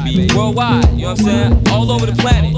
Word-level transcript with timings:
baby. 0.00 0.28
Worldwide, 0.34 0.90
you 0.92 1.02
know 1.02 1.10
what 1.10 1.20
I'm 1.20 1.24
saying? 1.24 1.68
All 1.68 1.90
over 1.90 2.06
the 2.06 2.12
planet. 2.12 2.54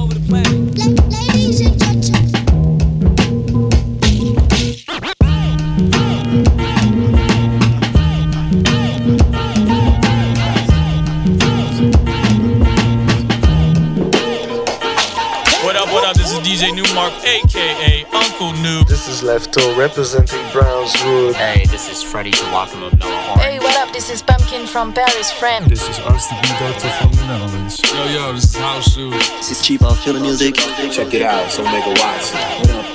Ladies 16.26 16.38
and 16.38 16.46
DJ 16.46 16.74
Nu-Mark, 16.74 17.12
aka 17.24 18.04
Uncle 18.12 18.52
New. 18.54 18.82
This 18.84 19.06
is 19.06 19.22
Lefto 19.22 19.76
representing 19.78 20.40
Brownswood. 20.50 21.34
Hey, 21.34 21.66
this 21.66 21.88
is 21.88 22.02
Freddie 22.02 22.32
Kawakam 22.32 22.86
of 22.86 22.98
Noah 22.98 23.38
Hey, 23.38 23.55
what 23.66 23.76
up? 23.78 23.92
This 23.92 24.10
is 24.10 24.22
Pumpkin 24.22 24.64
from 24.64 24.92
Paris, 24.92 25.32
friend. 25.32 25.66
This 25.66 25.88
is 25.88 25.98
RCB 25.98 26.58
Doctor 26.60 26.88
from 27.00 27.10
the 27.10 27.26
Netherlands. 27.26 27.82
Yo, 27.92 28.04
yo, 28.14 28.32
this 28.32 28.44
is 28.44 28.56
House 28.56 28.92
Shoes. 28.92 29.12
This 29.12 29.50
is 29.50 29.60
Chief 29.60 29.82
of 29.82 29.98
Killer 30.02 30.20
Music. 30.20 30.54
Check 30.54 31.12
it 31.14 31.22
out, 31.22 31.50
so 31.50 31.64
make 31.64 31.84
a 31.84 31.88
watch. 31.88 32.32
What 32.60 32.70
up? 32.70 32.86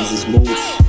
This 0.00 0.10
is 0.10 0.26
Moose. 0.26 0.79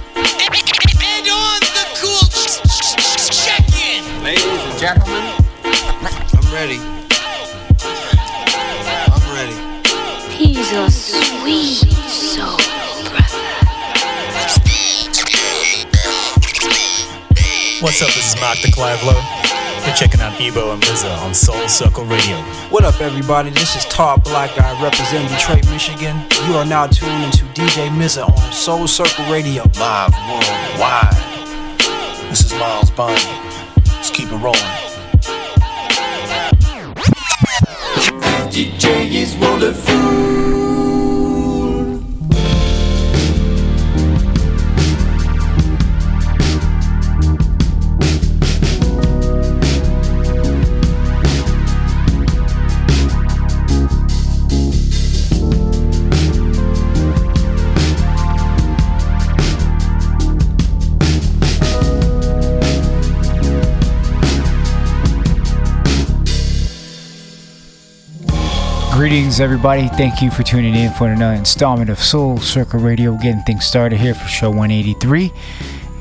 What's 17.81 17.99
up? 18.03 18.09
This 18.09 18.35
is 18.35 18.39
Mark 18.39 18.59
de 18.59 18.71
Clive-Lowe. 18.71 19.19
You're 19.83 19.95
checking 19.95 20.21
out 20.21 20.39
Ebo 20.39 20.71
and 20.71 20.83
Mizza 20.83 21.17
on 21.23 21.33
Soul 21.33 21.67
Circle 21.67 22.05
Radio. 22.05 22.37
What 22.69 22.85
up, 22.85 23.01
everybody? 23.01 23.49
This 23.49 23.75
is 23.75 23.85
Todd 23.85 24.23
Black. 24.23 24.51
I 24.59 24.83
represent 24.83 25.27
Detroit, 25.29 25.67
Michigan. 25.71 26.15
You 26.45 26.57
are 26.57 26.65
now 26.65 26.85
tuned 26.85 27.23
into 27.23 27.43
DJ 27.59 27.89
Mizza 27.89 28.29
on 28.29 28.53
Soul 28.53 28.87
Circle 28.87 29.25
Radio. 29.31 29.63
Live 29.79 30.13
worldwide. 30.29 31.15
This 32.29 32.45
is 32.45 32.53
Miles 32.53 32.91
Bonnie. 32.91 33.19
Let's 33.87 34.11
keep 34.11 34.27
it 34.27 34.37
rolling. 34.37 34.61
DJ 38.51 39.11
is 39.11 39.35
wonderful. 39.37 40.30
Greetings, 69.01 69.39
everybody. 69.39 69.87
Thank 69.87 70.21
you 70.21 70.29
for 70.29 70.43
tuning 70.43 70.75
in 70.75 70.93
for 70.93 71.07
another 71.07 71.33
installment 71.33 71.89
of 71.89 71.97
Soul 71.97 72.37
Circle 72.37 72.81
Radio. 72.81 73.17
Getting 73.17 73.41
things 73.41 73.65
started 73.65 73.99
here 73.99 74.13
for 74.13 74.27
show 74.27 74.49
183. 74.51 75.31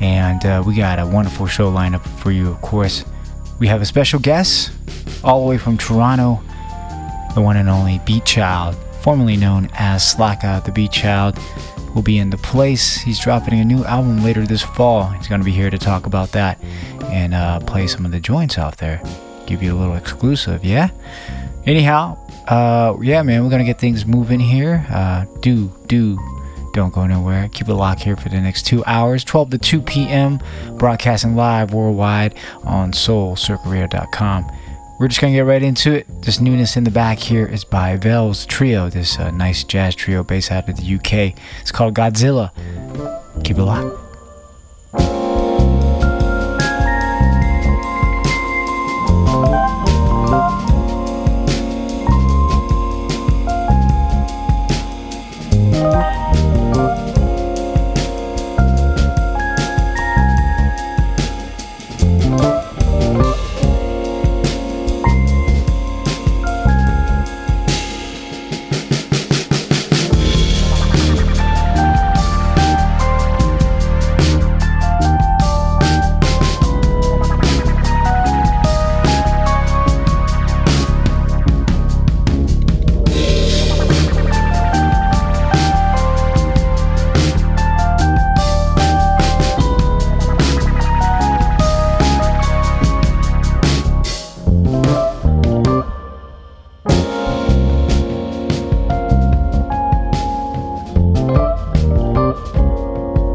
And 0.03 0.45
uh, 0.45 0.63
we 0.67 0.77
got 0.77 0.99
a 0.99 1.07
wonderful 1.07 1.47
show 1.47 1.73
lineup 1.73 2.07
for 2.19 2.31
you, 2.31 2.51
of 2.51 2.61
course. 2.61 3.07
We 3.59 3.69
have 3.69 3.81
a 3.81 3.87
special 3.87 4.21
guest 4.21 4.73
all 5.25 5.43
the 5.43 5.49
way 5.49 5.57
from 5.57 5.79
Toronto, 5.79 6.43
the 7.35 7.41
one 7.41 7.57
and 7.57 7.71
only 7.71 8.01
Beatchild, 8.01 8.75
formerly 9.03 9.39
known 9.39 9.71
as 9.79 10.03
Slakah 10.03 10.63
the 10.63 10.71
Beatchild, 10.71 11.39
will 11.95 12.03
be 12.03 12.19
in 12.19 12.29
the 12.29 12.37
place. 12.37 12.99
He's 12.99 13.19
dropping 13.19 13.59
a 13.59 13.65
new 13.65 13.83
album 13.87 14.23
later 14.23 14.45
this 14.45 14.63
fall. 14.63 15.07
He's 15.07 15.27
going 15.27 15.41
to 15.41 15.45
be 15.47 15.53
here 15.53 15.71
to 15.71 15.79
talk 15.79 16.05
about 16.05 16.33
that 16.33 16.63
and 17.05 17.33
uh, 17.33 17.61
play 17.61 17.87
some 17.87 18.05
of 18.05 18.13
the 18.13 18.21
joints 18.21 18.59
off 18.59 18.77
there. 18.77 19.01
Give 19.47 19.63
you 19.63 19.75
a 19.75 19.79
little 19.79 19.97
exclusive, 19.97 20.67
yeah? 20.67 20.91
Anyhow, 21.67 22.19
uh, 22.51 22.97
yeah, 23.01 23.23
man, 23.23 23.45
we're 23.45 23.51
gonna 23.51 23.65
get 23.65 23.79
things 23.79 24.05
moving 24.05 24.41
here. 24.41 24.85
Uh, 24.91 25.25
do 25.41 25.73
do 25.87 26.19
don't 26.73 26.93
go 26.93 27.07
nowhere. 27.07 27.49
Keep 27.53 27.69
it 27.69 27.75
locked 27.75 28.03
here 28.03 28.17
for 28.17 28.29
the 28.29 28.41
next 28.41 28.67
two 28.67 28.85
hours, 28.87 29.25
12 29.25 29.51
to 29.51 29.59
2 29.59 29.83
p.m. 29.83 30.41
Broadcasting 30.77 31.35
live 31.35 31.73
worldwide 31.73 32.37
on 32.65 32.93
SoulCircleRadio.com. 32.93 34.51
We're 34.99 35.09
just 35.09 35.21
gonna 35.21 35.33
get 35.33 35.41
right 35.41 35.63
into 35.63 35.93
it. 35.93 36.07
This 36.23 36.41
newness 36.41 36.77
in 36.77 36.85
the 36.85 36.91
back 36.91 37.19
here 37.19 37.47
is 37.47 37.65
by 37.65 37.97
Vels 37.97 38.47
Trio, 38.47 38.91
this 38.91 39.19
uh, 39.19 39.31
nice 39.31 39.65
jazz 39.65 39.95
trio 39.95 40.23
based 40.23 40.51
out 40.51 40.69
of 40.69 40.77
the 40.77 40.95
UK. 40.95 41.39
It's 41.61 41.73
called 41.73 41.95
Godzilla. 41.95 42.51
Keep 43.45 43.59
it 43.59 43.63
locked. 43.63 44.10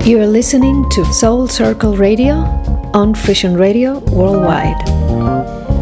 You're 0.06 0.28
listening 0.28 0.88
to 0.92 1.04
Soul 1.14 1.48
Circle 1.48 1.98
Radio 1.98 2.36
on 2.94 3.16
Frisian 3.16 3.58
Radio 3.58 3.98
Worldwide. 3.98 5.75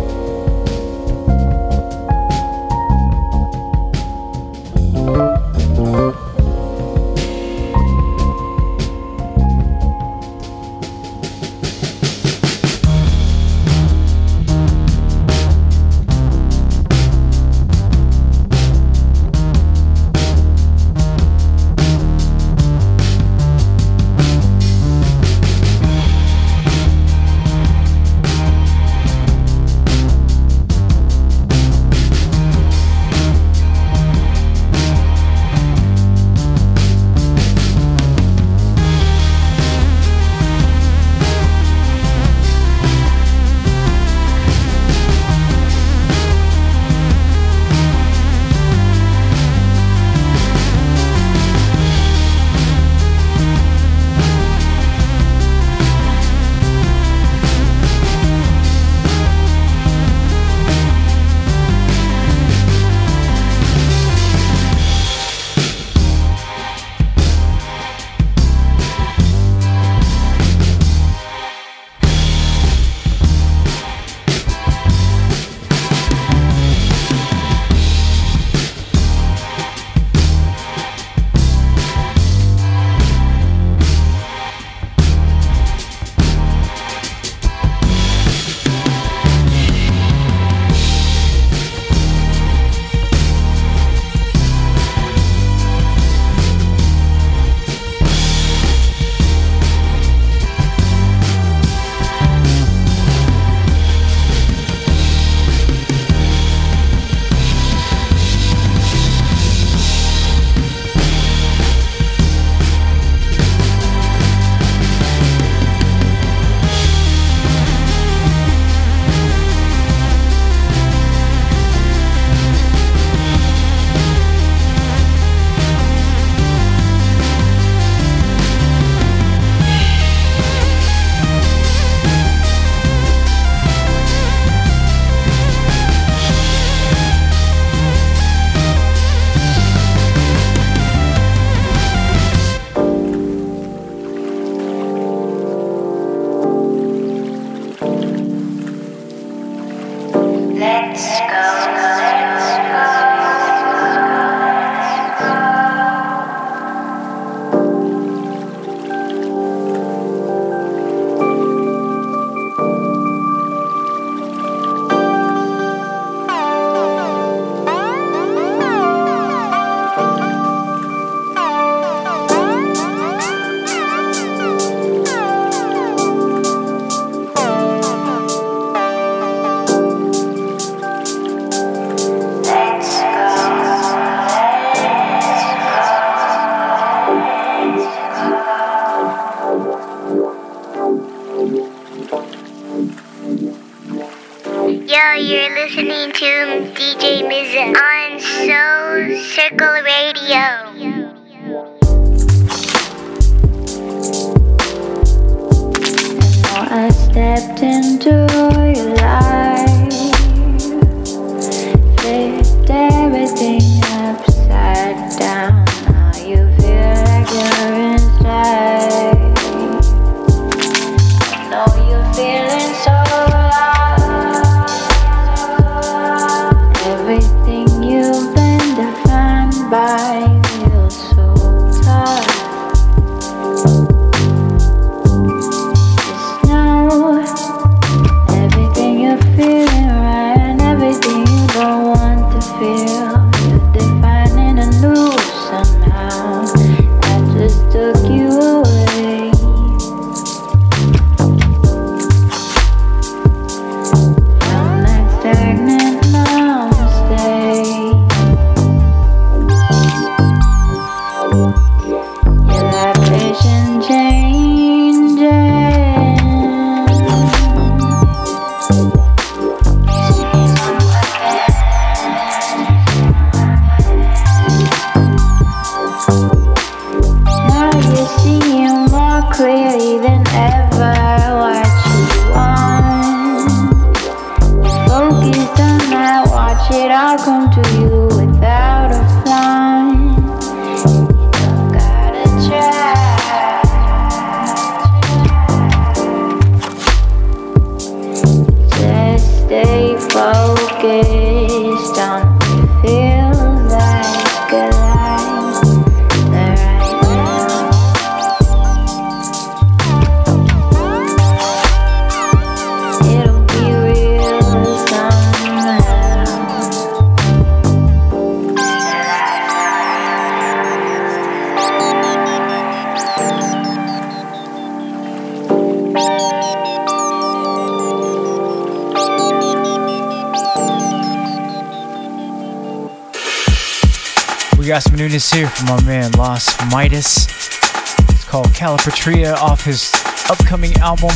Midas. 336.74 337.28
It's 337.28 338.24
called 338.24 338.48
Calipatria 338.48 339.36
off 339.36 339.64
his 339.64 339.94
upcoming 340.28 340.74
album 340.78 341.12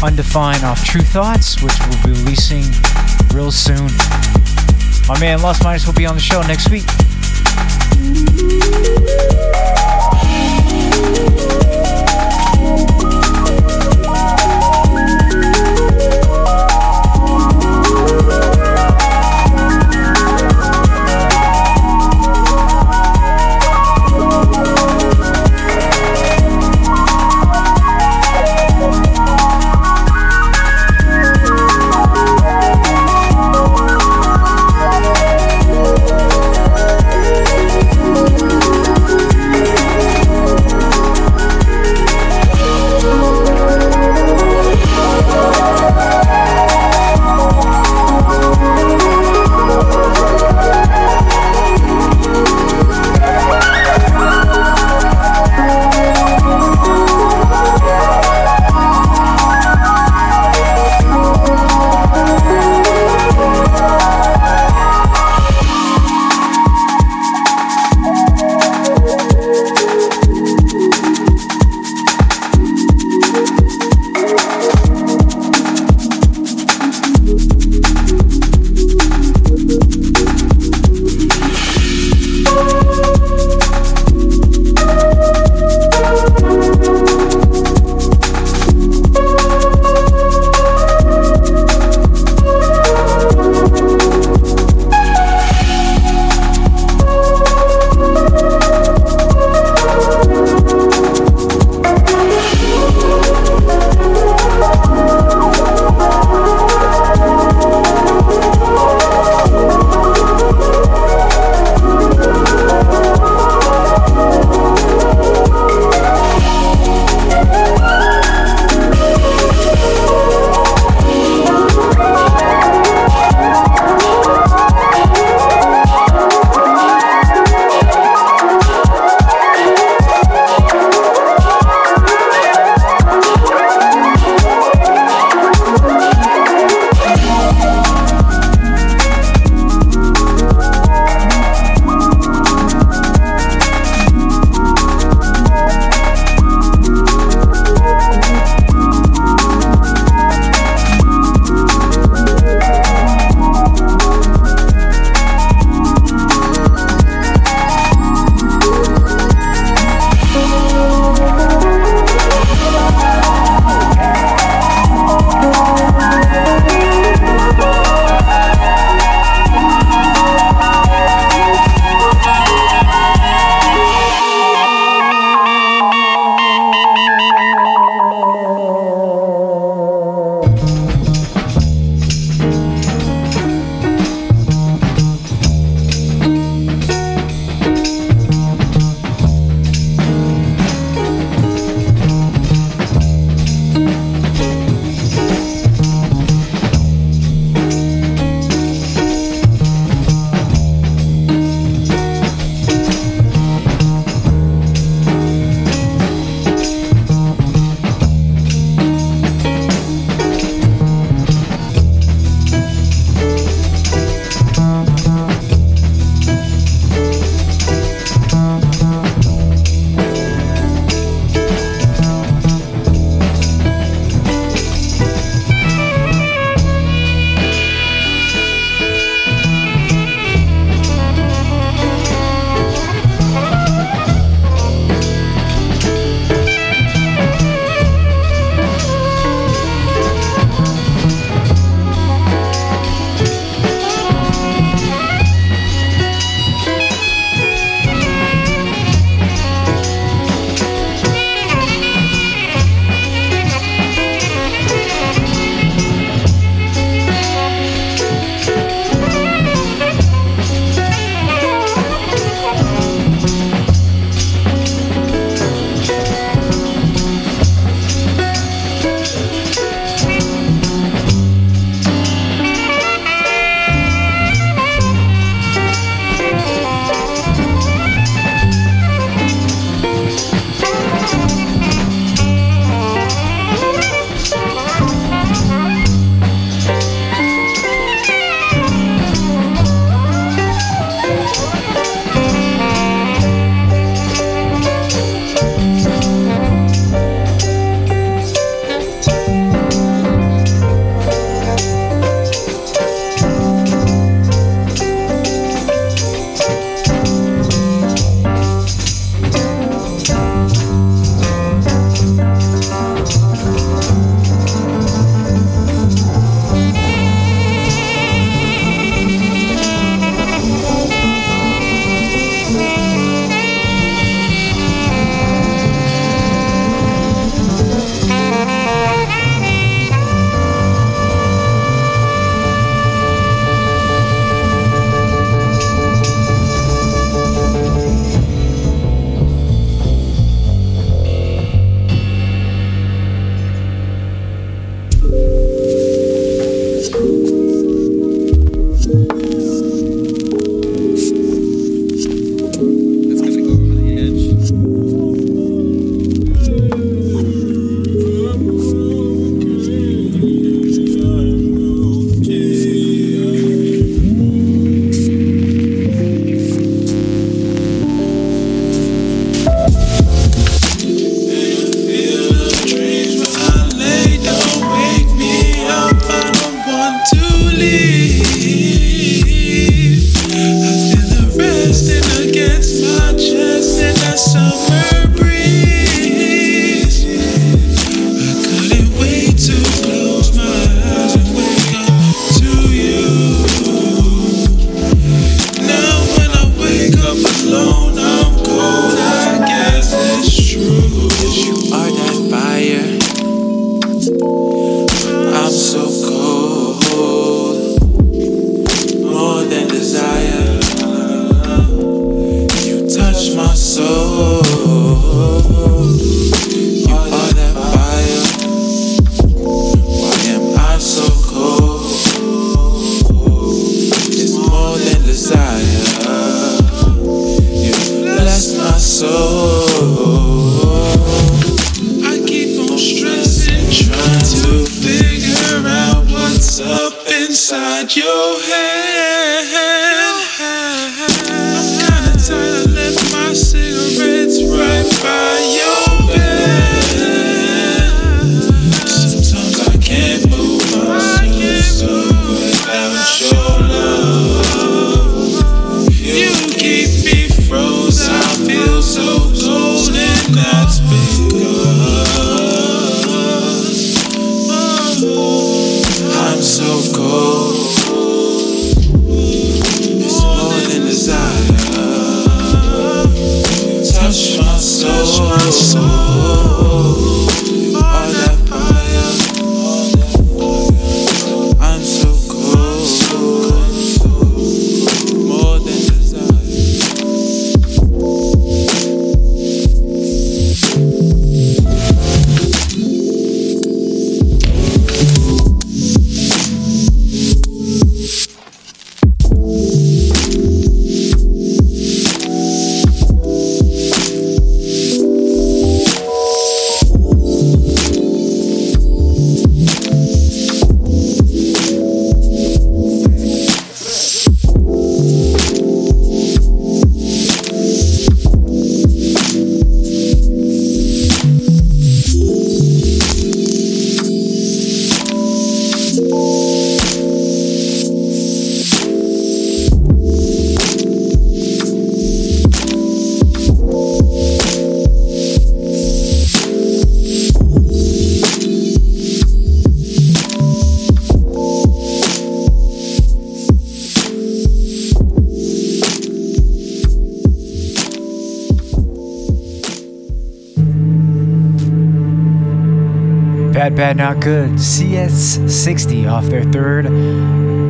Undefined 0.00 0.62
off 0.62 0.84
True 0.84 1.00
Thoughts, 1.00 1.60
which 1.60 1.74
we'll 1.80 2.04
be 2.04 2.20
releasing 2.20 2.62
real 3.34 3.50
soon. 3.50 3.88
My 5.08 5.18
man 5.18 5.42
Lost 5.42 5.64
Midas 5.64 5.88
will 5.88 5.94
be 5.94 6.06
on 6.06 6.14
the 6.14 6.20
show 6.20 6.40
next 6.42 6.70
week. 6.70 6.84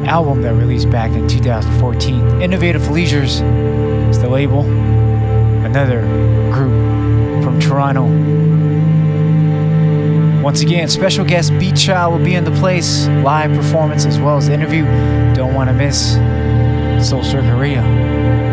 Album 0.06 0.42
that 0.42 0.54
released 0.54 0.90
back 0.90 1.10
in 1.12 1.26
2014. 1.28 2.42
Innovative 2.42 2.90
Leisures 2.90 3.40
is 3.40 4.20
the 4.20 4.28
label. 4.28 4.62
Another 5.64 6.02
group 6.52 7.44
from 7.44 7.60
Toronto. 7.60 8.04
Once 10.42 10.60
again, 10.60 10.88
special 10.88 11.24
guest 11.24 11.52
Beatchild 11.52 12.10
will 12.16 12.24
be 12.24 12.34
in 12.34 12.44
the 12.44 12.50
place, 12.52 13.06
live 13.06 13.52
performance 13.52 14.04
as 14.04 14.18
well 14.18 14.36
as 14.36 14.48
interview. 14.48 14.84
Don't 15.34 15.54
want 15.54 15.68
to 15.68 15.74
miss 15.74 16.14
Soul 17.08 17.22
Circuit. 17.22 18.51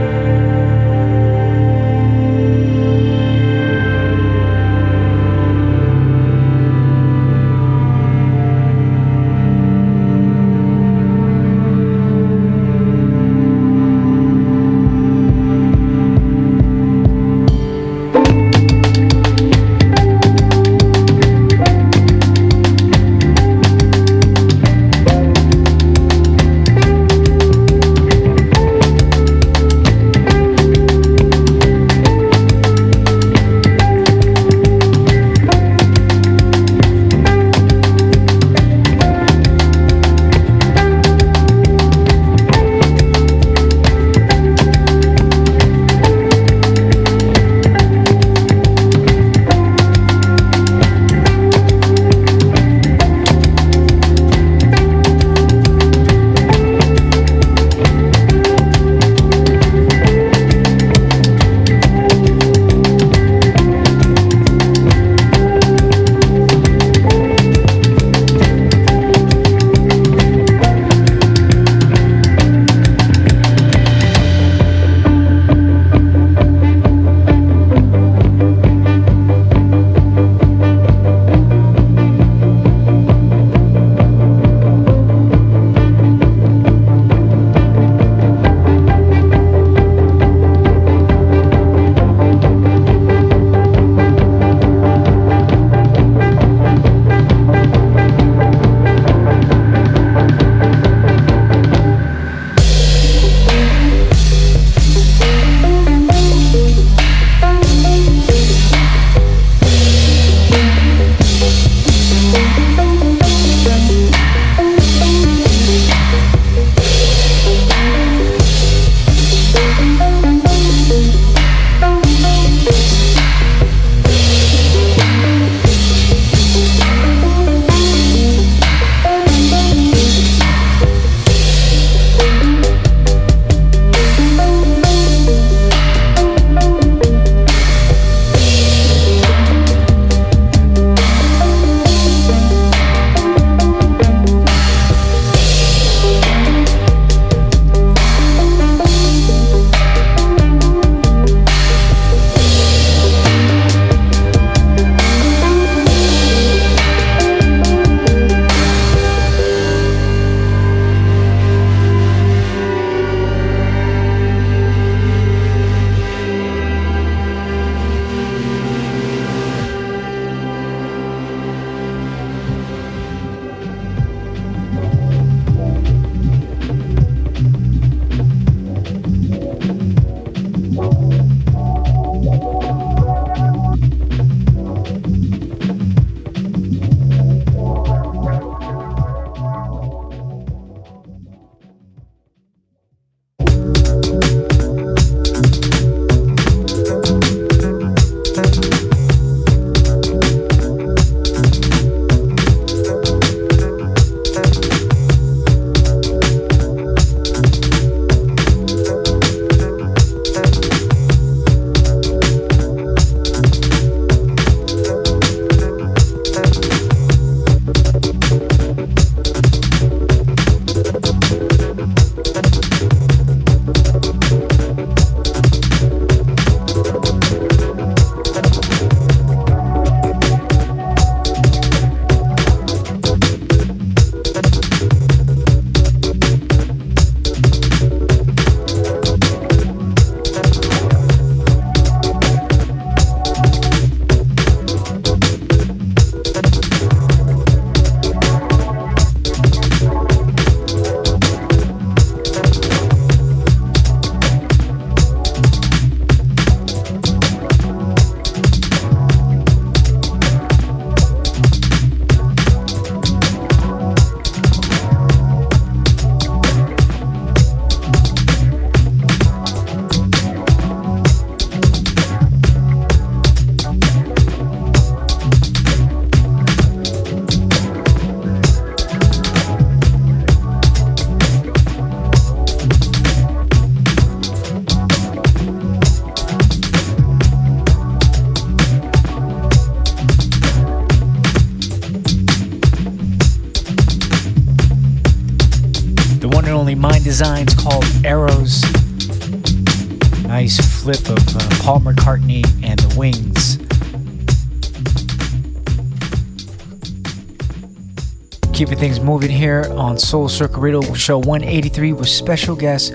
Moving 309.10 309.32
here 309.32 309.66
on 309.72 309.98
Soul 309.98 310.30
Circle 310.30 310.62
Radio 310.62 310.94
Show 310.94 311.18
183 311.18 311.94
with 311.94 312.08
special 312.08 312.56
guest 312.56 312.94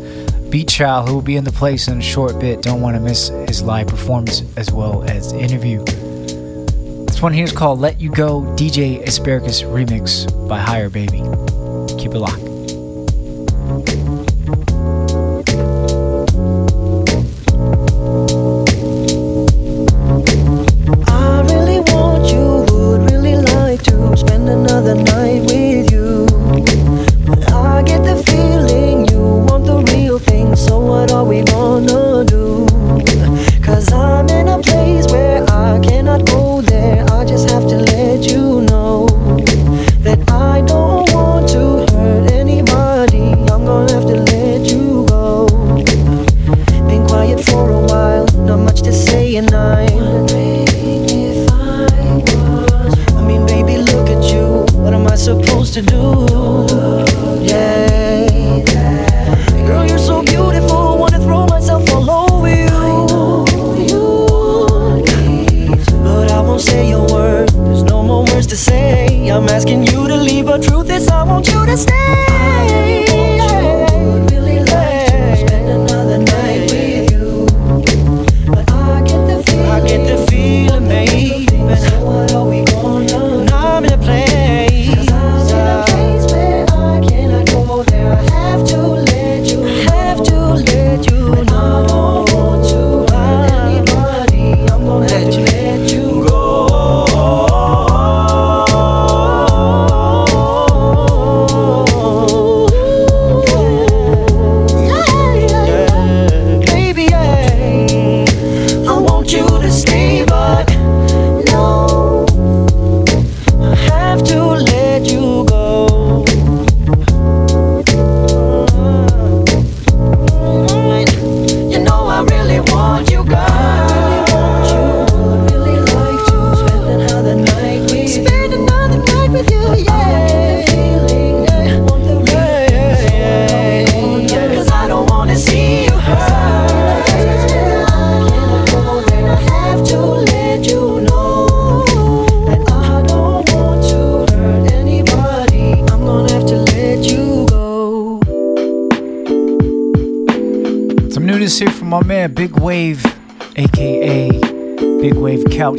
Beatchild, 0.49 1.09
who 1.09 1.15
will 1.15 1.23
be 1.23 1.35
in 1.35 1.43
the 1.43 1.51
place 1.51 1.89
in 1.89 1.99
a 1.99 2.01
short 2.01 2.39
bit. 2.39 2.63
Don't 2.63 2.81
want 2.81 2.95
to 2.95 3.01
miss 3.01 3.31
his 3.49 3.65
live 3.65 3.89
performance 3.89 4.45
as 4.57 4.71
well 4.71 5.03
as 5.11 5.33
interview. 5.33 5.83
This 7.07 7.21
one 7.21 7.33
here 7.33 7.43
is 7.43 7.51
called 7.51 7.81
Let 7.81 8.01
You 8.01 8.13
Go 8.13 8.43
DJ 8.55 9.03
Asparagus 9.03 9.63
Remix 9.63 10.31
by 10.49 10.61
Hygher 10.61 10.93
Baby. 10.93 11.54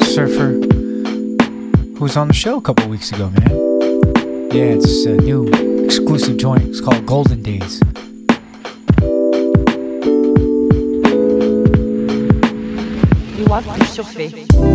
Surfer, 0.03 0.51
who 1.95 1.99
was 1.99 2.17
on 2.17 2.27
the 2.27 2.33
show 2.33 2.57
a 2.57 2.61
couple 2.61 2.87
weeks 2.89 3.11
ago, 3.11 3.29
man. 3.29 3.49
Yeah, 4.51 4.75
it's 4.75 5.05
a 5.05 5.15
new 5.15 5.47
exclusive 5.85 6.37
joint. 6.37 6.63
It's 6.63 6.81
called 6.81 7.05
Golden 7.05 7.41
Days. 7.41 7.81
You 13.37 13.45
want 13.45 13.65
to 13.65 13.85
surfer. 13.85 14.74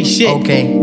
Shit. 0.00 0.26
Okay. 0.26 0.81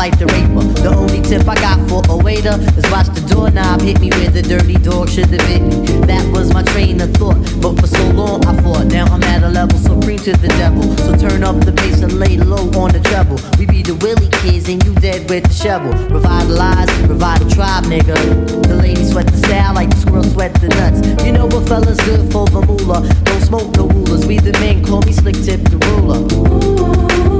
Like 0.00 0.18
the 0.18 0.24
raper. 0.32 0.64
The 0.80 0.96
only 0.96 1.20
tip 1.20 1.46
I 1.46 1.54
got 1.56 1.76
for 1.86 2.00
a 2.08 2.16
waiter 2.16 2.56
is 2.80 2.88
watch 2.88 3.12
the 3.12 3.20
doorknob 3.28 3.82
hit 3.82 4.00
me 4.00 4.08
where 4.16 4.30
the 4.30 4.40
dirty 4.40 4.80
dog 4.80 5.10
should 5.10 5.28
have 5.28 5.44
bit 5.44 5.60
me. 5.60 5.76
That 6.08 6.24
was 6.32 6.54
my 6.54 6.62
train 6.72 7.02
of 7.02 7.12
thought, 7.20 7.36
but 7.60 7.76
for 7.78 7.86
so 7.86 8.04
long 8.16 8.40
I 8.46 8.56
fought. 8.62 8.86
Now 8.86 9.04
I'm 9.12 9.22
at 9.24 9.42
a 9.42 9.48
level 9.48 9.76
supreme 9.76 10.18
to 10.20 10.32
the 10.32 10.48
devil. 10.56 10.84
So 11.04 11.12
turn 11.20 11.44
up 11.44 11.60
the 11.68 11.72
bass 11.72 12.00
and 12.00 12.18
lay 12.18 12.38
low 12.38 12.64
on 12.80 12.92
the 12.96 13.00
treble. 13.12 13.36
We 13.58 13.66
be 13.66 13.82
the 13.82 13.94
Willie 14.00 14.32
kids 14.40 14.70
and 14.72 14.82
you 14.84 14.94
dead 15.04 15.28
with 15.28 15.44
the 15.44 15.52
shovel. 15.52 15.92
Revitalize, 16.08 16.88
revive 17.04 17.44
the 17.44 17.50
tribe, 17.54 17.84
nigga. 17.84 18.16
The 18.68 18.76
ladies 18.76 19.12
sweat 19.12 19.26
the 19.26 19.36
style 19.36 19.74
like 19.74 19.90
the 19.90 19.96
squirrel 19.96 20.24
sweat 20.24 20.54
the 20.64 20.68
nuts. 20.80 21.00
You 21.26 21.32
know 21.32 21.44
what 21.44 21.68
fellas 21.68 22.00
good 22.08 22.24
for 22.32 22.48
the 22.48 22.64
moolah. 22.64 23.04
Don't 23.28 23.42
smoke 23.44 23.76
no 23.76 23.84
rulers. 23.86 24.24
We 24.24 24.38
the 24.38 24.52
men 24.64 24.82
call 24.82 25.02
me 25.02 25.12
slick 25.12 25.36
tip 25.44 25.60
the 25.68 25.76
ruler. 25.92 26.24
Yo, 26.32 27.39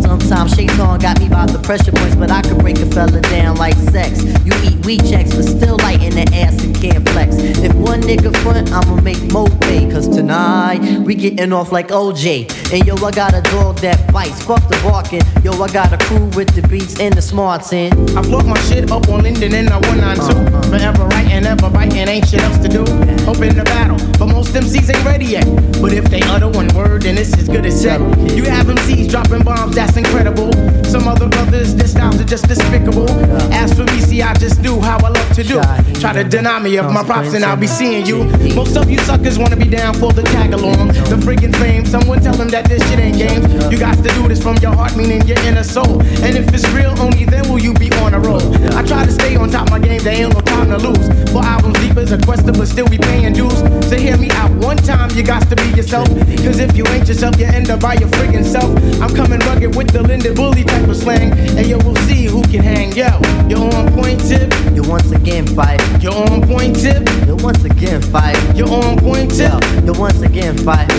Sometimes 0.11 0.53
Shaitan 0.55 0.99
got 0.99 1.21
me 1.21 1.29
by 1.29 1.45
the 1.45 1.57
pressure 1.59 1.93
points, 1.93 2.17
but 2.17 2.29
I 2.29 2.41
could 2.41 2.59
break 2.59 2.77
a 2.79 2.85
fella 2.87 3.21
down 3.21 3.55
like 3.55 3.75
sex. 3.75 4.21
You 4.43 4.51
eat 4.61 4.85
weed 4.85 5.05
checks, 5.07 5.33
but 5.33 5.45
still 5.45 5.77
light 5.77 6.03
in 6.03 6.13
the 6.13 6.27
ass 6.35 6.61
and 6.65 6.75
can't 6.75 7.07
flex. 7.11 7.35
If 7.37 7.73
one 7.75 8.01
nigga 8.01 8.35
front, 8.43 8.73
I'ma 8.73 8.99
make 8.99 9.31
Mo 9.31 9.47
pay, 9.61 9.89
cause 9.89 10.09
tonight 10.09 10.79
we 11.05 11.15
getting 11.15 11.53
off 11.53 11.71
like 11.71 11.87
OJ. 11.89 12.73
And 12.73 12.85
yo, 12.85 12.95
I 12.97 13.11
got 13.11 13.33
a 13.33 13.41
dog 13.51 13.77
that 13.77 14.11
bites, 14.11 14.43
fuck 14.43 14.59
the 14.67 14.77
barking. 14.83 15.21
Yo, 15.45 15.53
I 15.63 15.71
got 15.71 15.93
a 15.93 15.97
crew 16.05 16.25
with 16.35 16.53
the 16.55 16.67
beats 16.67 16.99
and 16.99 17.13
the 17.13 17.21
smarts 17.21 17.71
in. 17.71 17.93
I 18.17 18.21
float 18.21 18.45
my 18.45 18.59
shit 18.67 18.91
up 18.91 19.07
on 19.07 19.23
Linden 19.23 19.55
and 19.55 19.69
I 19.69 19.77
192. 19.79 20.27
Uh-huh. 20.27 20.61
Forever 20.63 21.05
writing, 21.07 21.45
ever 21.45 21.69
biting, 21.69 22.09
ain't 22.09 22.27
shit 22.27 22.41
else 22.41 22.57
to 22.57 22.67
do. 22.67 22.83
Hoping 23.23 23.55
the 23.55 23.63
battle, 23.63 23.95
but 24.19 24.27
most 24.27 24.53
MCs 24.53 24.93
ain't 24.93 25.05
ready 25.05 25.25
yet. 25.25 25.45
But 25.81 25.93
if 25.93 26.03
they 26.05 26.21
utter 26.23 26.49
one 26.49 26.67
word, 26.75 27.03
then 27.03 27.17
it's 27.17 27.31
as 27.37 27.47
good 27.47 27.65
as 27.65 27.81
said. 27.81 28.01
You 28.35 28.43
have 28.43 28.67
MCs 28.67 29.09
dropping 29.09 29.43
bombs, 29.43 29.75
that's 29.75 30.00
incredible. 30.01 30.51
Some 30.83 31.07
other 31.07 31.27
brothers, 31.27 31.73
their 31.75 31.87
styles 31.87 32.19
are 32.19 32.25
just 32.25 32.47
despicable. 32.47 33.09
As 33.53 33.73
for 33.73 33.83
me, 33.85 33.99
see, 34.01 34.21
I 34.21 34.33
just 34.35 34.61
do 34.61 34.79
how 34.81 34.97
I 34.97 35.09
love 35.09 35.31
to 35.35 35.43
do. 35.43 35.61
Try 35.99 36.13
to 36.13 36.23
deny 36.23 36.59
me 36.59 36.77
of 36.77 36.91
my 36.91 37.03
props, 37.03 37.33
and 37.33 37.43
I'll 37.45 37.57
be 37.57 37.67
seeing 37.67 38.05
you. 38.05 38.25
Most 38.55 38.75
of 38.75 38.89
you 38.89 38.97
suckers 38.99 39.37
wanna 39.37 39.55
be 39.55 39.69
down 39.69 39.93
for 39.93 40.11
the 40.11 40.23
tag 40.23 40.53
along. 40.53 40.87
The 41.11 41.17
freaking 41.25 41.55
fame, 41.55 41.85
someone 41.85 42.21
tell 42.21 42.35
them 42.35 42.49
that 42.49 42.65
this 42.67 42.81
shit 42.89 42.99
ain't 42.99 43.17
games. 43.17 43.45
You 43.71 43.77
got 43.77 43.97
to 43.97 44.09
do 44.17 44.27
this 44.27 44.41
from 44.41 44.57
your 44.57 44.73
heart, 44.73 44.95
meaning 44.95 45.25
your 45.27 45.39
inner 45.39 45.63
soul. 45.63 46.01
And 46.25 46.35
if 46.37 46.53
it's 46.53 46.67
real, 46.69 46.93
only 46.99 47.25
then 47.25 47.47
will 47.49 47.59
you 47.59 47.73
be 47.73 47.91
on 48.03 48.13
a 48.13 48.19
roll. 48.19 48.41
I 48.75 48.83
try 48.83 49.05
to 49.05 49.11
stay 49.11 49.35
on 49.35 49.49
top 49.49 49.67
of 49.67 49.71
my 49.71 49.79
game, 49.79 50.01
there 50.03 50.13
ain't 50.13 50.33
no 50.33 50.41
time 50.41 50.69
to 50.69 50.77
lose. 50.77 51.05
For 51.31 51.43
albums 51.43 51.79
deep 51.79 51.97
as 51.97 52.11
a 52.11 52.17
quester, 52.17 52.51
but 52.51 52.67
still 52.67 52.87
be 52.87 52.97
paying 52.97 53.33
dues. 53.33 53.59
So 53.89 53.95
hear 53.97 54.17
me 54.17 54.29
out 54.31 54.51
one 54.51 54.77
time, 54.77 55.09
you 55.15 55.23
got 55.23 55.47
to 55.49 55.55
be 55.55 55.69
yourself. 55.77 56.07
Cause 56.43 56.59
if 56.59 56.75
you 56.75 56.85
ain't 56.87 57.07
yourself, 57.07 57.37
you 57.39 57.45
end 57.45 57.69
up 57.69 57.79
by 57.79 57.93
your 57.95 58.09
friggin' 58.09 58.45
self. 58.45 58.71
I'm 59.01 59.13
coming 59.15 59.39
rugged 59.39 59.75
with 59.75 59.90
the 59.91 60.01
Linda 60.01 60.33
Bully 60.33 60.63
type 60.63 60.87
of 60.87 60.95
slang. 60.95 61.31
And 61.57 61.67
yo, 61.67 61.77
we'll 61.79 61.95
see 62.07 62.25
who 62.25 62.41
can 62.43 62.63
hang. 62.63 62.93
Yo, 62.93 63.09
you're 63.49 63.73
on 63.75 63.91
point 63.93 64.19
tip. 64.21 64.53
You 64.73 64.83
once 64.83 65.11
again 65.11 65.45
fight. 65.47 65.81
You're 66.01 66.13
on 66.13 66.41
point 66.47 66.79
tip. 66.79 67.07
You 67.27 67.35
once 67.37 67.63
again 67.63 68.01
fight. 68.01 68.37
You're 68.55 68.69
on 68.69 68.97
point 68.99 69.31
tip. 69.31 69.61
You 69.85 69.93
once 69.93 70.21
again 70.21 70.57
fight. 70.57 70.91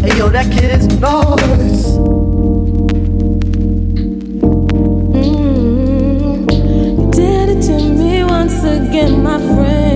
Hey 0.00 0.16
yo, 0.18 0.28
that 0.30 0.50
kid 0.52 0.70
is 0.80 0.86
nice. 1.00 1.96
Mm-hmm. 5.14 7.10
Did 7.10 7.48
it 7.50 7.62
to 7.66 7.78
me 7.88 8.24
once 8.24 8.64
again, 8.64 9.22
my 9.22 9.38
friends. 9.38 9.93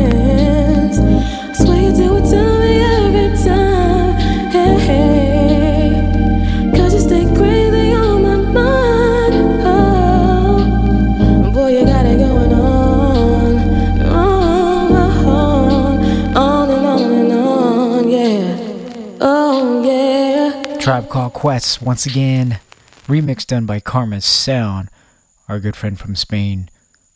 Tribe 20.88 21.10
Called 21.10 21.34
Quest, 21.34 21.82
once 21.82 22.06
again, 22.06 22.60
remix 23.08 23.46
done 23.46 23.66
by 23.66 23.78
Karmasound, 23.78 24.88
our 25.46 25.60
good 25.60 25.76
friend 25.76 25.98
from 25.98 26.16
Spain, 26.16 26.70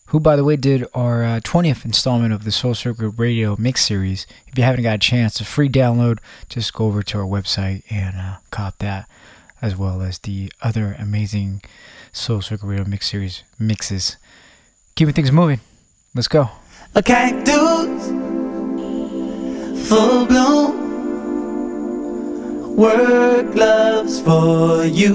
who, 0.09 0.21
by 0.21 0.37
the 0.37 0.45
way, 0.45 0.57
did 0.57 0.87
our 0.93 1.25
uh, 1.25 1.41
20th 1.41 1.87
installment 1.87 2.35
of 2.35 2.45
the 2.45 2.53
Soul 2.53 2.75
Circle 2.75 3.09
Radio 3.17 3.57
Mix 3.59 3.87
Series. 3.87 4.27
If 4.47 4.59
you 4.59 4.65
haven't 4.65 4.83
got 4.83 4.97
a 4.97 4.99
chance, 4.99 5.41
a 5.41 5.47
free 5.47 5.71
download, 5.71 6.19
just 6.51 6.75
go 6.75 6.85
over 6.85 7.03
to 7.03 7.19
our 7.21 7.25
website 7.25 7.83
and 7.91 8.15
uh, 8.15 8.37
cop 8.51 8.77
that, 8.81 9.09
as 9.63 9.75
well 9.75 10.03
as 10.03 10.19
the 10.19 10.53
other 10.61 10.95
amazing 10.99 11.63
Soul 12.13 12.43
Circle 12.43 12.69
Radio 12.69 12.85
Mix 12.85 13.11
Series 13.11 13.43
mixes. 13.59 14.19
Keeping 14.97 15.15
things 15.15 15.33
moving. 15.33 15.61
Let's 16.15 16.29
go. 16.29 16.51
A 16.95 17.03
cactus, 17.03 18.07
full 19.89 20.27
bloom. 20.27 20.82
Work 22.77 23.53
gloves 23.53 24.21
for 24.23 24.85
you. 24.87 25.15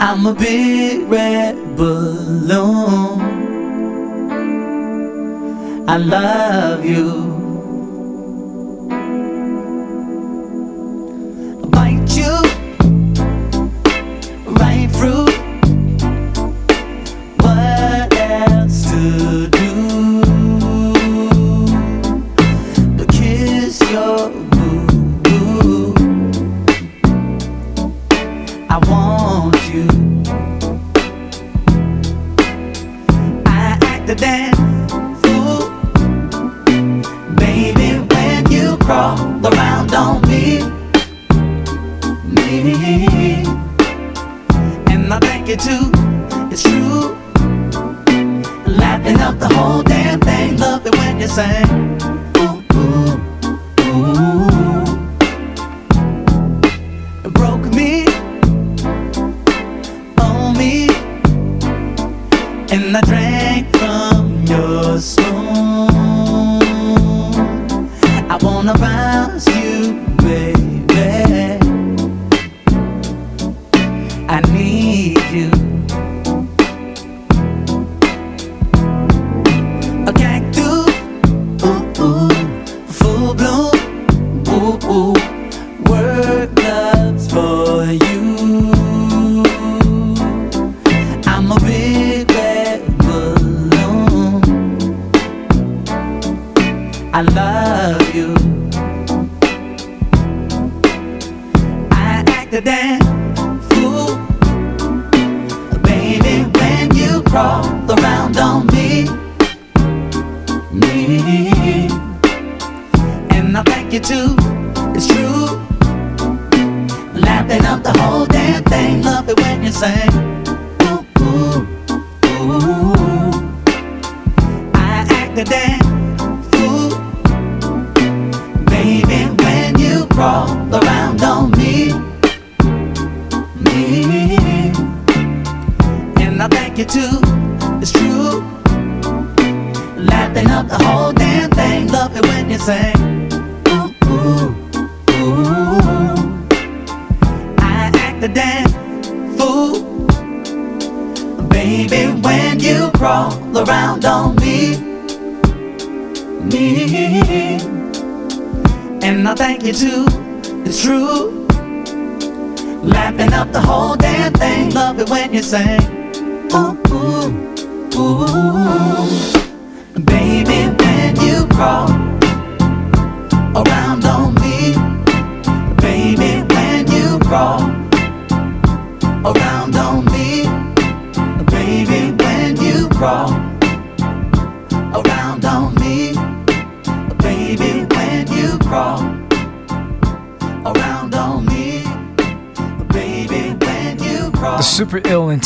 I'm 0.00 0.26
a 0.26 0.34
big 0.34 1.08
red 1.08 1.76
balloon. 1.76 3.20
I 5.88 5.96
love 5.96 6.84
you. 6.84 7.37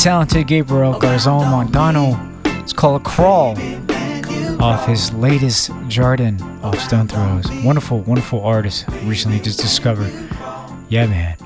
talented 0.03 0.47
Gabriel 0.47 0.99
Garzon 0.99 1.49
Montano. 1.49 2.19
It's 2.59 2.73
called 2.73 3.05
Crawl 3.05 3.57
off 4.61 4.85
his 4.85 5.13
latest 5.13 5.71
Jardin 5.87 6.41
of 6.61 6.77
Stones 6.77 7.13
Throw. 7.13 7.39
Wonderful, 7.63 8.01
wonderful 8.01 8.41
artist 8.41 8.85
recently 9.05 9.39
just 9.39 9.61
discovered. 9.61 10.11
Yeah, 10.89 11.07
man. 11.07 11.37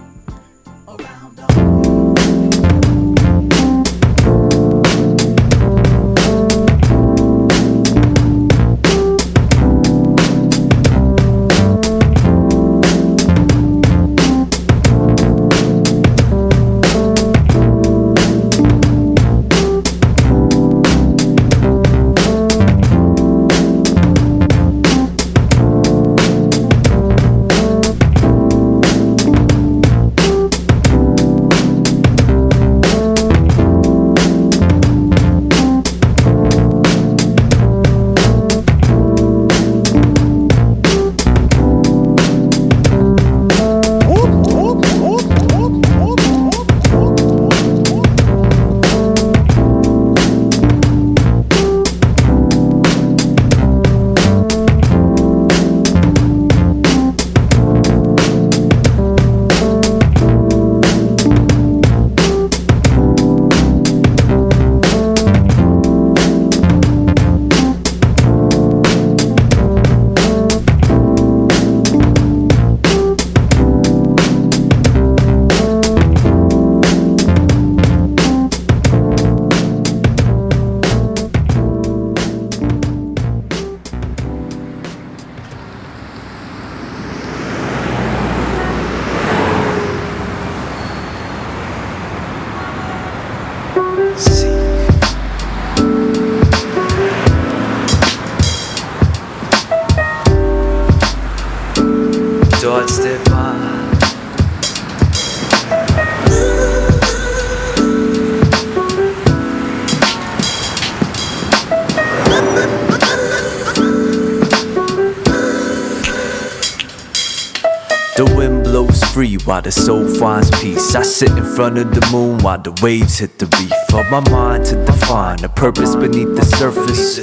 the 119.61 119.71
soul 119.71 120.07
finds 120.07 120.49
peace. 120.61 120.95
I 120.95 121.01
sit 121.03 121.31
in 121.31 121.43
front 121.43 121.77
of 121.77 121.93
the 121.93 122.07
moon 122.11 122.39
while 122.39 122.57
the 122.57 122.77
waves 122.81 123.19
hit 123.19 123.39
the 123.39 123.45
reef. 123.57 123.71
Of 123.93 124.09
my 124.11 124.19
mind 124.29 124.65
to 124.65 124.85
define 124.85 125.43
a 125.43 125.49
purpose 125.49 125.95
beneath 125.95 126.35
the 126.35 126.43
surface. 126.43 127.17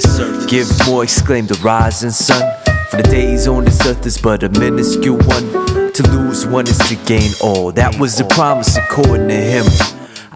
Give 0.47 0.67
more, 0.87 1.03
exclaim 1.03 1.47
the 1.47 1.55
rising 1.63 2.11
sun. 2.11 2.43
For 2.89 2.97
the 2.97 3.03
days 3.03 3.47
on 3.47 3.65
this 3.65 3.85
earth 3.85 4.05
is 4.05 4.17
but 4.17 4.43
a 4.43 4.49
minuscule 4.49 5.17
one. 5.17 5.91
To 5.93 6.03
lose 6.11 6.45
one 6.45 6.67
is 6.67 6.77
to 6.89 6.95
gain 7.05 7.31
all. 7.41 7.71
That 7.71 7.99
was 7.99 8.17
the 8.17 8.25
promise 8.25 8.75
according 8.77 9.27
to 9.29 9.35
him. 9.35 9.65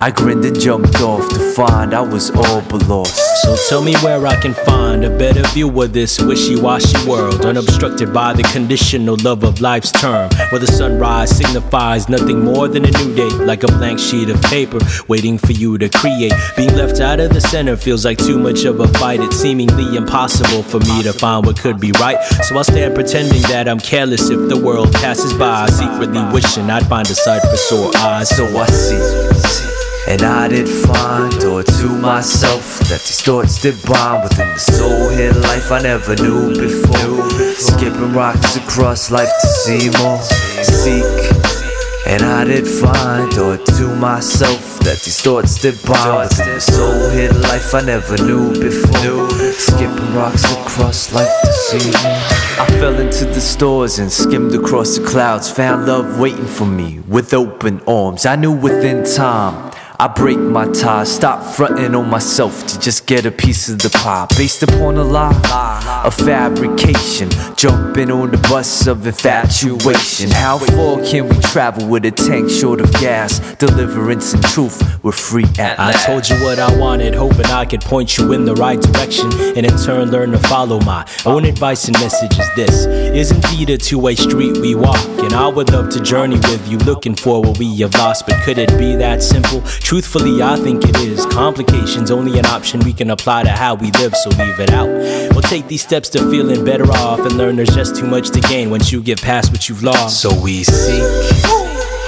I 0.02 0.12
grinned 0.12 0.46
and 0.46 0.60
jumped 0.60 1.02
off 1.02 1.28
to 1.30 1.40
find 1.54 1.94
I 1.94 2.02
was 2.02 2.32
all 2.32 2.62
but 2.70 2.88
lost. 2.88 3.29
So 3.50 3.56
tell 3.68 3.82
me 3.82 3.96
where 4.04 4.28
I 4.28 4.40
can 4.40 4.54
find 4.54 5.04
a 5.04 5.10
better 5.10 5.42
view 5.48 5.82
of 5.82 5.92
this 5.92 6.22
wishy-washy 6.22 7.10
world, 7.10 7.44
unobstructed 7.44 8.14
by 8.14 8.34
the 8.34 8.44
conditional 8.44 9.18
love 9.24 9.44
of 9.44 9.60
life's 9.60 9.92
term, 9.92 10.30
where 10.52 10.60
the 10.60 10.68
sunrise 10.68 11.36
signifies 11.36 12.10
nothing 12.10 12.44
more 12.44 12.68
than 12.68 12.86
a 12.86 12.92
new 12.92 13.16
day, 13.16 13.30
like 13.44 13.64
a 13.64 13.68
blank 13.68 13.98
sheet 13.98 14.30
of 14.30 14.40
paper 14.44 14.78
waiting 15.08 15.40
for 15.40 15.54
you 15.54 15.80
to 15.80 15.90
create. 15.90 16.32
Being 16.56 16.76
left 16.76 17.00
out 17.00 17.20
of 17.20 17.34
the 17.34 17.42
center 17.42 17.76
feels 17.76 18.06
like 18.06 18.20
too 18.20 18.38
much 18.38 18.66
of 18.66 18.82
a 18.82 18.88
fight. 19.00 19.20
It's 19.20 19.38
seemingly 19.38 19.98
impossible 19.98 20.62
for 20.62 20.80
me 20.82 21.02
to 21.02 21.12
find 21.12 21.44
what 21.44 21.60
could 21.60 21.80
be 21.80 21.92
right. 21.94 22.24
So 22.44 22.56
I'll 22.56 22.64
stand 22.64 22.94
pretending 22.94 23.42
that 23.44 23.68
I'm 23.68 23.80
careless 23.80 24.30
if 24.30 24.48
the 24.48 24.62
world 24.64 24.94
passes 24.94 25.34
by, 25.34 25.66
secretly 25.72 26.22
wishing 26.32 26.70
I'd 26.70 26.86
find 26.86 27.10
a 27.10 27.16
sight 27.16 27.42
for 27.42 27.58
sore 27.58 27.92
eyes. 27.98 28.30
So 28.30 28.46
I 28.46 28.68
see. 28.68 29.79
And 30.08 30.24
I 30.24 30.48
did 30.48 30.68
find, 30.68 31.44
or 31.44 31.62
to 31.62 31.88
myself, 31.88 32.80
that 32.90 33.02
these 33.02 33.22
thoughts 33.22 33.62
did 33.62 33.76
bind 33.86 34.24
within 34.24 34.48
the 34.48 34.60
soul 34.60 35.10
hid 35.10 35.36
life 35.38 35.72
I 35.72 35.82
never 35.82 36.16
knew 36.16 36.56
before. 36.56 37.30
Skipping 37.54 38.14
rocks 38.14 38.56
across 38.56 39.12
life 39.12 39.30
to 39.42 39.48
see 39.48 39.90
more. 40.02 40.22
Seek. 40.22 41.50
And 42.08 42.24
I 42.24 42.44
did 42.44 42.66
find, 42.68 43.32
or 43.38 43.58
to 43.58 43.96
myself, 43.98 44.80
that 44.80 45.00
these 45.04 45.22
thoughts 45.22 45.62
did 45.62 45.76
bind 45.86 46.30
within 46.30 46.56
the 46.56 46.62
soul 46.62 47.10
hid 47.10 47.36
life 47.42 47.76
I 47.76 47.82
never 47.82 48.18
knew 48.18 48.60
before. 48.60 49.30
Skipping 49.52 50.16
rocks 50.16 50.44
across 50.52 51.14
life 51.14 51.30
to 51.44 51.54
see 51.54 51.92
more. 52.02 52.18
I 52.58 52.66
fell 52.80 53.00
into 53.00 53.26
the 53.26 53.42
stores 53.42 54.00
and 54.00 54.12
skimmed 54.12 54.56
across 54.56 54.98
the 54.98 55.06
clouds. 55.06 55.52
Found 55.52 55.86
love 55.86 56.20
waiting 56.20 56.48
for 56.48 56.66
me 56.66 57.00
with 57.02 57.32
open 57.34 57.82
arms. 57.82 58.26
I 58.26 58.36
knew 58.38 58.54
within 58.54 59.04
time. 59.04 59.69
I 60.02 60.08
break 60.08 60.40
my 60.40 60.66
ties, 60.72 61.14
stop 61.14 61.44
fronting 61.44 61.94
on 61.94 62.10
myself 62.10 62.66
to 62.68 62.80
just 62.80 63.06
get 63.06 63.26
a 63.26 63.32
piece 63.32 63.68
of 63.68 63.80
the 63.80 63.90
pie. 63.90 64.28
Based 64.38 64.64
upon 64.64 64.96
a 64.96 65.04
lie, 65.04 66.02
a 66.06 66.10
fabrication. 66.10 67.30
Jumping 67.58 68.10
on 68.10 68.32
the 68.32 68.38
bus 68.38 68.88
of 68.88 69.06
infatuation. 69.06 70.32
How 70.32 70.58
far 70.58 71.04
can 71.04 71.28
we 71.28 71.38
travel 71.42 71.86
with 71.86 72.06
a 72.06 72.12
tank 72.12 72.50
short 72.50 72.80
of 72.80 72.94
gas? 72.94 73.42
Deliverance 73.56 74.34
and 74.34 74.42
truth, 74.44 75.04
we're 75.04 75.12
free 75.12 75.44
at 75.58 75.78
I 75.78 75.92
last. 75.92 76.06
told 76.06 76.30
you 76.30 76.38
what 76.46 76.60
I 76.60 76.74
wanted, 76.80 77.14
hoping 77.14 77.48
I 77.48 77.66
could 77.66 77.82
point 77.82 78.18
you 78.18 78.32
in 78.32 78.46
the 78.46 78.56
right 78.56 78.80
direction, 78.80 79.30
and 79.58 79.66
in 79.66 79.78
turn 79.78 80.12
learn 80.12 80.32
to 80.32 80.40
follow 80.40 80.80
my 80.80 81.06
own 81.26 81.44
advice 81.44 81.90
and 81.90 82.00
message 82.00 82.40
is 82.40 82.50
this 82.56 82.86
is 82.86 83.32
indeed 83.32 83.70
a 83.70 83.78
two-way 83.78 84.16
street 84.16 84.56
we 84.60 84.76
walk, 84.76 85.06
and 85.20 85.34
I 85.34 85.50
would 85.50 85.72
love 85.72 85.90
to 85.90 86.00
journey 86.00 86.38
with 86.38 86.66
you, 86.70 86.78
looking 86.78 87.16
for 87.16 87.42
what 87.42 87.60
we 87.60 87.76
have 87.80 87.94
lost. 87.96 88.26
But 88.26 88.42
could 88.44 88.58
it 88.58 88.70
be 88.78 88.96
that 88.96 89.22
simple? 89.22 89.62
Truthfully, 89.90 90.44
I 90.44 90.56
think 90.56 90.88
it 90.88 90.96
is. 90.98 91.26
Complications 91.26 92.12
only 92.12 92.38
an 92.38 92.46
option 92.46 92.80
we 92.82 92.94
can 92.94 93.10
apply 93.10 93.42
to 93.42 93.50
how 93.50 93.74
we 93.74 93.90
live, 93.94 94.16
so 94.16 94.30
leave 94.30 94.60
it 94.60 94.70
out. 94.70 94.88
We'll 94.88 95.42
take 95.42 95.68
these 95.68 95.82
steps 95.82 96.10
to 96.10 96.20
feeling 96.30 96.64
better 96.64 96.86
off 96.92 97.22
and 97.22 97.36
learn 97.40 97.56
there's 97.56 97.74
just 97.74 97.96
too 97.96 98.06
much 98.06 98.30
to 98.30 98.40
gain 98.40 98.70
once 98.70 98.92
you 98.92 99.02
get 99.02 99.20
past 99.20 99.52
what 99.52 99.68
you've 99.68 99.82
lost. 99.82 100.22
So 100.22 100.30
we 100.44 100.64
seek. 100.64 101.02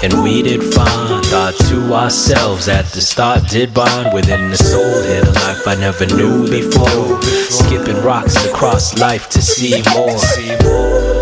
And 0.04 0.22
we 0.22 0.44
did 0.44 0.62
find 0.62 1.26
thought 1.26 1.56
to 1.70 1.92
ourselves 1.96 2.68
at 2.68 2.86
the 2.86 3.02
start 3.02 3.50
did 3.50 3.74
bond 3.74 4.14
within 4.14 4.52
the 4.52 4.58
soul 4.58 5.02
hid 5.02 5.24
a 5.24 5.32
life 5.32 5.68
I 5.68 5.74
never 5.74 6.06
knew 6.06 6.48
before. 6.52 7.20
Skipping 7.24 8.04
rocks 8.04 8.46
across 8.46 9.00
life 9.00 9.28
to 9.30 9.42
see 9.42 9.82
more. 9.96 11.21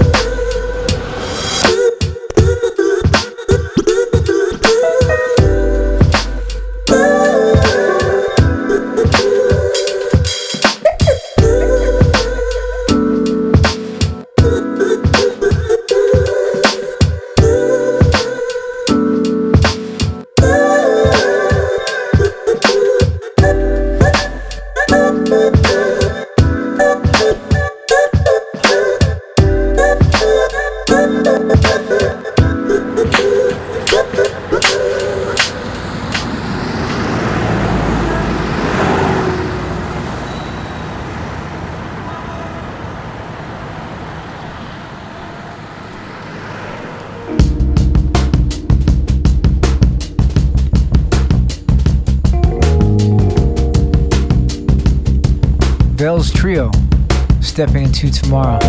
Into 57.90 58.12
tomorrow, 58.12 58.60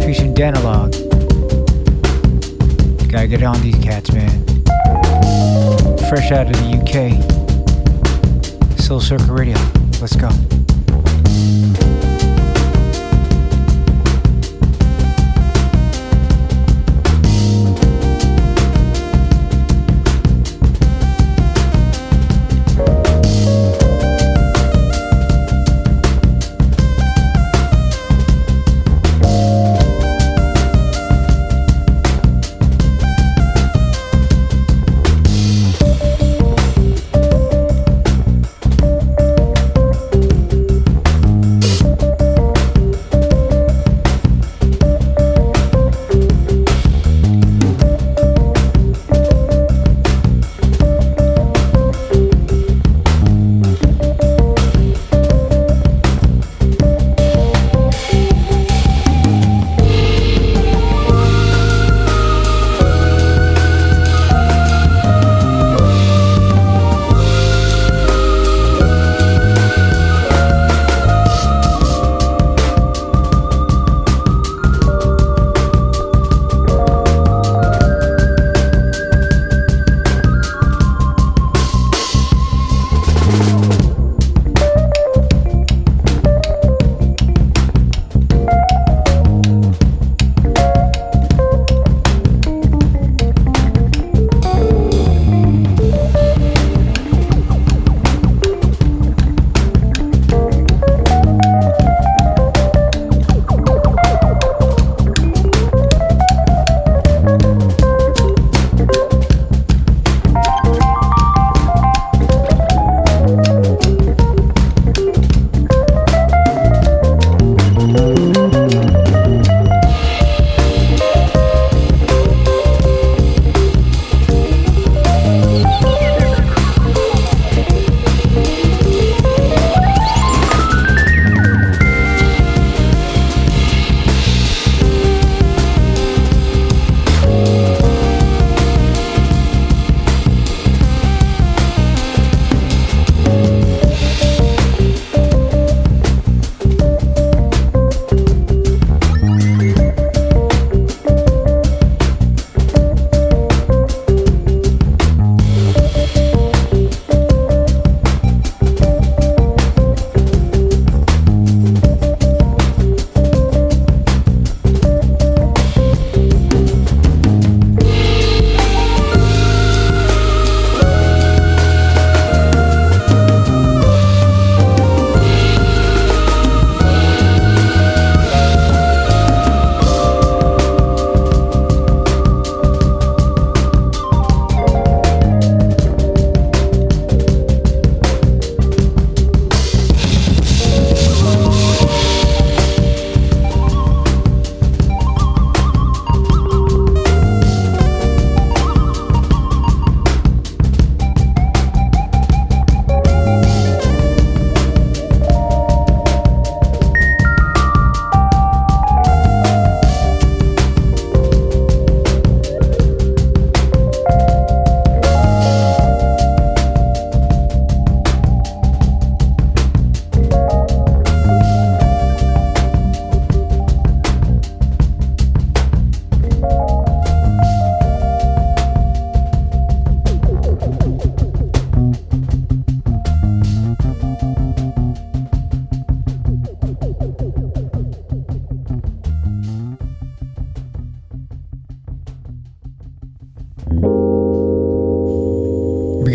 featuring 0.00 0.32
Danalogue. 0.32 0.92
Gotta 3.10 3.26
get 3.28 3.42
on 3.42 3.60
these 3.60 3.76
cats, 3.84 4.10
man. 4.10 4.30
Fresh 6.08 6.32
out 6.32 6.46
of 6.46 6.54
the 6.54 6.78
UK, 6.80 7.12
Soul 8.80 9.00
Circle 9.00 9.34
Radio. 9.34 9.58
Let's 10.00 10.16
go. 10.16 10.30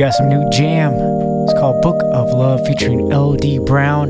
got 0.08 0.14
some 0.14 0.30
new 0.30 0.49
jam. 0.49 0.93
It's 0.93 1.53
called 1.60 1.82
Book 1.82 2.01
of 2.14 2.30
Love 2.30 2.66
featuring 2.66 3.12
L.D. 3.12 3.60
Brown. 3.60 4.08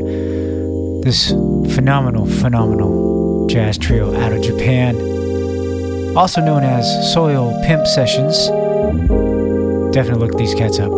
This 1.01 1.31
phenomenal, 1.73 2.27
phenomenal 2.27 3.47
jazz 3.47 3.79
trio 3.79 4.15
out 4.15 4.31
of 4.31 4.43
Japan, 4.43 4.95
also 6.15 6.39
known 6.39 6.63
as 6.63 6.85
Soil 7.11 7.59
Pimp 7.65 7.87
Sessions. 7.87 8.45
Definitely 9.91 10.27
look 10.27 10.37
these 10.37 10.53
cats 10.53 10.77
up. 10.77 10.91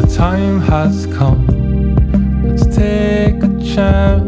The 0.00 0.14
time 0.16 0.60
has 0.62 1.06
come. 1.06 1.46
Let's 2.42 2.66
take 2.74 3.40
a 3.40 3.60
chance. 3.72 4.25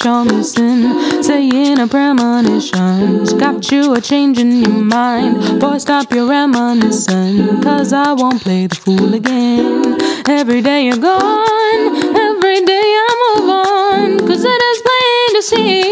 That 0.00 0.06
you're 0.06 0.24
missing, 0.24 1.22
saying 1.22 1.78
a 1.78 1.86
premonition's. 1.86 3.34
Got 3.34 3.70
you 3.70 3.94
a 3.94 4.00
change 4.00 4.38
in 4.38 4.62
your 4.62 4.82
mind. 4.82 5.60
Boy, 5.60 5.76
stop 5.76 6.10
your 6.12 6.26
reminiscing, 6.26 7.60
cause 7.60 7.92
I 7.92 8.12
won't 8.12 8.40
play 8.40 8.66
the 8.66 8.76
fool 8.76 9.12
again. 9.12 9.98
Every 10.26 10.62
day 10.62 10.86
you're 10.86 10.96
gone, 10.96 12.16
every 12.16 12.64
day 12.64 12.94
I 13.04 13.36
move 13.36 13.50
on, 13.50 14.18
cause 14.26 14.42
it 14.42 14.62
is 14.70 14.82
plain 14.82 15.34
to 15.34 15.42
see 15.42 15.89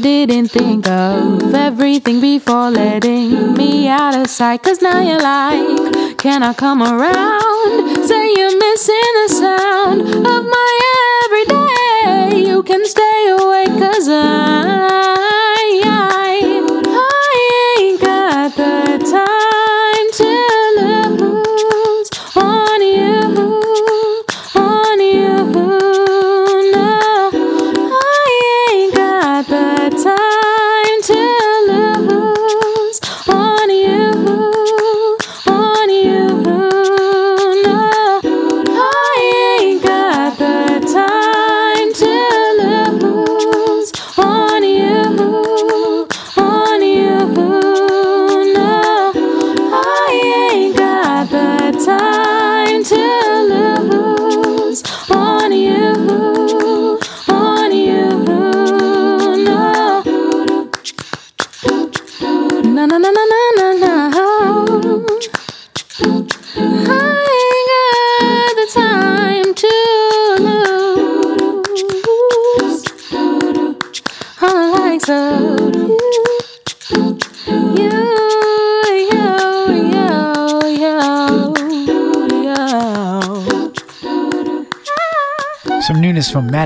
didn't 0.00 0.48
think 0.48 0.88
of 0.88 1.54
everything 1.54 2.20
before 2.20 2.70
letting 2.70 3.52
me 3.54 3.88
out 3.88 4.16
of 4.16 4.28
sight. 4.28 4.62
Cause 4.62 4.80
now 4.80 5.00
you're 5.00 5.20
like, 5.20 6.16
can 6.18 6.42
I 6.42 6.54
come 6.54 6.82
around? 6.82 8.06
Say 8.08 8.32
you're 8.34 8.58
missing 8.58 9.12
the 9.20 9.28
sound 9.28 10.00
of 10.26 10.44
my 10.44 10.79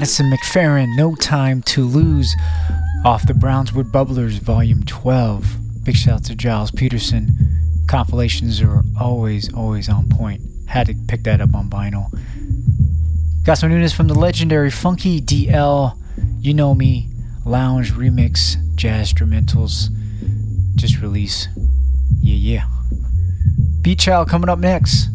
Madison 0.04 0.30
McFerrin, 0.30 0.94
No 0.96 1.14
Time 1.14 1.62
to 1.62 1.82
Lose, 1.82 2.36
off 3.06 3.26
the 3.26 3.32
Brownswood 3.32 3.90
Bubblers, 3.90 4.38
Volume 4.38 4.84
12. 4.84 5.82
Big 5.82 5.96
shout 5.96 6.16
out 6.16 6.24
to 6.24 6.36
Gilles 6.38 6.70
Peterson. 6.70 7.30
Compilations 7.88 8.60
are 8.60 8.82
always, 9.00 9.50
always 9.54 9.88
on 9.88 10.10
point. 10.10 10.42
Had 10.68 10.88
to 10.88 10.94
pick 11.08 11.22
that 11.22 11.40
up 11.40 11.54
on 11.54 11.70
vinyl. 11.70 12.10
Got 13.46 13.54
some 13.54 13.70
newness 13.70 13.94
from 13.94 14.08
the 14.08 14.14
legendary 14.14 14.70
Funky 14.70 15.22
DL, 15.22 15.96
You 16.38 16.52
Know 16.52 16.74
Me, 16.74 17.08
Lounge 17.46 17.94
Remix, 17.94 18.56
Jazz 18.74 19.10
Instrumentals. 19.10 19.88
Just 20.74 21.00
release. 21.00 21.48
Yeah, 22.20 22.58
yeah. 22.58 22.66
Beatchild 23.80 24.28
coming 24.28 24.50
up 24.50 24.58
next. 24.58 25.08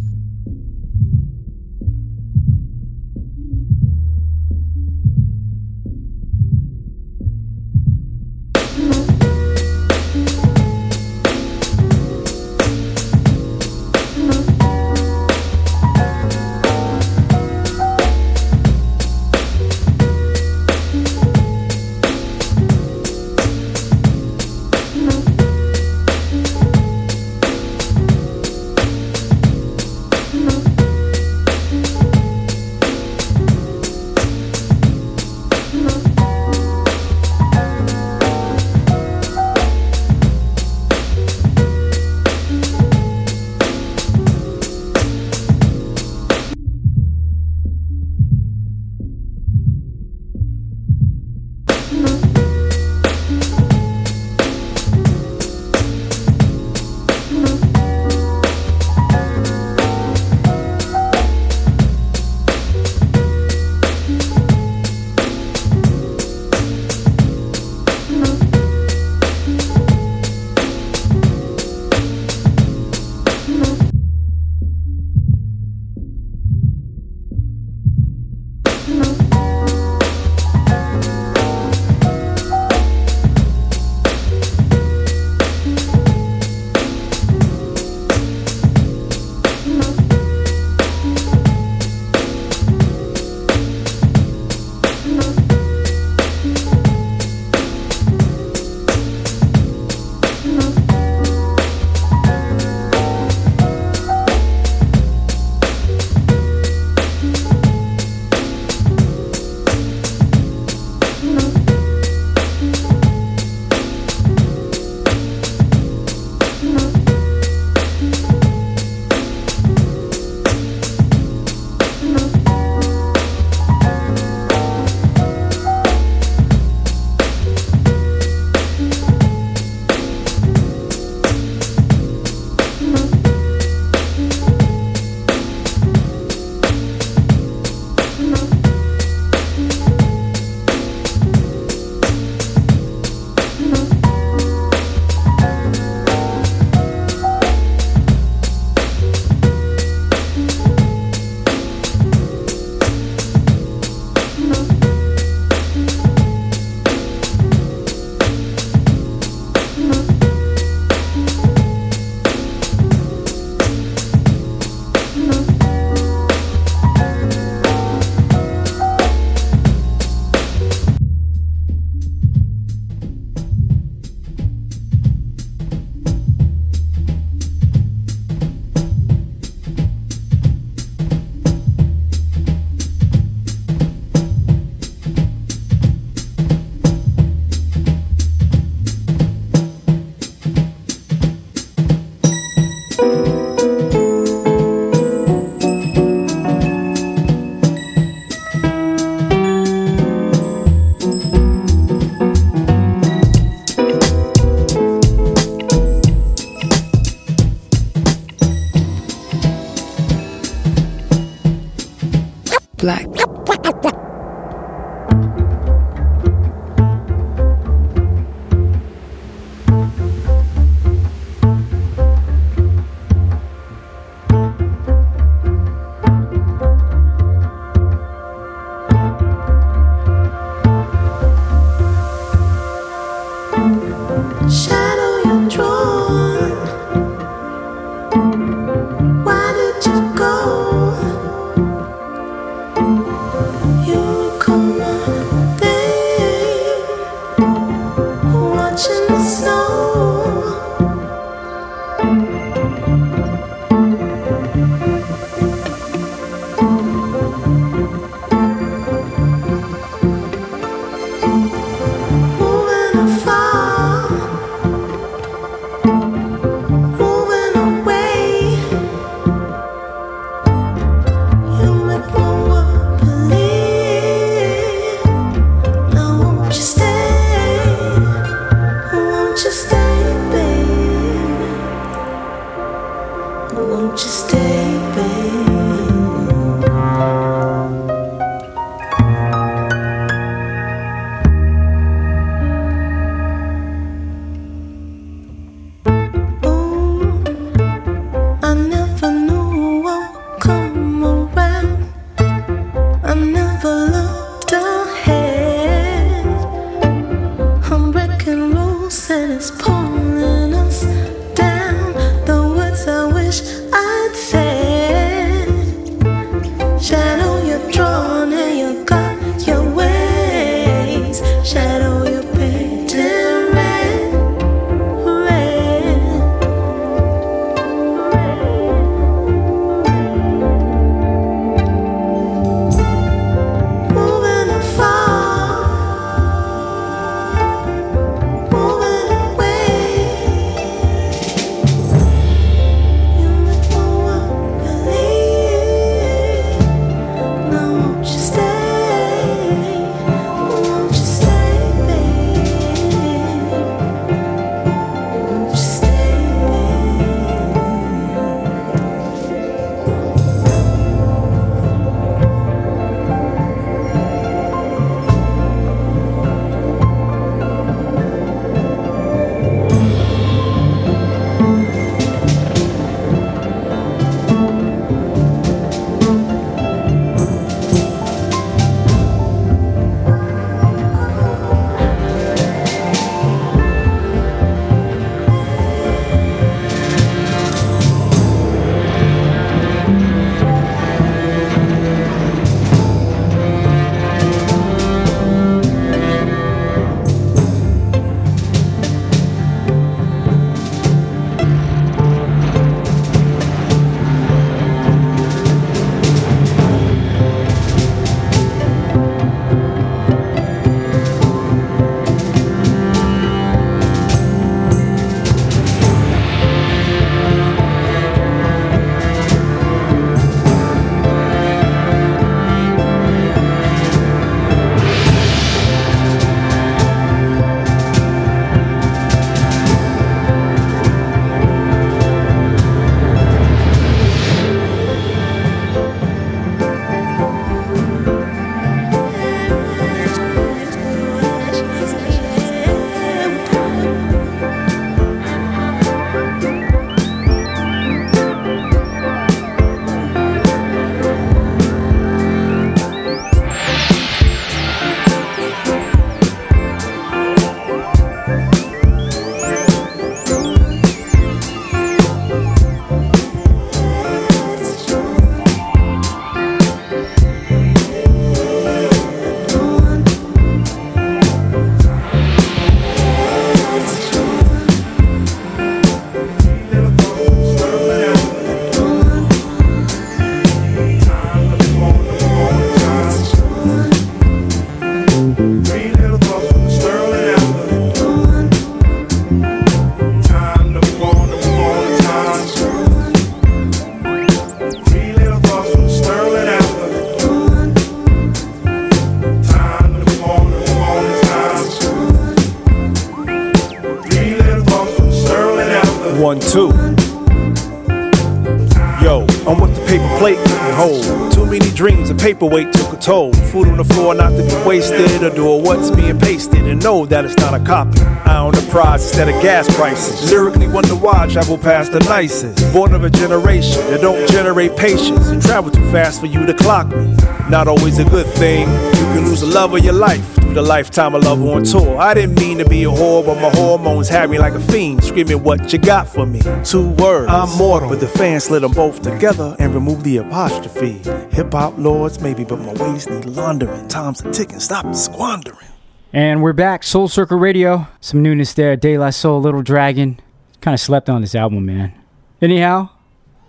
Paperweight 512.40 512.72
took 512.72 512.94
a 512.94 512.98
toll. 512.98 513.34
Food 513.52 513.68
on 513.68 513.78
the 513.78 513.84
floor, 513.84 514.16
not 514.16 514.30
to 514.30 514.44
be 514.44 514.68
wasted, 514.68 515.24
or 515.24 515.30
do 515.30 515.46
what's 515.58 515.92
being 515.92 516.18
pasted, 516.18 516.66
and 516.66 516.82
know 516.82 517.06
that 517.06 517.26
it's 517.26 517.36
not 517.36 517.54
a 517.54 517.64
copy. 517.66 518.00
I 518.00 518.40
own 518.40 518.54
the 518.54 518.66
prize 518.72 519.04
instead 519.04 519.28
of 519.28 519.42
gas 519.42 519.68
prices. 519.76 520.32
Lyrically, 520.32 520.68
wonder 520.68 520.96
why 520.96 521.26
I 521.26 521.28
travel 521.28 521.58
past 521.58 521.92
the 521.92 522.00
nicest. 522.02 522.74
Born 522.74 522.94
of 522.94 523.04
a 523.04 523.10
generation 523.10 523.82
that 523.92 524.02
don't 524.02 524.28
generate 524.30 524.78
patience 524.78 525.28
and 525.28 525.42
travel 525.42 525.70
too 525.70 525.92
fast 525.92 526.22
for 526.22 526.28
you 526.28 526.46
to 526.46 526.54
clock 526.54 526.88
me. 526.88 527.14
Not 527.50 527.68
always 527.68 528.00
a 528.00 528.06
good 528.06 528.28
thing. 528.28 528.70
You 528.70 529.06
can 529.14 529.26
lose 529.26 529.42
the 529.42 529.48
love 529.48 529.74
of 529.74 529.84
your 529.84 529.94
life 529.94 530.39
through 530.50 530.64
the 530.64 530.68
lifetime 530.68 531.14
of 531.14 531.24
love 531.24 531.44
on 531.44 531.64
tour. 531.64 531.98
I 532.00 532.16
didn't 532.16 532.40
mean 532.40 532.58
to 532.58 532.68
be 532.68 532.84
a 532.84 532.88
whore, 532.88 533.24
but 533.24 533.36
my 533.36 533.52
hormones 533.52 534.10
had 534.10 534.32
me 534.32 534.40
like 534.40 534.54
a 534.54 534.60
fiend, 534.60 535.04
screaming 535.04 535.44
what 535.44 535.72
you 535.72 535.78
got 535.78 536.08
for 536.08 536.26
me. 536.26 536.42
Two 536.64 536.90
words, 536.90 537.30
I'm 537.30 537.56
mortal. 537.56 537.90
But 537.90 538.00
the 538.00 538.08
fans 538.08 538.46
slid 538.46 538.64
them 538.64 538.72
both 538.72 539.04
together 539.04 539.56
and 539.60 539.76
removed 539.76 540.04
the 540.04 540.18
apostrophe. 540.18 541.02
Hip 541.36 541.54
hop 541.54 541.78
lords, 541.78 542.20
maybe, 542.20 542.44
but 542.44 542.58
my 542.58 542.74
ways 542.74 543.08
need 543.08 543.26
laundering. 543.26 543.88
Time's 543.90 544.22
a 544.22 544.32
ticking, 544.32 544.60
stop 544.60 544.96
squandering. 544.96 545.68
And 546.14 546.42
we're 546.42 546.54
back, 546.54 546.84
Soul 546.84 547.08
Circle 547.08 547.38
Radio. 547.38 547.88
Some 548.02 548.24
newness 548.24 548.56
there. 548.56 548.76
De 548.76 548.98
La 548.98 549.12
Soul, 549.12 549.42
Little 549.42 549.62
Dragon. 549.62 550.20
Kind 550.62 550.74
of 550.74 550.80
slept 550.80 551.10
on 551.10 551.22
this 551.22 551.36
album, 551.36 551.68
man. 551.68 551.94
Anyhow, 552.42 552.90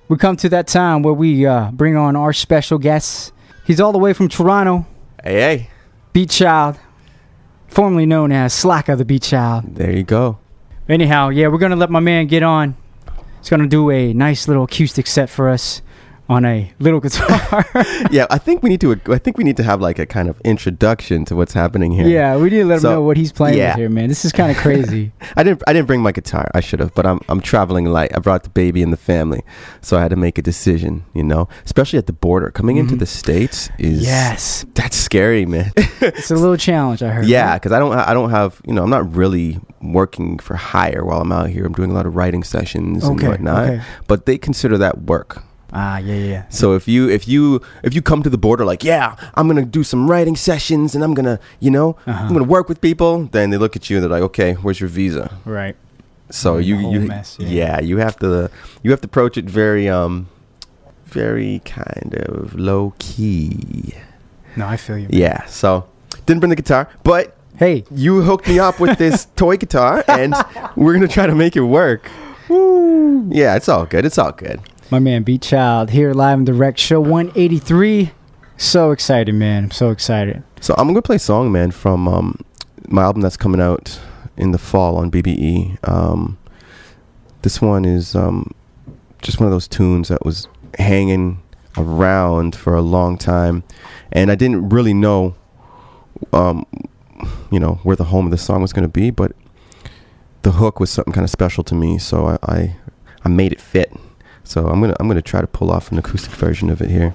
we 0.08 0.18
come 0.18 0.36
to 0.36 0.50
that 0.50 0.66
time 0.66 1.02
where 1.02 1.14
we 1.14 1.46
uh, 1.46 1.70
bring 1.70 1.96
on 1.96 2.14
our 2.14 2.34
special 2.34 2.76
guests. 2.76 3.32
He's 3.64 3.80
all 3.80 3.92
the 3.92 3.98
way 3.98 4.12
from 4.12 4.28
Toronto. 4.28 4.86
Hey, 5.24 5.34
hey. 5.40 5.70
Beatchild, 6.12 6.76
formerly 7.70 8.04
known 8.04 8.32
as 8.32 8.52
Slakah 8.52 8.98
the 8.98 9.04
Beatchild. 9.04 9.76
There 9.76 9.90
you 9.90 10.02
go. 10.02 10.38
Anyhow, 10.88 11.28
yeah, 11.28 11.46
we're 11.48 11.58
gonna 11.58 11.76
let 11.76 11.90
my 11.90 12.00
man 12.00 12.26
get 12.26 12.42
on. 12.42 12.76
He's 13.38 13.48
gonna 13.48 13.68
do 13.68 13.90
a 13.90 14.12
nice 14.12 14.48
little 14.48 14.64
acoustic 14.64 15.06
set 15.06 15.30
for 15.30 15.48
us 15.48 15.80
on 16.30 16.44
a 16.44 16.72
little 16.78 17.00
guitar. 17.00 17.64
yeah, 18.10 18.24
I 18.30 18.38
think 18.38 18.62
we 18.62 18.70
need 18.70 18.80
to. 18.82 18.92
I 19.08 19.18
think 19.18 19.36
we 19.36 19.42
need 19.42 19.56
to 19.56 19.64
have 19.64 19.80
like 19.80 19.98
a 19.98 20.06
kind 20.06 20.28
of 20.28 20.40
introduction 20.42 21.24
to 21.26 21.34
what's 21.34 21.52
happening 21.52 21.90
here. 21.90 22.06
yeah, 22.06 22.36
we 22.36 22.44
need 22.50 22.58
to 22.60 22.64
let 22.66 22.76
him 22.78 22.84
know 22.90 23.02
what 23.02 23.16
he's 23.16 23.32
playing 23.32 23.58
yeah. 23.58 23.70
with 23.70 23.76
here, 23.78 23.88
man. 23.90 24.08
This 24.08 24.24
is 24.24 24.30
kind 24.32 24.50
of 24.50 24.56
crazy. 24.64 25.10
I 25.36 25.42
didn't. 25.42 25.62
I 25.66 25.72
didn't 25.72 25.88
bring 25.88 26.00
my 26.02 26.12
guitar. 26.12 26.48
I 26.54 26.60
should 26.60 26.78
have, 26.80 26.94
but 26.94 27.04
I'm. 27.04 27.20
I'm 27.28 27.40
traveling 27.40 27.86
light. 27.86 28.12
I 28.16 28.20
brought 28.20 28.44
the 28.44 28.50
baby 28.50 28.80
and 28.82 28.92
the 28.92 28.96
family, 28.96 29.42
so 29.82 29.98
I 29.98 30.02
had 30.02 30.10
to 30.10 30.16
make 30.16 30.38
a 30.38 30.42
decision. 30.42 31.04
You 31.14 31.24
know, 31.24 31.48
especially 31.64 31.98
at 31.98 32.06
the 32.06 32.12
border, 32.12 32.50
coming 32.52 32.76
into 32.76 32.94
Mhm. 32.94 33.00
the 33.00 33.06
states 33.06 33.68
is 33.78 34.02
Yes. 34.04 34.64
That's 34.74 34.96
scary, 34.96 35.44
man. 35.46 35.72
it's 35.76 36.30
a 36.30 36.36
little 36.36 36.56
challenge, 36.56 37.02
I 37.02 37.08
heard. 37.08 37.26
yeah, 37.26 37.54
because 37.58 37.72
I 37.72 37.80
don't. 37.80 37.92
I 37.92 38.14
don't 38.14 38.30
have. 38.30 38.60
You 38.64 38.72
know, 38.74 38.84
I'm 38.84 38.90
not 38.90 39.12
really 39.16 39.58
working 39.82 40.38
for 40.38 40.54
hire 40.54 41.04
while 41.04 41.20
I'm 41.20 41.32
out 41.32 41.50
here. 41.50 41.64
I'm 41.66 41.72
doing 41.72 41.90
a 41.90 41.94
lot 41.94 42.06
of 42.06 42.14
writing 42.14 42.44
sessions 42.44 43.02
Okay, 43.02 43.10
and 43.10 43.28
whatnot. 43.28 43.64
okay. 43.68 43.82
But 44.06 44.26
they 44.26 44.38
consider 44.38 44.78
that 44.78 45.02
work. 45.02 45.42
Ah, 45.72 45.98
yeah, 45.98 46.14
yeah. 46.16 46.42
So 46.48 46.74
if 46.74 46.88
you 46.88 47.08
if 47.08 47.28
you 47.28 47.60
if 47.84 47.94
you 47.94 48.02
come 48.02 48.22
to 48.22 48.30
the 48.30 48.38
border 48.38 48.64
like, 48.64 48.82
yeah, 48.82 49.14
I'm 49.34 49.46
gonna 49.46 49.64
do 49.64 49.84
some 49.84 50.10
writing 50.10 50.34
sessions 50.36 50.94
and 50.94 51.04
I'm 51.04 51.14
gonna, 51.14 51.38
you 51.60 51.70
know, 51.70 51.96
Uh-huh. 52.06 52.24
I'm 52.24 52.32
gonna 52.32 52.44
work 52.44 52.68
with 52.68 52.80
people, 52.80 53.28
then 53.32 53.50
they 53.50 53.56
look 53.58 53.76
at 53.76 53.88
you 53.88 53.96
and 53.96 54.02
they're 54.02 54.10
like, 54.10 54.22
okay, 54.30 54.54
where's 54.54 54.80
your 54.80 54.88
visa? 54.88 55.30
Right. 55.44 55.76
So 56.30 56.58
you 56.58 56.76
you 56.76 57.00
mess, 57.00 57.36
yeah. 57.38 57.48
yeah. 57.48 57.80
you 57.80 57.98
have 57.98 58.16
to 58.18 58.50
you 58.82 58.90
have 58.90 59.00
to 59.00 59.06
approach 59.06 59.36
it 59.36 59.44
very 59.50 59.88
um 59.88 60.28
very 61.06 61.60
kind 61.64 62.14
of 62.26 62.54
low 62.54 62.94
key. 62.98 63.94
No, 64.56 64.66
I 64.66 64.76
feel 64.76 64.96
you. 64.98 65.08
man. 65.08 65.18
Yeah. 65.20 65.44
So 65.46 65.86
didn't 66.26 66.40
bring 66.40 66.50
the 66.50 66.56
guitar, 66.56 66.88
but 67.04 67.36
hey, 67.56 67.84
you 67.90 68.22
hooked 68.22 68.48
me 68.48 68.58
up 68.58 68.80
with 68.80 68.98
this 68.98 69.26
toy 69.36 69.56
guitar, 69.56 70.04
and 70.08 70.34
we're 70.76 70.92
gonna 70.94 71.08
try 71.08 71.26
to 71.26 71.34
make 71.34 71.56
it 71.56 71.62
work. 71.62 72.10
Woo. 72.48 73.28
Yeah, 73.30 73.54
it's 73.56 73.68
all 73.68 73.86
good. 73.86 74.04
It's 74.04 74.18
all 74.18 74.32
good. 74.32 74.60
My 74.92 74.98
man 74.98 75.24
Beatchild 75.24 75.90
here 75.90 76.12
live 76.12 76.38
and 76.38 76.46
direct, 76.46 76.80
show 76.80 77.00
183. 77.00 78.10
So 78.56 78.90
excited, 78.90 79.32
man. 79.32 79.64
I'm 79.64 79.70
so 79.70 79.90
excited. 79.90 80.42
So 80.60 80.74
I'm 80.76 80.88
gonna 80.88 81.00
play 81.00 81.16
song, 81.16 81.52
man, 81.52 81.70
from 81.70 82.08
um, 82.08 82.44
my 82.88 83.02
album 83.02 83.22
that's 83.22 83.36
coming 83.36 83.60
out 83.60 84.00
in 84.36 84.50
the 84.50 84.58
fall 84.58 84.96
on 84.96 85.08
BBE. 85.08 85.78
Um, 85.88 86.38
this 87.42 87.60
one 87.60 87.84
is 87.84 88.16
um, 88.16 88.52
just 89.22 89.38
one 89.38 89.46
of 89.46 89.52
those 89.52 89.68
tunes 89.68 90.08
that 90.08 90.24
was 90.24 90.48
hanging 90.76 91.40
around 91.76 92.56
for 92.56 92.74
a 92.74 92.82
long 92.82 93.16
time, 93.16 93.62
and 94.10 94.28
I 94.28 94.34
didn't 94.34 94.70
really 94.70 94.92
know, 94.92 95.36
um, 96.32 96.66
you 97.52 97.60
know, 97.60 97.78
where 97.84 97.94
the 97.94 98.04
home 98.04 98.24
of 98.24 98.32
the 98.32 98.38
song 98.38 98.60
was 98.60 98.72
gonna 98.72 98.88
be, 98.88 99.10
but 99.10 99.36
the 100.42 100.50
hook 100.50 100.80
was 100.80 100.90
something 100.90 101.12
kind 101.12 101.24
of 101.24 101.30
special 101.30 101.62
to 101.62 101.76
me, 101.76 101.96
so 101.96 102.26
I, 102.26 102.38
I 102.42 102.76
I 103.24 103.28
made 103.28 103.52
it 103.52 103.60
fit. 103.60 103.92
So 104.44 104.68
I'm 104.68 104.80
gonna 104.80 104.96
I'm 104.98 105.08
gonna 105.08 105.22
try 105.22 105.40
to 105.40 105.46
pull 105.46 105.70
off 105.70 105.92
an 105.92 105.98
acoustic 105.98 106.32
version 106.32 106.70
of 106.70 106.80
it 106.80 106.90
here. 106.90 107.14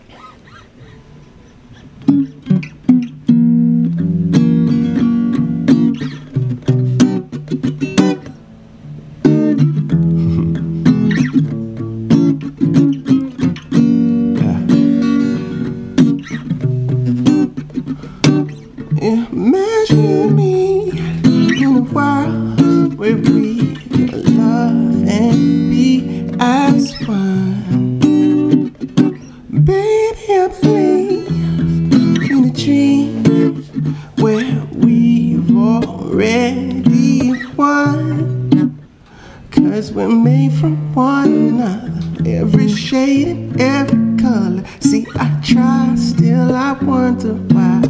We're 39.96 40.10
made 40.10 40.52
from 40.54 40.94
one 40.94 41.34
another, 41.34 42.30
every 42.30 42.68
shade 42.68 43.30
and 43.30 43.62
every 43.62 44.18
color. 44.22 44.64
See, 44.82 45.08
I 45.16 45.42
try, 45.42 45.96
still 45.96 46.54
I 46.54 46.74
wonder 46.74 47.34
why. 47.34 47.82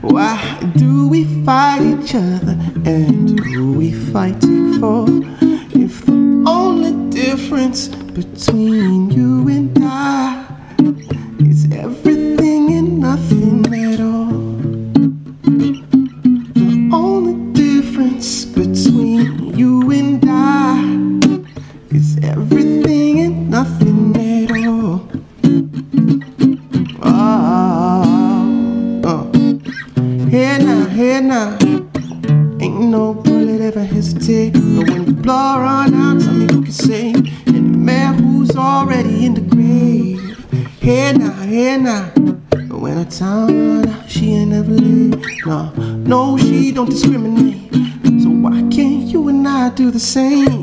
Why 0.00 0.72
do 0.76 1.08
we 1.08 1.24
fight 1.44 1.80
each 1.80 2.14
other 2.14 2.58
and 2.84 3.38
who 3.38 3.72
we 3.74 3.92
fighting 3.92 4.80
for? 4.80 5.06
If 5.78 6.06
the 6.06 6.44
only 6.46 7.10
difference 7.10 7.88
between 7.88 9.10
you 9.10 9.48
and 9.48 9.78
I 9.80 10.41
don't 46.84 46.90
discriminate. 46.90 47.72
So 48.22 48.30
why 48.30 48.60
can't 48.70 49.04
you 49.04 49.28
and 49.28 49.46
I 49.46 49.70
do 49.70 49.92
the 49.92 50.00
same? 50.00 50.61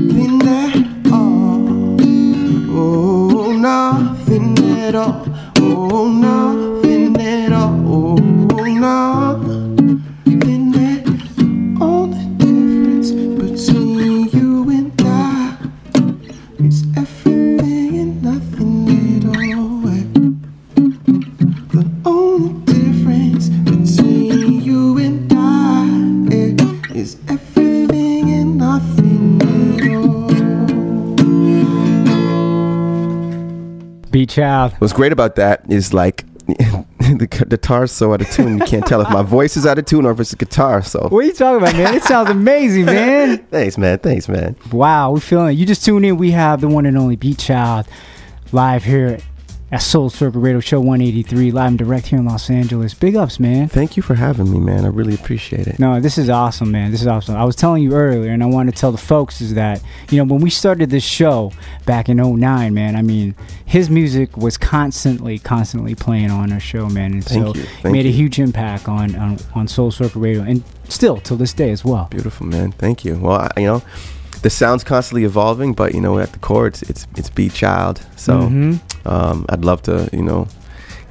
nothing 0.00 0.42
at 0.48 1.12
all. 1.12 1.96
Oh, 2.72 3.52
nothing 3.52 4.58
at 4.80 4.94
all. 4.94 5.26
Oh, 5.58 6.08
nothing. 6.08 6.39
What's 34.80 34.94
great 34.94 35.12
about 35.12 35.36
that 35.36 35.62
is 35.70 35.92
like 35.92 36.24
the 36.46 37.28
gu- 37.30 37.44
guitar's 37.44 37.92
so 37.92 38.14
out 38.14 38.22
of 38.22 38.30
tune, 38.30 38.56
you 38.58 38.64
can't 38.64 38.86
tell 38.86 39.02
if 39.02 39.10
my 39.10 39.20
voice 39.22 39.56
is 39.58 39.66
out 39.66 39.78
of 39.78 39.84
tune 39.84 40.06
or 40.06 40.12
if 40.12 40.20
it's 40.20 40.32
a 40.32 40.36
guitar. 40.36 40.80
So 40.80 41.06
What 41.10 41.18
are 41.18 41.22
you 41.26 41.34
talking 41.34 41.62
about, 41.62 41.74
man? 41.76 41.94
It 41.94 42.02
sounds 42.02 42.30
amazing, 42.30 42.86
man. 42.86 43.38
thanks, 43.50 43.76
man. 43.76 43.98
Thanks, 43.98 44.26
man. 44.26 44.56
Wow, 44.72 45.12
we're 45.12 45.20
feeling 45.20 45.48
it. 45.50 45.58
You 45.58 45.66
just 45.66 45.84
tuned 45.84 46.06
in. 46.06 46.16
We 46.16 46.30
have 46.30 46.62
the 46.62 46.68
one 46.68 46.86
and 46.86 46.96
only 46.96 47.18
Beatchild 47.18 47.86
live 48.52 48.82
here 48.82 49.18
at 49.72 49.82
Soul 49.82 50.10
Circle 50.10 50.40
Radio 50.40 50.58
Show 50.58 50.80
183, 50.80 51.52
live 51.52 51.68
and 51.68 51.78
direct 51.78 52.08
here 52.08 52.18
in 52.18 52.24
Los 52.24 52.50
Angeles. 52.50 52.92
Big 52.92 53.14
ups, 53.14 53.38
man. 53.38 53.68
Thank 53.68 53.96
you 53.96 54.02
for 54.02 54.14
having 54.14 54.50
me, 54.50 54.58
man. 54.58 54.84
I 54.84 54.88
really 54.88 55.14
appreciate 55.14 55.68
it. 55.68 55.78
No, 55.78 56.00
this 56.00 56.18
is 56.18 56.28
awesome, 56.28 56.72
man. 56.72 56.90
This 56.90 57.00
is 57.00 57.06
awesome. 57.06 57.36
I 57.36 57.44
was 57.44 57.54
telling 57.54 57.82
you 57.82 57.92
earlier, 57.92 58.32
and 58.32 58.42
I 58.42 58.46
want 58.46 58.68
to 58.68 58.74
tell 58.74 58.90
the 58.90 58.98
folks 58.98 59.40
is 59.40 59.54
that, 59.54 59.80
you 60.10 60.18
know, 60.18 60.24
when 60.24 60.40
we 60.40 60.50
started 60.50 60.90
this 60.90 61.04
show 61.04 61.52
back 61.86 62.08
in 62.08 62.16
09, 62.16 62.74
man, 62.74 62.96
I 62.96 63.02
mean, 63.02 63.36
his 63.64 63.88
music 63.88 64.36
was 64.36 64.58
constantly, 64.58 65.38
constantly 65.38 65.94
playing 65.94 66.32
on 66.32 66.52
our 66.52 66.60
show, 66.60 66.88
man. 66.88 67.12
And 67.12 67.24
Thank 67.24 67.44
so 67.44 67.54
you. 67.54 67.62
it 67.62 67.68
Thank 67.82 67.92
made 67.92 68.06
a 68.06 68.12
huge 68.12 68.40
impact 68.40 68.88
on, 68.88 69.14
on, 69.14 69.38
on 69.54 69.68
Soul 69.68 69.92
Circle 69.92 70.20
Radio, 70.20 70.42
and 70.42 70.64
still 70.88 71.18
till 71.18 71.36
this 71.36 71.52
day 71.52 71.70
as 71.70 71.84
well. 71.84 72.08
Beautiful, 72.10 72.46
man. 72.46 72.72
Thank 72.72 73.04
you. 73.04 73.16
Well, 73.16 73.40
I, 73.42 73.50
you 73.56 73.66
know, 73.66 73.82
the 74.42 74.50
sound's 74.50 74.84
constantly 74.84 75.24
evolving, 75.24 75.74
but 75.74 75.94
you 75.94 76.00
know, 76.00 76.18
at 76.18 76.32
the 76.32 76.38
core, 76.38 76.66
it's 76.66 76.82
it's, 76.82 77.06
it's 77.16 77.30
Beatchild. 77.30 78.00
So 78.18 78.32
Mhm. 78.38 78.80
um, 79.06 79.44
I'd 79.48 79.64
love 79.64 79.82
to, 79.82 80.08
you 80.12 80.22
know, 80.22 80.46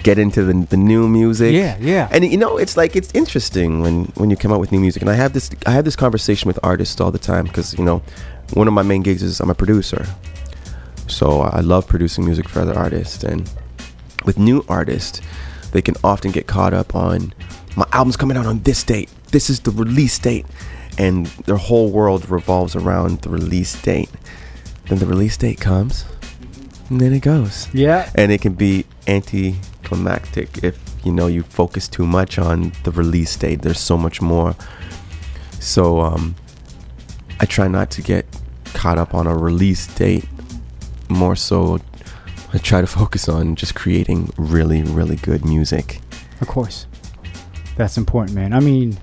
get 0.04 0.18
into 0.18 0.44
the, 0.44 0.54
the 0.70 0.78
new 0.78 1.08
music. 1.08 1.54
Yeah, 1.54 1.78
yeah. 1.80 2.08
And 2.12 2.24
you 2.26 2.38
know, 2.38 2.58
it's 2.58 2.76
like 2.78 2.96
it's 2.96 3.12
interesting 3.14 3.82
when 3.82 4.06
when 4.16 4.30
you 4.30 4.36
come 4.38 4.52
out 4.54 4.60
with 4.60 4.72
new 4.72 4.80
music. 4.80 5.02
And 5.02 5.10
I 5.12 5.16
have 5.16 5.34
this 5.34 5.50
I 5.66 5.72
have 5.72 5.86
this 5.86 5.96
conversation 5.96 6.48
with 6.48 6.60
artists 6.64 7.00
all 7.02 7.12
the 7.12 7.20
time 7.20 7.46
because 7.46 7.78
you 7.78 7.84
know, 7.86 8.02
one 8.54 8.68
of 8.68 8.74
my 8.74 8.84
main 8.84 9.04
gigs 9.04 9.22
is 9.24 9.40
I'm 9.40 9.50
a 9.52 9.56
producer. 9.56 10.06
So 11.08 11.42
I 11.42 11.62
love 11.62 11.88
producing 11.88 12.26
music 12.26 12.48
for 12.48 12.62
other 12.62 12.78
artists 12.78 13.24
and 13.24 13.50
with 14.26 14.38
new 14.38 14.64
artists, 14.68 15.22
they 15.72 15.82
can 15.82 15.96
often 16.04 16.32
get 16.32 16.46
caught 16.48 16.74
up 16.74 16.94
on 16.96 17.34
my 17.76 17.86
album's 17.94 18.18
coming 18.18 18.38
out 18.38 18.46
on 18.46 18.60
this 18.64 18.84
date. 18.84 19.10
This 19.32 19.50
is 19.50 19.62
the 19.62 19.72
release 19.72 20.20
date. 20.20 20.46
And 21.00 21.26
their 21.48 21.56
whole 21.56 21.90
world 21.90 22.30
revolves 22.30 22.76
around 22.76 23.22
the 23.22 23.30
release 23.30 23.82
date. 23.82 24.12
Then 24.88 25.00
the 25.00 25.08
release 25.08 25.38
date 25.38 25.60
comes, 25.60 26.06
and 26.90 27.00
then 27.00 27.14
it 27.14 27.22
goes. 27.22 27.74
Yeah. 27.74 28.12
And 28.16 28.32
it 28.32 28.42
can 28.42 28.54
be 28.54 28.86
anticlimactic 29.08 30.64
if 30.64 30.78
you 31.04 31.12
know 31.12 31.28
you 31.28 31.44
focus 31.44 31.88
too 31.88 32.06
much 32.06 32.38
on 32.38 32.74
the 32.84 32.92
release 32.92 33.36
date. 33.38 33.62
There's 33.62 33.80
so 33.80 33.98
much 33.98 34.22
more. 34.22 34.56
So 35.60 36.02
um, 36.02 36.36
I 37.40 37.46
try 37.46 37.68
not 37.68 37.90
to 37.92 38.02
get 38.02 38.26
caught 38.74 38.98
up 38.98 39.14
on 39.14 39.26
a 39.26 39.36
release 39.36 39.88
date. 39.88 40.26
More 41.08 41.36
so, 41.36 41.80
I 42.54 42.58
try 42.58 42.82
to 42.82 42.88
focus 42.88 43.30
on 43.30 43.56
just 43.56 43.74
creating 43.74 44.32
really, 44.38 44.84
really 44.84 45.16
good 45.16 45.46
music. 45.46 46.02
Of 46.42 46.48
course. 46.48 46.88
That's 47.78 47.98
important, 47.98 48.36
man. 48.36 48.54
I 48.54 48.60
mean, 48.60 48.98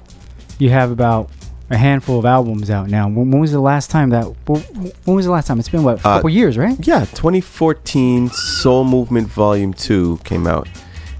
you 0.59 0.71
have 0.71 0.91
about 0.91 1.31
a 1.71 1.77
handful 1.77 2.19
of 2.19 2.25
albums 2.25 2.71
out 2.71 2.89
now. 2.89 3.07
When, 3.09 3.31
when 3.31 3.41
was 3.41 3.53
the 3.53 3.61
last 3.61 3.91
time 3.91 4.11
that? 4.11 4.25
When 4.47 5.17
was 5.17 5.25
the 5.27 5.33
last 5.33 5.47
time? 5.49 5.59
It's 5.59 5.69
been 5.69 5.83
what? 5.83 5.97
A 6.05 6.09
Uh, 6.09 6.15
couple 6.17 6.31
years, 6.31 6.57
right? 6.57 6.77
Yeah, 6.87 7.01
2014 7.07 8.29
Soul 8.31 8.85
Movement 8.85 9.29
Volume 9.29 9.73
2 9.75 10.21
came 10.25 10.47
out. 10.47 10.69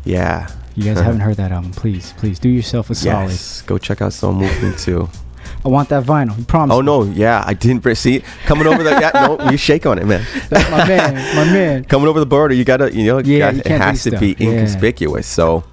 Yeah. 0.05 0.49
You 0.77 0.85
guys 0.85 0.99
haven't 1.01 1.21
heard 1.21 1.37
that 1.39 1.53
album. 1.53 1.73
Please, 1.73 2.13
please 2.19 2.39
do 2.39 2.49
yourself 2.49 2.91
a 2.91 2.95
solid. 2.95 3.31
Yes, 3.31 3.63
go 3.63 3.79
check 3.79 4.03
out 4.03 4.13
Soul 4.13 4.33
Movement 4.35 4.79
2. 4.79 5.09
I 5.65 5.69
want 5.69 5.89
that 5.89 6.05
vinyl. 6.05 6.37
You 6.39 6.45
promise? 6.45 6.75
Oh 6.75 6.81
no, 6.81 7.03
yeah, 7.05 7.43
I 7.45 7.55
didn't 7.55 7.83
see 7.97 8.23
coming 8.45 8.67
over 8.69 8.83
the 8.85 8.91
yeah, 8.91 9.11
no, 9.15 9.51
you 9.51 9.57
shake 9.57 9.85
on 9.87 9.99
it, 9.99 10.05
man. 10.07 10.25
That's 10.49 10.71
my 10.71 10.87
man, 10.87 11.15
my 11.37 11.45
man. 11.53 11.85
Coming 11.89 12.07
over 12.09 12.21
the 12.21 12.27
border, 12.27 12.55
you 12.55 12.65
gotta, 12.65 12.93
you 12.95 13.05
know, 13.05 13.19
Yeah, 13.19 13.39
got- 13.53 13.55
you 13.55 13.61
it 13.75 13.81
has 13.81 14.03
to 14.05 14.11
be 14.13 14.33
stuff. 14.35 14.41
Yeah. 14.41 14.49
inconspicuous. 14.51 15.27
So, 15.27 15.65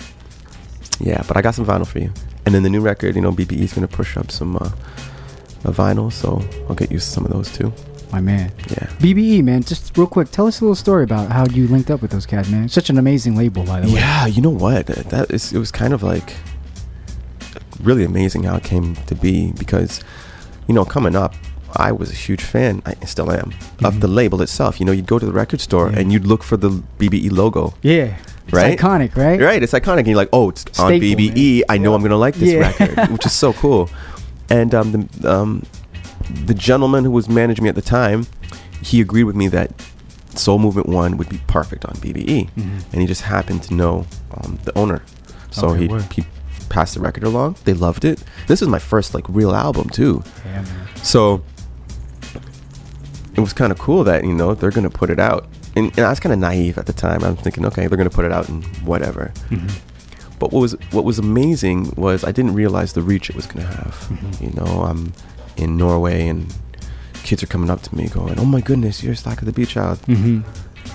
yeah, 1.00 1.22
but 1.28 1.38
I 1.38 1.42
got 1.42 1.54
some 1.54 1.66
vinyl 1.66 1.86
for 1.86 2.00
you, 2.00 2.12
and 2.46 2.54
then 2.54 2.64
the 2.64 2.70
new 2.70 2.82
record, 2.82 3.16
you 3.16 3.22
know, 3.22 3.32
BBE 3.32 3.60
is 3.62 3.74
gonna 3.74 3.88
push 3.88 4.18
up 4.18 4.32
some 4.32 4.56
uh, 4.58 4.70
a 5.64 5.72
vinyl, 5.72 6.12
so 6.12 6.42
I'll 6.68 6.76
get 6.76 6.92
you 6.92 7.00
some 7.00 7.26
of 7.26 7.32
those 7.32 7.52
too. 7.52 7.74
My 8.12 8.22
man. 8.22 8.52
Yeah. 8.70 8.88
BBE, 9.00 9.44
man. 9.44 9.64
Just 9.64 9.98
real 9.98 10.06
quick, 10.06 10.30
tell 10.30 10.46
us 10.46 10.62
a 10.62 10.64
little 10.64 10.76
story 10.76 11.04
about 11.04 11.32
how 11.32 11.48
you 11.48 11.68
linked 11.68 11.90
up 11.90 12.02
with 12.02 12.12
those 12.12 12.28
cats, 12.28 12.48
man. 12.48 12.70
Such 12.70 12.92
an 12.92 13.00
amazing 13.00 13.36
label, 13.36 13.64
by 13.64 13.80
the 13.80 13.88
way. 13.88 13.94
Yeah, 13.94 14.28
you 14.28 14.42
know 14.42 14.52
what? 14.52 14.86
That 14.86 15.32
is, 15.32 15.52
it 15.52 15.58
was 15.58 15.72
kind 15.72 15.94
of 15.94 16.04
like 16.04 16.36
really 17.80 18.04
amazing 18.04 18.44
how 18.44 18.56
it 18.58 18.64
came 18.64 18.96
to 18.96 19.16
be 19.16 19.52
because, 19.54 20.02
you 20.68 20.76
know, 20.76 20.86
coming 20.86 21.16
up, 21.16 21.34
I 21.76 21.92
was 21.92 22.12
a 22.12 22.14
huge 22.14 22.44
fan. 22.44 22.84
I 22.86 22.94
still 23.06 23.32
am 23.32 23.52
of 23.84 24.00
the 24.00 24.08
label 24.08 24.44
itself. 24.44 24.80
You 24.80 24.86
know, 24.86 24.92
you'd 24.92 25.08
go 25.08 25.18
to 25.18 25.26
the 25.26 25.34
record 25.34 25.60
store 25.60 25.88
and 25.88 26.14
you'd 26.14 26.26
look 26.28 26.44
for 26.44 26.56
the 26.56 26.70
BBE 27.00 27.32
logo. 27.32 27.74
Yeah. 27.82 28.16
It's 28.46 28.54
right? 28.54 28.78
iconic, 28.78 29.16
right? 29.16 29.40
Right. 29.40 29.62
It's 29.64 29.74
iconic. 29.74 30.00
And 30.00 30.08
you're 30.08 30.18
like, 30.18 30.30
oh, 30.34 30.50
it's 30.50 30.66
on 30.80 30.90
Staple, 30.98 31.20
BBE. 31.20 31.64
I 31.70 31.78
know 31.78 31.94
I'm 31.96 32.02
going 32.02 32.12
to 32.12 32.18
like 32.18 32.36
this 32.36 32.52
Yeah. 32.54 32.60
record, 32.60 33.10
which 33.12 33.26
is 33.26 33.32
so 33.32 33.54
cool. 33.64 33.90
And 34.50 34.74
um, 34.76 34.92
the, 34.92 35.32
um, 35.32 35.64
the 36.46 36.54
gentleman 36.54 37.04
who 37.06 37.12
was 37.12 37.30
managing 37.30 37.64
me 37.64 37.70
at 37.70 37.76
the 37.76 37.82
time, 37.82 38.28
he 38.82 39.00
agreed 39.02 39.24
with 39.24 39.36
me 39.36 39.48
that 39.50 39.72
Soul 40.36 40.60
Movement 40.60 40.88
1 40.90 41.18
would 41.18 41.30
be 41.30 41.40
perfect 41.48 41.86
on 41.86 41.94
BBE. 41.96 42.50
Mhm. 42.52 42.84
And 42.92 43.02
he 43.02 43.08
just 43.08 43.22
happened 43.22 43.64
to 43.64 43.74
know 43.74 44.06
um, 44.36 44.60
the 44.66 44.78
owner. 44.78 45.02
So 45.52 45.70
Okay, 45.70 45.82
he, 45.84 45.88
word. 45.88 46.04
he 46.12 46.26
passed 46.70 46.96
the 46.96 47.00
record 47.00 47.24
along. 47.24 47.56
They 47.66 47.74
loved 47.74 48.04
it. 48.04 48.24
This 48.48 48.62
is 48.62 48.68
my 48.68 48.80
first 48.80 49.14
like 49.14 49.26
real 49.30 49.54
album 49.56 49.90
too. 49.90 50.24
Yeah, 50.46 50.64
man. 50.64 50.88
So 51.04 51.44
it 53.36 53.40
was 53.40 53.54
kind 53.54 53.72
of 53.72 53.80
cool 53.80 54.04
that 54.04 54.24
you 54.24 54.34
know 54.34 54.54
they're 54.54 54.72
gonna 54.72 54.90
put 54.90 55.10
it 55.10 55.20
out, 55.20 55.48
and, 55.76 55.88
and 55.98 56.06
I 56.06 56.10
was 56.10 56.20
kind 56.20 56.34
of 56.34 56.40
naive 56.40 56.78
at 56.78 56.86
the 56.86 56.94
time. 56.94 57.24
I 57.24 57.30
was 57.32 57.40
thinking, 57.40 57.66
okay, 57.68 57.88
they're 57.88 57.98
gonna 57.98 58.10
put 58.10 58.26
it 58.26 58.32
out 58.32 58.50
and 58.50 58.64
whatever. 58.86 59.32
Mhm. 59.50 59.72
But 60.40 60.52
what 60.52 60.60
was 60.62 60.74
what 60.92 61.04
was 61.06 61.20
amazing 61.20 61.94
was 61.96 62.24
I 62.24 62.32
didn't 62.32 62.54
realize 62.54 62.94
the 62.94 63.02
reach 63.02 63.30
it 63.30 63.36
was 63.36 63.46
gonna 63.46 63.66
have. 63.68 63.94
Mm-hmm. 64.10 64.44
You 64.44 64.52
know, 64.52 64.82
I'm 64.84 65.14
in 65.58 65.78
Norway 65.78 66.28
and 66.28 66.54
kids 67.24 67.42
are 67.44 67.48
coming 67.48 67.70
up 67.70 67.82
to 67.84 67.96
me 67.96 68.08
going, 68.10 68.38
"Oh 68.40 68.46
my 68.46 68.60
goodness, 68.62 69.02
you're 69.04 69.16
Slakah 69.16 69.46
the 69.46 69.54
Beatchild." 69.54 69.98
Mhm. 70.06 70.44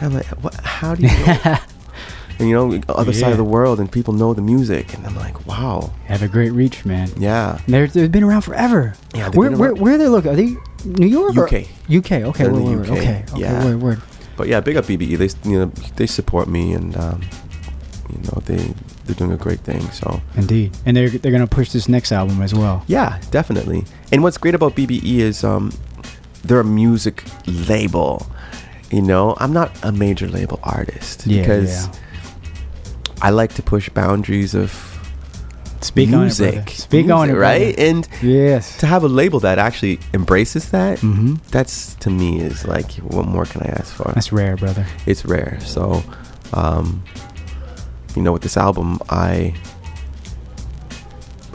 I'm 0.02 0.14
like, 0.14 0.26
what? 0.42 0.54
How 0.56 0.94
do 0.94 1.02
you 1.02 1.08
know? 1.08 1.56
and 2.38 2.48
you 2.48 2.54
know, 2.54 2.80
other 2.90 3.12
side 3.12 3.32
of 3.32 3.38
the 3.38 3.44
world, 3.44 3.80
and 3.80 3.90
people 3.90 4.12
know 4.14 4.32
the 4.34 4.42
music, 4.42 4.94
and 4.94 5.04
I'm 5.06 5.16
like, 5.16 5.44
wow. 5.46 5.92
Have 6.06 6.22
a 6.22 6.28
great 6.28 6.50
reach, 6.52 6.84
man. 6.84 7.08
Yeah. 7.16 7.58
They're, 7.66 7.88
they've 7.88 8.12
been 8.12 8.22
around 8.22 8.42
forever. 8.42 8.94
Yeah, 9.14 9.30
Where, 9.30 9.50
been 9.50 9.58
where, 9.58 9.70
around- 9.70 9.80
where 9.80 9.98
they 9.98 10.06
look? 10.06 10.26
Are 10.26 10.36
they 10.36 10.54
New 10.84 11.06
York? 11.06 11.36
or- 11.36 11.46
UK. 11.46 11.66
UK. 11.90 12.12
Okay. 12.30 12.44
They're 12.44 12.52
in 12.52 12.62
Word, 12.76 12.86
the 12.86 12.90
word, 12.90 12.90
UK. 12.90 12.98
Okay. 12.98 13.24
Okay. 13.32 13.40
Yeah. 13.40 13.64
Word, 13.64 13.82
word. 13.82 14.02
But 14.38 14.48
yeah, 14.48 14.60
big 14.60 14.76
up 14.76 14.86
BBE. 14.86 15.18
They 15.18 15.50
you 15.50 15.58
know 15.58 15.66
they 15.96 16.06
support 16.06 16.48
me 16.48 16.72
and 16.72 16.96
um, 16.96 17.20
you 18.08 18.18
know 18.22 18.40
they 18.46 18.72
they're 19.04 19.16
doing 19.16 19.32
a 19.32 19.36
great 19.36 19.60
thing. 19.60 19.82
So 19.90 20.22
Indeed. 20.36 20.74
And 20.86 20.96
they're 20.96 21.10
they're 21.10 21.32
gonna 21.32 21.46
push 21.46 21.72
this 21.72 21.88
next 21.88 22.12
album 22.12 22.40
as 22.40 22.54
well. 22.54 22.84
yeah, 22.86 23.20
definitely. 23.30 23.84
And 24.12 24.22
what's 24.22 24.38
great 24.38 24.54
about 24.54 24.74
BBE 24.76 25.18
is 25.18 25.44
um, 25.44 25.72
they're 26.44 26.60
a 26.60 26.64
music 26.64 27.24
label. 27.46 28.26
You 28.90 29.02
know, 29.02 29.34
I'm 29.38 29.52
not 29.52 29.70
a 29.82 29.92
major 29.92 30.28
label 30.28 30.60
artist 30.62 31.26
Yeah, 31.26 31.42
because 31.42 31.86
yeah. 31.88 31.92
I 33.20 33.30
like 33.30 33.52
to 33.54 33.62
push 33.62 33.90
boundaries 33.90 34.54
of 34.54 34.70
Speak 35.80 36.08
on 36.08 36.14
it, 36.14 36.18
music. 36.18 36.56
on 37.10 37.28
music, 37.28 37.30
it, 37.30 37.38
right? 37.38 37.78
And 37.78 38.08
yes, 38.22 38.76
to 38.78 38.86
have 38.86 39.04
a 39.04 39.08
label 39.08 39.40
that 39.40 39.58
actually 39.58 40.00
embraces 40.12 40.70
that, 40.70 40.98
Mhm. 40.98 41.38
that's 41.50 41.94
to 42.00 42.10
me 42.10 42.40
is 42.40 42.66
like, 42.66 42.90
what 42.96 43.26
more 43.26 43.44
can 43.44 43.62
I 43.62 43.68
ask 43.68 43.94
for? 43.94 44.10
That's 44.14 44.32
rare, 44.32 44.56
brother. 44.56 44.86
It's 45.06 45.24
rare. 45.24 45.58
So, 45.60 46.02
um, 46.52 47.02
you 48.16 48.22
know, 48.22 48.32
with 48.32 48.42
this 48.42 48.56
album, 48.56 48.98
I, 49.08 49.54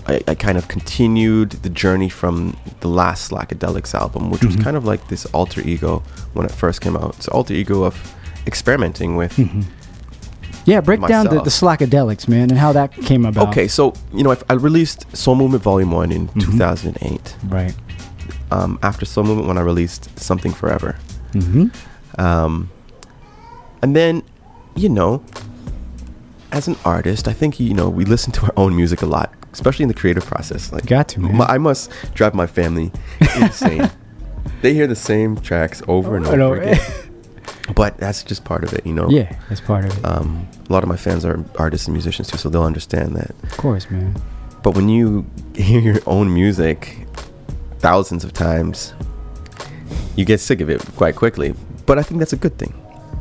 I, 0.07 0.21
I 0.27 0.35
kind 0.35 0.57
of 0.57 0.67
continued 0.67 1.51
the 1.63 1.69
journey 1.69 2.09
from 2.09 2.55
the 2.81 2.89
last 2.89 3.31
Slakadeliqs 3.31 3.93
album, 3.95 4.29
which 4.31 4.43
was 4.43 4.55
Mhm. 4.57 4.63
kind 4.63 4.77
of 4.77 4.85
like 4.85 5.07
this 5.07 5.25
alter 5.27 5.61
ego 5.61 6.03
when 6.33 6.45
it 6.45 6.51
first 6.51 6.81
came 6.81 6.95
out. 6.97 7.15
It's 7.17 7.27
alter 7.29 7.53
ego 7.53 7.83
of 7.83 7.95
experimenting 8.45 9.15
with. 9.15 9.35
Mhm. 9.37 9.63
Yeah, 10.65 10.79
break 10.81 10.99
down 11.07 11.25
the, 11.25 11.41
Myself. 11.43 11.77
the 11.79 11.85
Slakadeliqs, 11.85 12.27
man, 12.27 12.49
and 12.49 12.57
how 12.57 12.71
that 12.73 12.93
came 12.93 13.25
about. 13.25 13.49
Okay, 13.49 13.67
so 13.67 13.93
you 14.13 14.23
know, 14.23 14.31
if 14.31 14.43
I 14.49 14.53
released 14.53 15.05
Soul 15.15 15.35
Movement 15.35 15.63
Volume 15.63 15.91
One 15.91 16.11
in 16.11 16.27
Mhm. 16.29 16.45
2008. 16.51 17.35
Right. 17.47 17.75
Um, 18.51 18.79
after 18.83 19.05
Soul 19.05 19.23
Movement, 19.25 19.47
when 19.47 19.57
I 19.57 19.61
released 19.61 20.17
Something 20.19 20.53
Forever. 20.53 20.95
Mm-hmm. 21.33 21.67
Um, 22.21 22.69
and 23.81 23.95
then 23.95 24.23
you 24.75 24.89
know, 24.89 25.21
as 26.51 26.67
an 26.67 26.75
artist, 26.85 27.27
I 27.27 27.33
think 27.33 27.59
you 27.59 27.73
know 27.73 27.89
we 27.89 28.05
listen 28.05 28.31
to 28.33 28.45
our 28.45 28.53
own 28.55 28.75
music 28.75 29.01
a 29.01 29.05
lot, 29.05 29.33
especially 29.51 29.83
in 29.83 29.89
the 29.89 29.93
creative 29.95 30.25
process. 30.25 30.71
Like, 30.71 30.85
Got 30.85 31.09
to, 31.09 31.19
man. 31.19 31.35
my- 31.37 31.45
I 31.45 31.57
must 31.57 31.91
drive 32.13 32.33
my 32.33 32.47
family 32.47 32.91
insane. 33.37 33.89
they 34.61 34.73
hear 34.73 34.87
the 34.87 34.95
same 34.95 35.35
tracks 35.37 35.81
over 35.87 36.15
and 36.15 36.25
I 36.27 36.35
know, 36.35 36.47
over 36.53 36.61
again. 36.61 36.79
but 37.75 37.97
that's 37.97 38.23
just 38.23 38.43
part 38.43 38.63
of 38.63 38.73
it, 38.73 38.85
you 38.85 38.93
know. 38.93 39.09
Yeah, 39.09 39.37
that's 39.49 39.61
part 39.61 39.85
of 39.85 39.97
it. 39.97 40.05
Um, 40.05 40.47
a 40.69 40.73
lot 40.73 40.83
of 40.83 40.89
my 40.89 40.97
fans 40.97 41.25
are 41.25 41.43
artists 41.57 41.87
and 41.87 41.93
musicians 41.93 42.27
too, 42.29 42.37
so 42.37 42.49
they'll 42.49 42.63
understand 42.63 43.15
that. 43.15 43.31
Of 43.43 43.57
course, 43.57 43.89
man. 43.89 44.15
But 44.63 44.75
when 44.75 44.89
you 44.89 45.25
hear 45.55 45.79
your 45.79 45.99
own 46.05 46.33
music 46.33 47.07
thousands 47.79 48.23
of 48.23 48.33
times, 48.33 48.93
you 50.15 50.25
get 50.25 50.39
sick 50.39 50.61
of 50.61 50.69
it 50.69 50.81
quite 50.95 51.15
quickly. 51.15 51.53
But 51.85 51.99
I 51.99 52.03
think 52.03 52.19
that's 52.19 52.33
a 52.33 52.37
good 52.37 52.57
thing 52.57 52.73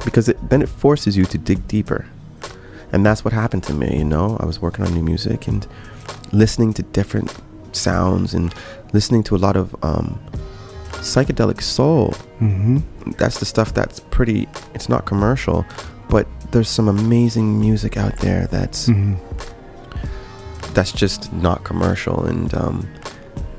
because 0.05 0.29
it, 0.29 0.37
then 0.51 0.63
it 0.63 0.69
forces 0.69 1.17
you 1.17 1.25
to 1.27 1.39
dig 1.39 1.67
deeper. 1.69 2.07
And 2.93 3.07
that's 3.07 3.25
what 3.25 3.33
happened 3.33 3.65
to 3.65 3.75
me, 3.75 3.99
you 3.99 4.05
know? 4.05 4.37
I 4.39 4.45
was 4.45 4.61
working 4.61 4.85
on 4.85 4.93
new 4.93 5.03
music 5.03 5.49
and 5.49 5.67
listening 6.33 6.75
to 6.75 6.83
different 6.83 7.35
sounds 7.73 8.35
and 8.35 8.55
listening 8.93 9.23
to 9.25 9.37
a 9.37 9.39
lot 9.39 9.57
of 9.57 9.75
um, 9.83 10.21
psychedelic 11.03 11.61
soul. 11.63 12.11
Mm-hmm. 12.41 12.79
That's 13.19 13.39
the 13.41 13.45
stuff 13.45 13.75
that's 13.75 14.01
pretty, 14.11 14.49
it's 14.75 14.89
not 14.89 15.05
commercial, 15.05 15.65
but 16.09 16.27
there's 16.53 16.69
some 16.69 16.89
amazing 16.89 17.61
music 17.61 17.97
out 17.97 18.17
there 18.19 18.47
that's 18.47 18.89
Mhm. 18.89 19.17
that's 20.75 20.93
just 20.93 21.33
not 21.33 21.65
commercial 21.65 22.25
and 22.25 22.55
um 22.55 22.89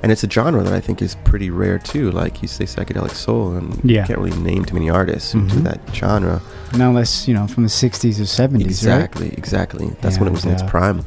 and 0.01 0.11
it's 0.11 0.23
a 0.23 0.29
genre 0.29 0.61
that 0.63 0.73
I 0.73 0.81
think 0.81 1.01
is 1.01 1.15
pretty 1.23 1.49
rare 1.49 1.79
too. 1.79 2.11
Like 2.11 2.41
you 2.41 2.47
say, 2.49 2.65
psychedelic 2.65 3.11
soul, 3.11 3.53
and 3.55 3.79
Yeah. 3.85 4.01
you 4.01 4.07
can't 4.07 4.19
really 4.19 4.37
name 4.37 4.65
too 4.65 4.73
many 4.73 4.89
artists 4.89 5.31
who 5.31 5.47
do 5.47 5.55
Mhm. 5.55 5.63
that 5.63 5.79
genre. 5.93 6.41
Not 6.73 6.89
unless 6.89 7.25
you 7.25 7.33
know 7.33 7.47
from 7.47 7.63
the 7.63 7.69
'60s 7.69 8.19
or 8.19 8.25
'70s, 8.25 8.65
Exactly, 8.65 9.29
right? 9.29 9.37
exactly. 9.37 9.95
That's 10.01 10.17
when 10.19 10.27
it 10.27 10.31
was 10.33 10.43
in 10.43 10.51
its 10.51 10.61
uh, 10.61 10.67
prime, 10.67 11.05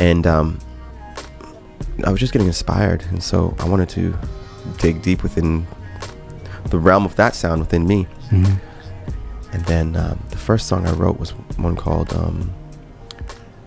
and 0.00 0.26
um, 0.26 0.58
I 2.04 2.10
was 2.10 2.18
just 2.18 2.32
getting 2.32 2.48
inspired, 2.48 3.04
and 3.10 3.22
so 3.22 3.54
I 3.60 3.64
wanted 3.68 3.88
to 3.90 4.12
dig 4.78 5.02
deep 5.02 5.22
within 5.22 5.66
the 6.70 6.78
realm 6.78 7.04
of 7.04 7.16
that 7.16 7.34
sound 7.34 7.60
within 7.60 7.86
me. 7.86 8.06
Mhm. 8.30 8.60
And 9.52 9.64
then 9.66 9.96
um, 9.96 10.18
the 10.30 10.38
first 10.38 10.66
song 10.66 10.86
I 10.86 10.92
wrote 10.92 11.18
was 11.20 11.30
one 11.58 11.76
called 11.76 12.12
um, 12.14 12.50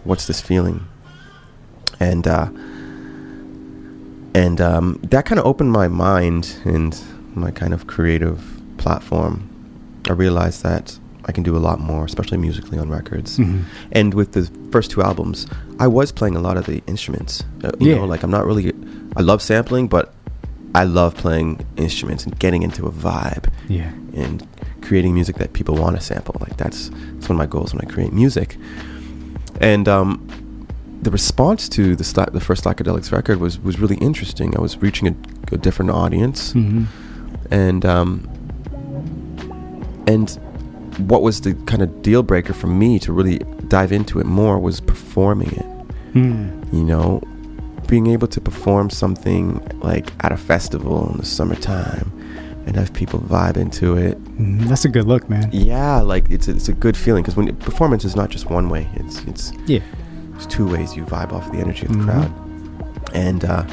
"What's 0.03 0.25
This 0.27 0.41
Feeling," 0.41 0.85
and 1.99 2.27
uh, 2.27 2.47
and 4.33 4.59
um, 4.59 4.99
that 5.03 5.25
kind 5.25 5.39
of 5.39 5.45
opened 5.45 5.71
my 5.71 5.87
mind 5.87 6.57
and 6.65 6.99
my 7.35 7.51
kind 7.51 7.73
of 7.73 7.87
creative 7.87 8.41
platform. 8.77 9.47
I 10.09 10.13
realized 10.13 10.63
that 10.63 10.97
I 11.25 11.31
can 11.31 11.43
do 11.43 11.55
a 11.55 11.59
lot 11.59 11.79
more, 11.79 12.05
especially 12.05 12.37
musically 12.37 12.77
on 12.79 12.89
records. 12.89 13.37
Mhm. 13.37 13.63
And 13.91 14.13
with 14.13 14.31
the 14.33 14.49
first 14.71 14.91
two 14.91 15.01
albums, 15.03 15.45
I 15.79 15.87
was 15.87 16.11
playing 16.11 16.35
a 16.35 16.41
lot 16.41 16.57
of 16.57 16.65
the 16.65 16.81
instruments. 16.87 17.43
Uh, 17.63 17.71
you 17.79 17.91
Yeah. 17.91 17.97
know, 17.97 18.05
like 18.05 18.23
I'm 18.23 18.31
not 18.31 18.45
really. 18.47 18.73
I 19.15 19.21
love 19.21 19.41
sampling, 19.41 19.87
but 19.87 20.13
I 20.73 20.83
love 20.83 21.15
playing 21.15 21.65
instruments 21.77 22.25
and 22.25 22.37
getting 22.39 22.63
into 22.63 22.85
a 22.87 22.91
vibe. 22.91 23.51
Yeah. 23.69 23.91
And 24.13 24.45
creating 24.81 25.13
music 25.13 25.37
that 25.37 25.53
people 25.53 25.75
want 25.75 25.95
to 25.95 26.01
sample. 26.01 26.35
Like 26.39 26.57
that's 26.57 26.89
that's 26.89 27.27
one 27.29 27.35
of 27.35 27.37
my 27.37 27.45
goals 27.45 27.73
when 27.73 27.81
I 27.85 27.91
create 27.91 28.13
music. 28.13 28.57
And 29.61 29.87
um, 29.87 30.27
the 31.01 31.11
response 31.11 31.69
to 31.69 31.95
the 31.95 32.03
sla- 32.03 32.31
the 32.31 32.39
first 32.41 32.63
psychedelics 32.63 33.11
record 33.11 33.39
was 33.39 33.59
was 33.59 33.79
really 33.79 33.97
interesting. 33.97 34.55
I 34.57 34.61
was 34.61 34.77
reaching 34.77 35.07
a, 35.07 35.15
a 35.53 35.57
different 35.57 35.91
audience, 35.91 36.53
Mhm. 36.53 36.87
and 37.51 37.85
um, 37.85 38.27
and 40.07 40.29
what 41.09 41.21
was 41.21 41.41
the 41.41 41.53
kind 41.65 41.81
of 41.81 42.01
deal 42.01 42.23
breaker 42.23 42.53
for 42.53 42.67
me 42.67 42.99
to 42.99 43.11
really 43.11 43.39
dive 43.67 43.91
into 43.91 44.19
it 44.19 44.25
more 44.25 44.59
was 44.59 44.79
performing 44.79 45.51
it. 45.51 45.65
Hmm. 46.13 46.49
You 46.71 46.83
know, 46.85 47.21
being 47.87 48.07
able 48.07 48.27
to 48.27 48.41
perform 48.41 48.89
something 48.89 49.59
like 49.81 50.11
at 50.23 50.31
a 50.31 50.37
festival 50.37 51.09
in 51.11 51.17
the 51.17 51.25
summertime 51.25 52.11
and 52.65 52.75
have 52.75 52.91
people 52.93 53.19
vibe 53.19 53.57
into 53.57 53.95
it. 53.95 54.21
Mhm. 54.37 54.67
That's 54.67 54.85
a 54.85 54.89
good 54.89 55.05
look, 55.05 55.29
man. 55.29 55.49
Yeah, 55.51 56.01
like 56.01 56.29
it's 56.31 56.47
a, 56.47 56.51
it's 56.51 56.67
a 56.69 56.73
good 56.73 56.97
feeling 56.97 57.21
because 57.23 57.35
when 57.35 57.55
performance 57.57 58.03
is 58.05 58.15
not 58.15 58.29
just 58.29 58.49
one 58.49 58.69
way. 58.69 58.87
It's 58.95 59.21
it's 59.25 59.53
Yeah. 59.67 59.79
It's 60.35 60.45
two 60.47 60.67
ways 60.67 60.95
you 60.95 61.05
vibe 61.05 61.31
off 61.31 61.49
the 61.51 61.59
energy 61.59 61.85
of 61.85 61.91
the 61.93 61.99
Mhm. 61.99 62.05
crowd, 62.05 62.31
and 63.13 63.45
uh, 63.45 63.63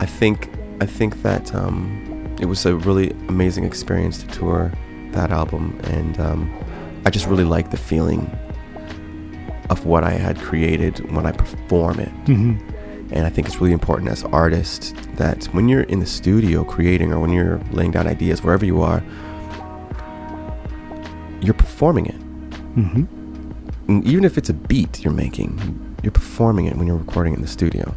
I 0.00 0.06
think 0.06 0.50
I 0.80 0.86
think 0.86 1.22
that 1.22 1.54
um, 1.54 2.28
it 2.40 2.46
was 2.46 2.64
a 2.64 2.76
really 2.76 3.10
amazing 3.28 3.64
experience 3.64 4.18
to 4.22 4.26
tour 4.28 4.72
that 5.12 5.30
album, 5.32 5.76
and 5.84 6.18
um, 6.20 6.50
I 7.04 7.10
just 7.10 7.26
really 7.26 7.44
like 7.44 7.70
the 7.70 7.76
feeling 7.76 8.30
of 9.70 9.84
what 9.86 10.04
I 10.04 10.10
had 10.10 10.38
created 10.38 11.10
when 11.14 11.26
I 11.26 11.32
perform 11.32 12.00
it. 12.00 12.12
Mhm. 12.26 12.58
And 13.10 13.26
I 13.26 13.30
think 13.30 13.46
it's 13.46 13.60
really 13.60 13.72
important 13.72 14.10
as 14.10 14.22
artists 14.24 14.92
that 15.16 15.44
when 15.52 15.68
you're 15.68 15.82
in 15.82 16.00
the 16.00 16.06
studio 16.06 16.62
creating 16.64 17.12
or 17.12 17.18
when 17.20 17.30
you're 17.32 17.60
laying 17.72 17.90
down 17.90 18.06
ideas 18.06 18.42
wherever 18.42 18.64
you 18.66 18.82
are, 18.82 19.02
you're 21.40 21.54
performing 21.54 22.06
it. 22.06 22.20
Mhm. 22.76 23.06
And 23.88 24.04
even 24.06 24.24
if 24.24 24.36
it's 24.36 24.50
a 24.50 24.54
beat 24.54 25.02
you're 25.04 25.12
making, 25.12 25.58
you're 26.02 26.12
performing 26.12 26.66
it 26.66 26.76
when 26.76 26.86
you're 26.86 26.96
recording 26.96 27.34
in 27.34 27.40
the 27.40 27.48
studio. 27.48 27.94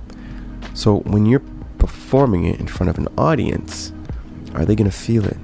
So 0.73 0.99
when 0.99 1.25
you're 1.25 1.41
performing 1.77 2.45
it 2.45 2.59
in 2.59 2.67
front 2.67 2.89
of 2.89 2.97
an 2.97 3.07
audience, 3.17 3.91
are 4.55 4.63
they 4.65 4.75
going 4.75 4.89
to 4.89 4.95
feel 4.95 5.25
it 5.25 5.37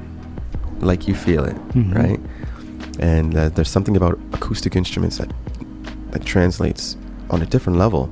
like 0.80 1.08
you 1.08 1.16
feel 1.16 1.44
it, 1.44 1.56
Mhm. 1.74 1.96
right? 1.96 2.20
And 3.00 3.36
uh, 3.36 3.50
there's 3.50 3.70
something 3.70 3.98
about 3.98 4.18
acoustic 4.34 4.76
instruments 4.76 5.18
that 5.18 5.32
that 6.12 6.26
translates 6.26 6.98
on 7.30 7.42
a 7.42 7.46
different 7.46 7.78
level. 7.80 8.10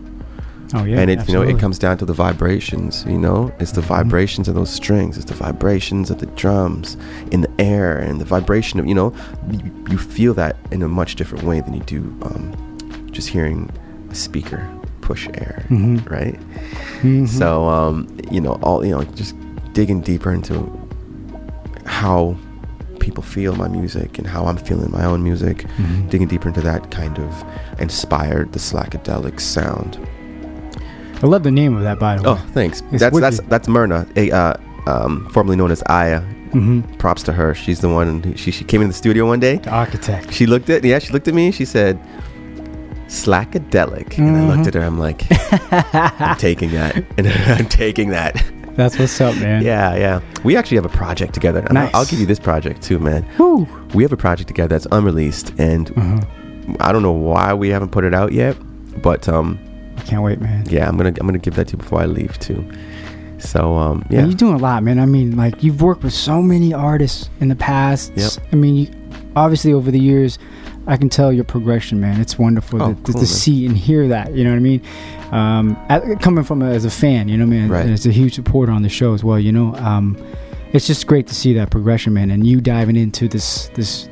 Oh 0.74 0.84
yeah. 0.84 1.00
and 1.00 1.12
it 1.12 1.28
you 1.28 1.34
know 1.36 1.44
it 1.44 1.60
comes 1.60 1.78
down 1.78 1.98
to 2.00 2.06
the 2.06 2.14
vibrations 2.14 3.06
you 3.06 3.20
know 3.20 3.54
it's 3.60 3.72
the 3.74 3.82
vibrations 3.82 4.48
of 4.48 4.56
those 4.56 4.72
strings 4.72 5.16
it's 5.16 5.28
the 5.30 5.36
vibrations 5.36 6.10
of 6.10 6.18
the 6.18 6.26
drums 6.36 6.98
in 7.32 7.42
the 7.42 7.52
air 7.60 8.00
and 8.00 8.20
the 8.20 8.26
vibration 8.26 8.80
of 8.80 8.88
you 8.88 8.96
know 8.96 9.14
you, 9.52 9.62
you 9.92 9.98
feel 10.00 10.34
that 10.34 10.56
in 10.72 10.82
a 10.82 10.88
much 10.88 11.16
different 11.18 11.44
way 11.46 11.62
than 11.62 11.74
you 11.76 11.84
do 11.84 12.00
um, 12.24 13.08
just 13.12 13.30
hearing 13.30 13.70
a 14.10 14.16
speaker 14.16 14.68
push 15.02 15.28
air 15.36 15.64
Mhm. 15.70 16.10
right 16.10 16.40
Mhm. 17.04 17.28
so 17.30 17.70
um, 17.70 18.08
you 18.32 18.42
know 18.42 18.54
all 18.64 18.84
you 18.84 18.92
know 18.92 19.04
just 19.14 19.36
digging 19.74 20.02
deeper 20.02 20.32
into 20.34 20.56
how 21.86 22.36
people 23.06 23.24
feel 23.24 23.56
my 23.56 23.68
music 23.68 24.18
and 24.20 24.26
how 24.28 24.46
I'm 24.50 24.58
feeling 24.58 24.90
my 24.92 25.06
own 25.06 25.22
music 25.30 25.58
Mhm. 25.78 26.10
digging 26.10 26.28
deeper 26.28 26.48
into 26.48 26.62
that 26.62 26.82
kind 26.90 27.18
of 27.20 27.32
inspired 27.80 28.52
the 28.54 28.60
slackadelic 28.60 29.40
sound 29.40 30.00
I 31.24 31.28
love 31.28 31.44
the 31.44 31.52
name 31.52 31.78
of 31.78 31.84
that, 31.84 31.98
by 31.98 32.18
the 32.18 32.24
way. 32.24 32.30
Oh, 32.32 32.42
thanks. 32.54 32.82
It's 32.92 33.00
that's 33.04 33.18
that's 33.20 33.38
wicked. 33.38 33.50
that's 33.50 33.68
Myrna, 33.70 34.06
a 34.18 34.32
uh, 34.32 34.54
um, 34.86 35.28
formerly 35.32 35.56
known 35.56 35.72
as 35.72 35.82
Aya. 35.88 36.22
Mhm. 36.52 36.84
Props 37.00 37.24
to 37.24 37.32
her. 37.32 37.56
She's 37.56 37.80
the 37.80 37.88
one. 37.90 38.22
Who, 38.22 38.36
she 38.36 38.52
she 38.52 38.64
came 38.66 38.82
in 38.82 38.90
the 38.90 38.94
studio 38.94 39.26
one 39.26 39.40
day. 39.40 39.56
The 39.58 39.70
architect. 39.70 40.34
She 40.34 40.46
looked 40.46 40.70
at 40.70 40.84
yeah. 40.84 41.00
She 41.00 41.14
looked 41.14 41.28
at 41.30 41.34
me. 41.34 41.52
She 41.52 41.64
said, 41.66 41.98
"Slackadelic," 43.08 44.18
and 44.18 44.36
I 44.38 44.42
looked 44.48 44.64
Mhm. 44.64 44.68
at 44.68 44.74
her. 44.74 44.82
I'm 44.84 45.00
like, 45.00 45.22
I'm 46.22 46.36
taking 46.50 46.72
that, 46.72 47.02
and 47.18 47.28
I'm 47.60 47.68
taking 47.70 48.10
that. 48.10 48.44
That's 48.76 49.00
what's 49.00 49.20
up, 49.22 49.36
man. 49.38 49.64
Yeah, 49.64 49.96
yeah. 49.96 50.20
We 50.44 50.56
actually 50.58 50.76
have 50.76 50.86
a 50.86 50.90
project 50.90 51.34
together. 51.34 51.66
and 51.70 51.78
I'll- 51.78 51.90
I'll 51.94 52.06
give 52.06 52.20
you 52.20 52.26
this 52.26 52.40
project 52.40 52.82
too, 52.82 53.00
man. 53.00 53.26
Woo. 53.38 53.68
We 53.94 54.04
have 54.04 54.12
a 54.12 54.18
project 54.18 54.48
together 54.48 54.68
that's 54.70 54.88
unreleased, 54.92 55.54
and 55.58 55.88
Mhm. 55.96 56.76
I 56.82 56.92
don't 56.92 57.02
know 57.04 57.12
why 57.12 57.54
we 57.54 57.70
haven't 57.70 57.90
put 57.92 58.04
it 58.04 58.14
out 58.14 58.34
yet, 58.34 58.58
but 59.02 59.30
um, 59.30 59.58
I 59.98 60.02
can't 60.02 60.24
wait, 60.24 60.42
man. 60.42 60.66
yeah, 60.70 60.88
I'm 60.90 60.98
gonna 60.98 61.14
I'm 61.20 61.26
gonna 61.26 61.38
give 61.38 61.56
that 61.56 61.68
to 61.70 61.74
you 61.74 61.78
before 61.78 62.02
I 62.02 62.06
leave 62.06 62.38
too. 62.40 62.64
So 63.38 63.76
um, 63.78 64.04
yeah. 64.10 64.22
Man, 64.22 64.30
you're 64.32 64.38
doing 64.38 64.56
a 64.56 64.58
lot, 64.58 64.84
man. 64.84 65.00
I 65.00 65.06
mean, 65.06 65.38
like 65.38 65.64
you've 65.64 65.82
worked 65.82 66.04
with 66.04 66.14
so 66.14 66.42
many 66.42 66.74
artists 66.74 67.30
in 67.40 67.48
the 67.50 67.56
past. 67.56 68.12
Yep. 68.16 68.32
I 68.52 68.56
mean, 68.56 68.76
you, 68.76 68.88
obviously 69.36 69.72
over 69.74 69.92
the 69.92 70.00
years, 70.00 70.38
I 70.88 70.98
can 70.98 71.10
tell 71.10 71.32
your 71.34 71.44
progression, 71.44 72.00
man. 72.00 72.20
It's 72.20 72.38
wonderful 72.40 72.82
Oh, 72.82 72.90
to, 72.90 72.96
to, 72.96 73.02
cool, 73.04 73.14
to 73.14 73.18
man. 73.20 73.26
see 73.26 73.66
and 73.66 73.78
hear 73.78 74.08
that. 74.08 74.34
You 74.36 74.44
know 74.44 74.52
what 74.52 74.58
I 74.58 74.60
mean? 74.60 74.82
Um, 75.36 75.78
at, 75.90 76.22
coming 76.22 76.44
from 76.44 76.62
a, 76.62 76.70
as 76.70 76.86
a 76.86 76.90
fan, 76.90 77.28
you 77.28 77.38
know, 77.38 77.44
I 77.44 77.48
mean, 77.48 77.68
Right. 77.68 77.84
and 77.86 77.94
as 77.94 78.06
a 78.06 78.12
huge 78.12 78.36
supporter 78.36 78.72
on 78.72 78.84
the 78.84 78.90
show 78.90 79.14
as 79.14 79.24
well. 79.24 79.40
You 79.40 79.52
know, 79.52 79.76
um, 79.76 80.16
it's 80.72 80.88
just 80.88 81.08
great 81.08 81.28
to 81.28 81.36
see 81.36 81.54
that 81.54 81.70
progression, 81.72 82.14
man. 82.14 82.32
And 82.32 82.46
you 82.48 82.62
diving 82.62 82.96
into 82.96 83.28
this 83.28 83.70
this 83.76 84.08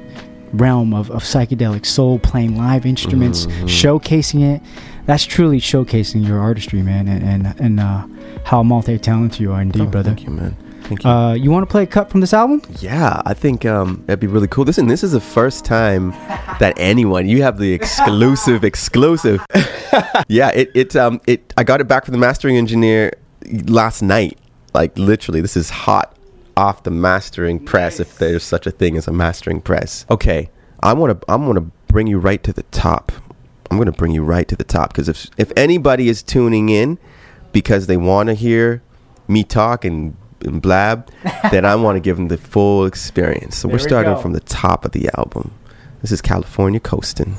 realm 0.54 0.94
of, 0.94 1.10
of 1.12 1.24
psychedelic 1.24 1.86
soul, 1.86 2.20
playing 2.20 2.58
live 2.58 2.86
instruments, 2.86 3.46
Mhm. 3.48 3.64
showcasing 3.68 4.42
it. 4.56 4.62
That's 5.06 5.24
truly 5.26 5.60
showcasing 5.60 6.28
your 6.28 6.40
artistry, 6.40 6.82
man, 6.84 7.08
and 7.08 7.24
and, 7.24 7.56
and 7.60 7.80
uh, 7.80 8.04
how 8.44 8.62
multi-talented 8.64 9.40
you 9.40 9.52
are, 9.54 9.62
indeed, 9.62 9.84
Oh, 9.84 9.86
brother. 9.88 10.10
Thank 10.12 10.26
you, 10.26 10.32
man. 10.32 10.56
Thank 10.84 11.04
you. 11.04 11.10
Uh, 11.10 11.34
you 11.34 11.50
want 11.50 11.68
to 11.68 11.72
play 11.72 11.84
a 11.84 11.88
cut 11.88 12.10
from 12.10 12.20
this 12.22 12.34
album? 12.34 12.62
Yeah, 12.80 13.22
I 13.26 13.34
think 13.34 13.66
um, 13.66 14.04
that'd 14.06 14.20
be 14.20 14.28
really 14.28 14.48
cool. 14.48 14.66
Listen, 14.66 14.88
this 14.88 15.04
is 15.04 15.14
the 15.14 15.22
first 15.22 15.64
time 15.64 16.12
that 16.60 16.74
anyone 16.78 17.28
you 17.28 17.42
have 17.42 17.58
the 17.58 17.72
exclusive, 17.74 18.64
exclusive. 18.72 19.46
yeah, 20.28 20.50
it 20.50 20.72
it 20.74 20.96
um 20.96 21.22
it 21.26 21.54
I 21.58 21.64
got 21.64 21.82
it 21.82 21.88
back 21.88 22.06
from 22.06 22.12
the 22.12 22.18
mastering 22.18 22.58
engineer 22.58 23.14
last 23.66 24.02
night. 24.02 24.38
Like 24.74 24.98
literally, 24.98 25.42
this 25.42 25.56
is 25.56 25.70
hot 25.70 26.18
off 26.58 26.84
the 26.84 26.92
mastering 26.92 27.64
press, 27.64 28.00
if 28.00 28.18
there's 28.18 28.44
such 28.44 28.68
a 28.68 28.72
thing 28.72 28.98
as 28.98 29.08
a 29.08 29.12
mastering 29.14 29.62
press. 29.62 30.06
Okay, 30.10 30.50
I 30.82 30.94
want 30.94 31.20
to 31.20 31.32
I'm 31.32 31.54
to 31.54 31.62
bring 31.88 32.08
you 32.08 32.20
right 32.20 32.44
to 32.44 32.54
the 32.54 32.64
top. 32.64 33.12
I'm 33.72 33.78
going 33.78 33.92
to 33.92 33.98
bring 33.98 34.12
you 34.12 34.24
right 34.24 34.48
to 34.48 34.56
the 34.56 34.64
top 34.64 34.92
because 34.92 35.08
if 35.08 35.28
if 35.38 35.52
anybody 35.56 36.10
is 36.10 36.22
tuning 36.22 36.70
in 36.70 37.00
because 37.52 37.88
they 37.88 37.98
want 37.98 38.28
to 38.28 38.34
hear 38.34 38.84
me 39.28 39.44
talk 39.44 39.86
and, 39.86 40.16
and 40.46 40.62
blab, 40.62 41.10
then 41.52 41.66
I 41.66 41.76
want 41.76 41.96
to 41.96 42.00
give 42.00 42.18
them 42.18 42.28
the 42.28 42.38
full 42.38 42.86
experience. 42.86 43.58
So 43.58 43.68
There 43.68 43.76
we're 43.76 43.80
starting 43.80 44.14
go. 44.14 44.22
from 44.22 44.34
the 44.34 44.40
top 44.42 44.86
of 44.86 44.92
the 44.92 45.10
album. 45.18 45.54
This 46.02 46.12
is 46.12 46.22
California 46.22 46.80
Coastin'. 46.80 47.36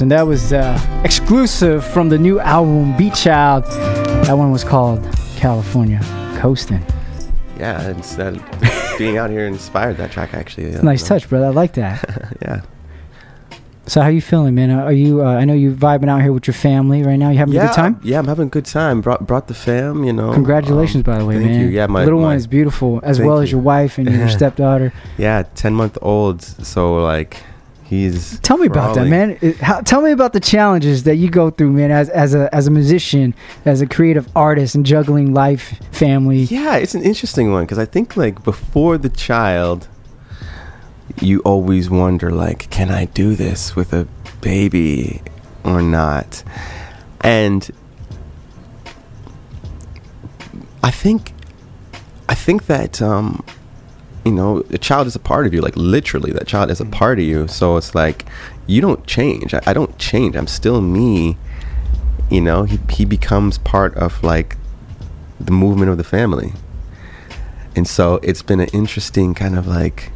And 0.00 0.10
that 0.12 0.26
was 0.26 0.52
uh, 0.52 0.78
exclusive 1.04 1.84
from 1.84 2.08
the 2.08 2.18
new 2.18 2.38
album 2.38 2.94
Beatchild. 2.94 3.64
That 4.26 4.34
one 4.34 4.52
was 4.52 4.62
called 4.62 5.02
California 5.36 6.00
Coastin'. 6.38 6.82
Yeah, 7.58 7.88
it's 7.90 8.14
that 8.14 8.34
being 8.98 9.16
out 9.16 9.30
here 9.30 9.46
inspired 9.46 9.96
that 9.96 10.12
track 10.12 10.34
actually. 10.34 10.64
It's 10.66 10.78
a 10.82 10.84
nice 10.84 11.06
touch, 11.06 11.28
brother. 11.28 11.46
I 11.46 11.50
like 11.50 11.74
that. 11.74 12.36
yeah. 12.42 12.62
So 13.86 14.02
how 14.02 14.08
you 14.08 14.20
feeling, 14.20 14.54
man? 14.54 14.70
Are 14.70 14.92
you? 14.92 15.22
Uh, 15.24 15.34
I 15.34 15.44
know 15.46 15.54
you 15.54 15.72
vibing 15.74 16.08
out 16.10 16.20
here 16.20 16.32
with 16.32 16.46
your 16.46 16.54
family 16.54 17.02
right 17.02 17.16
now. 17.16 17.30
You 17.30 17.38
having 17.38 17.54
yeah, 17.54 17.64
a 17.64 17.66
good 17.68 17.74
time? 17.74 18.00
Yeah, 18.04 18.18
I'm 18.18 18.26
having 18.26 18.48
a 18.48 18.50
good 18.50 18.66
time. 18.66 19.00
Brought 19.00 19.26
brought 19.26 19.48
the 19.48 19.54
fam, 19.54 20.04
you 20.04 20.12
know. 20.12 20.32
Congratulations, 20.32 20.96
Um, 21.08 21.14
by 21.14 21.18
the 21.18 21.24
way, 21.24 21.36
thank 21.36 21.50
man. 21.50 21.60
you. 21.60 21.66
Yeah, 21.68 21.86
my 21.86 22.04
little 22.04 22.20
my- 22.20 22.26
one 22.26 22.36
is 22.36 22.46
beautiful, 22.46 23.00
as 23.02 23.18
well 23.18 23.38
as 23.38 23.50
your 23.50 23.62
wife 23.62 23.96
and 23.98 24.08
your 24.08 24.28
stepdaughter. 24.38 24.92
Yeah, 25.16 25.42
ten 25.54 25.74
month 25.74 25.96
old. 26.02 26.42
So 26.42 27.02
like, 27.02 27.42
he's. 27.88 28.38
Tell 28.40 28.58
me 28.58 28.66
about 28.66 28.94
that, 28.94 29.06
man. 29.06 29.38
It- 29.40 29.56
how, 29.58 29.80
tell 29.80 30.02
me 30.02 30.10
about 30.12 30.32
the 30.32 30.40
challenges 30.40 31.04
that 31.04 31.16
you 31.16 31.30
go 31.30 31.50
through, 31.50 31.72
man, 31.72 31.90
as 31.90 32.08
as 32.10 32.34
a 32.34 32.54
as 32.54 32.66
a 32.66 32.70
musician, 32.70 33.34
as 33.64 33.80
a 33.80 33.86
creative 33.86 34.28
artist, 34.36 34.74
and 34.74 34.84
juggling 34.84 35.34
life, 35.34 35.78
family. 35.92 36.40
Yeah, 36.42 36.76
it's 36.76 36.94
an 36.94 37.02
interesting 37.02 37.50
one 37.52 37.64
because 37.64 37.78
I 37.78 37.86
think 37.86 38.16
like 38.16 38.44
before 38.44 38.98
the 38.98 39.08
child, 39.08 39.88
you 41.20 41.40
always 41.40 41.90
wonder 41.90 42.30
like, 42.30 42.70
can 42.70 42.90
I 42.90 43.06
do 43.06 43.34
this 43.34 43.74
with 43.74 43.92
a 43.92 44.06
baby 44.40 45.22
or 45.64 45.82
not? 45.82 46.44
And 47.20 47.68
I 50.82 50.90
think, 50.90 51.32
I 52.28 52.34
think 52.34 52.66
that 52.66 53.02
um, 53.02 53.44
you 54.24 54.32
know, 54.32 54.64
a 54.70 54.78
child 54.78 55.06
is 55.06 55.16
a 55.16 55.20
part 55.20 55.46
of 55.46 55.54
you. 55.54 55.60
Like 55.60 55.76
literally, 55.76 56.32
that 56.32 56.46
child 56.46 56.70
is 56.70 56.80
a 56.80 56.84
part 56.84 57.18
of 57.18 57.24
you. 57.24 57.48
So 57.48 57.76
it's 57.76 57.94
like 57.94 58.26
you 58.66 58.80
don't 58.80 59.06
change. 59.06 59.54
I, 59.54 59.60
I 59.66 59.72
don't 59.72 59.98
change. 59.98 60.36
I'm 60.36 60.46
still 60.46 60.80
me. 60.80 61.36
You 62.30 62.40
know, 62.40 62.64
he 62.64 62.78
he 62.90 63.04
becomes 63.04 63.58
part 63.58 63.94
of 63.94 64.22
like 64.22 64.56
the 65.40 65.52
movement 65.52 65.90
of 65.90 65.96
the 65.96 66.04
family. 66.04 66.52
And 67.74 67.86
so 67.86 68.18
it's 68.22 68.42
been 68.42 68.60
an 68.60 68.68
interesting 68.72 69.34
kind 69.34 69.56
of 69.56 69.66
like 69.66 70.10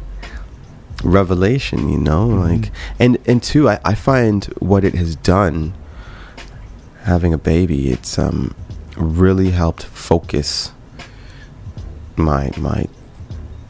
revelation, 1.03 1.89
you 1.89 1.97
know, 1.97 2.27
like 2.27 2.71
and 2.99 3.17
and 3.25 3.41
two, 3.41 3.69
I, 3.69 3.79
I 3.83 3.95
find 3.95 4.45
what 4.59 4.83
it 4.83 4.95
has 4.95 5.15
done 5.15 5.73
having 7.03 7.33
a 7.33 7.37
baby, 7.37 7.91
it's 7.91 8.17
um 8.17 8.55
really 8.95 9.51
helped 9.51 9.83
focus 9.83 10.71
my 12.15 12.51
my 12.57 12.87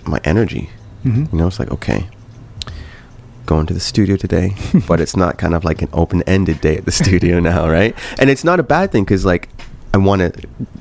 my 0.05 0.19
energy. 0.23 0.69
Mhm. 1.05 1.31
You 1.31 1.37
know, 1.37 1.47
it's 1.47 1.59
like 1.59 1.71
okay, 1.71 2.07
going 3.45 3.65
to 3.67 3.73
the 3.73 3.79
studio 3.79 4.15
today, 4.15 4.55
but 4.87 4.99
it's 5.01 5.15
not 5.15 5.37
kind 5.37 5.53
of 5.53 5.63
like 5.65 5.81
an 5.81 5.89
open-ended 5.93 6.61
day 6.61 6.77
at 6.77 6.85
the 6.85 6.91
studio 6.91 7.39
now, 7.51 7.69
right? 7.69 7.95
And 8.19 8.29
it's 8.29 8.43
not 8.43 8.59
a 8.59 8.63
bad 8.63 8.91
thing 8.91 9.03
because 9.03 9.25
like 9.25 9.49
I 9.93 9.97
want 9.97 10.21
to 10.21 10.31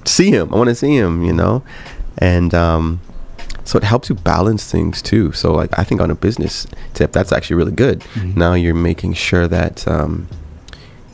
see 0.05 0.31
him. 0.31 0.53
I 0.55 0.57
want 0.57 0.69
to 0.69 0.75
see 0.75 0.97
him, 0.97 1.23
you 1.25 1.33
know, 1.33 1.63
and 2.19 2.55
um, 2.55 3.01
so 3.65 3.77
it 3.79 3.85
helps 3.85 4.09
you 4.09 4.15
balance 4.15 4.71
things 4.71 5.03
too. 5.03 5.33
So 5.33 5.53
like 5.53 5.77
I 5.79 5.85
think 5.85 6.01
on 6.01 6.11
a 6.11 6.15
business 6.15 6.67
tip, 6.95 7.13
that's 7.13 7.33
actually 7.33 7.57
really 7.57 7.73
good. 7.73 8.01
Mhm. 8.15 8.37
Now 8.37 8.55
you're 8.55 8.75
making 8.75 9.15
sure 9.15 9.47
that 9.49 9.87
um, 9.89 10.29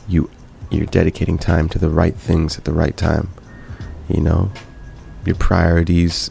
you 0.07 0.29
you're 0.71 0.85
dedicating 0.85 1.37
time 1.39 1.67
to 1.69 1.79
the 1.79 1.89
right 1.89 2.15
things 2.15 2.57
at 2.57 2.63
the 2.65 2.71
right 2.71 2.95
time. 2.95 3.29
You 4.07 4.21
know, 4.21 4.51
your 5.25 5.35
priorities 5.35 6.29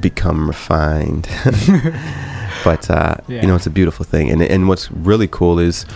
become 0.00 0.46
refined. 0.48 1.28
but 2.64 2.90
uh, 2.90 3.14
Yeah. 3.28 3.40
you 3.42 3.46
know, 3.48 3.54
it's 3.56 3.66
a 3.66 3.70
beautiful 3.70 4.04
thing. 4.04 4.30
And 4.30 4.42
and 4.42 4.68
what's 4.68 4.90
really 4.90 5.28
cool 5.28 5.58
is 5.58 5.86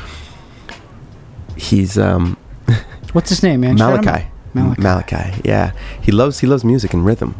he's 1.57 1.99
um, 1.99 2.37
What's 3.13 3.29
his 3.31 3.43
name, 3.43 3.61
man? 3.61 3.75
Malachi. 3.77 4.27
Malachi. 4.55 4.83
Malachi. 4.83 5.41
Yeah, 5.45 5.73
he 6.01 6.13
loves 6.13 6.41
he 6.41 6.47
loves 6.47 6.65
music 6.65 6.95
and 6.95 7.05
rhythm. 7.07 7.35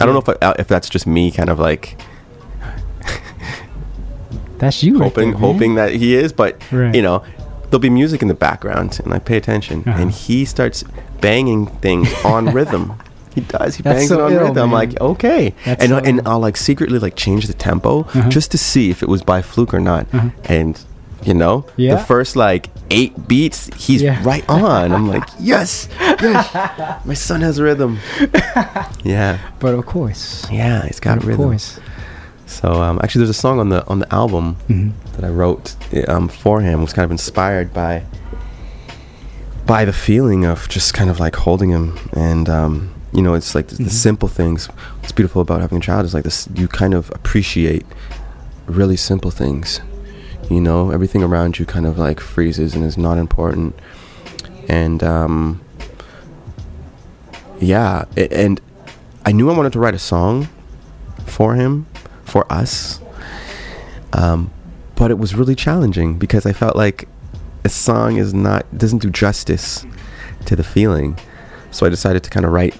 I 0.00 0.04
don't 0.06 0.14
know 0.14 0.20
if 0.20 0.28
I, 0.28 0.34
uh, 0.46 0.54
if 0.58 0.68
that's 0.68 0.88
just 0.88 1.06
me, 1.06 1.30
kind 1.30 1.50
of 1.50 1.58
like 1.58 1.96
That's 4.58 4.82
you. 4.82 4.98
hoping 4.98 5.30
there, 5.30 5.40
hoping 5.40 5.74
that 5.76 5.92
he 5.92 6.14
is, 6.16 6.32
but 6.32 6.60
Right. 6.72 6.94
you 6.94 7.02
know, 7.02 7.22
there'll 7.64 7.78
be 7.80 7.90
music 7.90 8.22
in 8.22 8.28
the 8.28 8.34
background, 8.34 9.00
and 9.04 9.14
I 9.14 9.18
pay 9.18 9.36
attention, 9.36 9.84
Uh-huh. 9.86 10.00
and 10.02 10.10
he 10.10 10.44
starts 10.44 10.84
banging 11.20 11.66
things 11.80 12.12
on 12.24 12.46
rhythm. 12.52 12.92
He 13.38 13.44
does. 13.58 13.76
He 13.76 13.82
That's 13.82 13.98
bangs 14.00 14.08
so 14.08 14.18
it 14.18 14.22
on 14.22 14.32
ill, 14.32 14.40
rhythm. 14.48 14.62
I'm 14.64 14.72
like, 14.72 15.00
okay, 15.00 15.54
That's 15.64 15.82
and 15.82 15.90
so 15.90 15.98
and 15.98 16.20
ill. 16.26 16.38
Like 16.40 16.56
secretly 16.56 16.98
like 16.98 17.14
change 17.16 17.46
the 17.46 17.54
tempo 17.54 18.00
Uh-huh. 18.00 18.28
just 18.28 18.50
to 18.52 18.58
see 18.58 18.90
if 18.90 19.02
it 19.02 19.08
was 19.08 19.22
by 19.22 19.42
fluke 19.42 19.72
or 19.74 19.80
not, 19.80 20.06
Uh-huh. 20.12 20.30
and. 20.44 20.78
You 21.24 21.34
know, 21.34 21.64
Yeah. 21.76 21.96
the 21.96 22.00
first 22.00 22.36
like 22.36 22.70
eight 22.92 23.26
beats, 23.26 23.68
he's 23.76 24.02
Yeah. 24.02 24.22
right 24.22 24.44
on. 24.48 24.92
I'm 24.92 25.08
like, 25.08 25.26
yes, 25.40 25.88
yes, 26.22 27.04
my 27.04 27.14
son 27.14 27.40
has 27.40 27.60
rhythm. 27.60 27.98
Yeah, 29.02 29.38
But 29.58 29.74
of 29.74 29.84
course. 29.84 30.46
yeah, 30.48 30.86
he's 30.86 31.00
got 31.00 31.18
Of 31.18 31.26
rhythm. 31.26 31.42
course. 31.44 31.80
So 32.46 32.80
um, 32.80 33.00
actually, 33.02 33.22
there's 33.26 33.30
a 33.36 33.42
song 33.46 33.58
on 33.58 33.68
the 33.68 33.84
on 33.88 33.98
the 33.98 34.06
album 34.14 34.56
Mhm. 34.70 34.92
that 35.16 35.24
I 35.24 35.28
wrote 35.28 35.74
um, 36.06 36.28
for 36.28 36.60
him. 36.60 36.82
Was 36.82 36.92
kind 36.92 37.04
of 37.04 37.10
inspired 37.10 37.74
by 37.74 38.02
by 39.66 39.84
the 39.84 39.92
feeling 39.92 40.44
of 40.44 40.68
just 40.68 40.94
kind 40.94 41.10
of 41.10 41.18
like 41.18 41.34
holding 41.34 41.70
him, 41.70 41.98
and 42.12 42.48
um, 42.48 42.90
you 43.12 43.22
know, 43.22 43.34
it's 43.34 43.54
like 43.54 43.68
the, 43.68 43.76
the 43.76 43.84
Mhm. 43.84 43.90
simple 43.90 44.28
things. 44.28 44.66
What's 45.00 45.12
beautiful 45.12 45.40
about 45.42 45.60
having 45.60 45.78
a 45.78 45.80
child 45.80 46.04
is 46.04 46.14
like 46.14 46.24
this: 46.24 46.48
you 46.54 46.68
kind 46.68 46.94
of 46.94 47.10
appreciate 47.14 47.86
really 48.66 48.96
simple 48.96 49.30
things. 49.30 49.80
You 50.50 50.60
know, 50.60 50.90
everything 50.90 51.22
around 51.22 51.58
you 51.58 51.66
kind 51.66 51.86
of 51.86 51.98
like 51.98 52.20
freezes 52.20 52.74
and 52.74 52.84
is 52.84 52.96
not 52.98 53.18
important, 53.18 53.74
and 54.68 55.02
um, 55.02 55.60
yeah, 57.60 58.04
a- 58.16 58.32
and 58.32 58.60
I 59.24 59.32
knew 59.32 59.50
I 59.50 59.56
wanted 59.56 59.72
to 59.74 59.78
write 59.78 59.94
a 59.94 59.98
song 59.98 60.48
for 61.26 61.54
him, 61.54 61.86
for 62.24 62.50
us. 62.52 63.00
Um, 64.12 64.50
but 64.94 65.10
it 65.10 65.18
was 65.18 65.34
really 65.34 65.54
challenging 65.54 66.18
because 66.18 66.46
I 66.46 66.52
felt 66.52 66.76
like 66.76 67.08
a 67.64 67.68
song 67.68 68.16
is 68.16 68.32
not 68.32 68.64
doesn't 68.76 69.02
do 69.02 69.10
justice 69.10 69.84
to 70.46 70.56
the 70.56 70.64
feeling. 70.64 71.18
So 71.70 71.84
I 71.84 71.90
decided 71.90 72.22
to 72.24 72.30
kind 72.30 72.46
of 72.46 72.52
write 72.52 72.74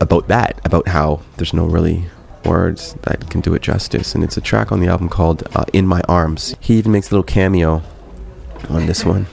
about 0.00 0.28
that, 0.28 0.60
about 0.64 0.88
how 0.88 1.20
there's 1.36 1.52
no 1.52 1.66
really 1.66 2.06
words 2.44 2.94
that 3.02 3.30
can 3.30 3.40
do 3.40 3.54
it 3.54 3.62
justice. 3.62 4.14
And 4.14 4.22
it's 4.22 4.36
a 4.36 4.40
track 4.40 4.72
on 4.72 4.80
the 4.80 4.88
album 4.88 5.08
called 5.08 5.42
uh, 5.54 5.64
"In 5.72 5.86
My 5.86 6.00
Arms." 6.08 6.54
He 6.60 6.74
even 6.74 6.92
makes 6.92 7.10
a 7.10 7.14
little 7.14 7.24
cameo 7.24 7.82
on 8.68 8.86
this 8.86 9.04
one. 9.04 9.26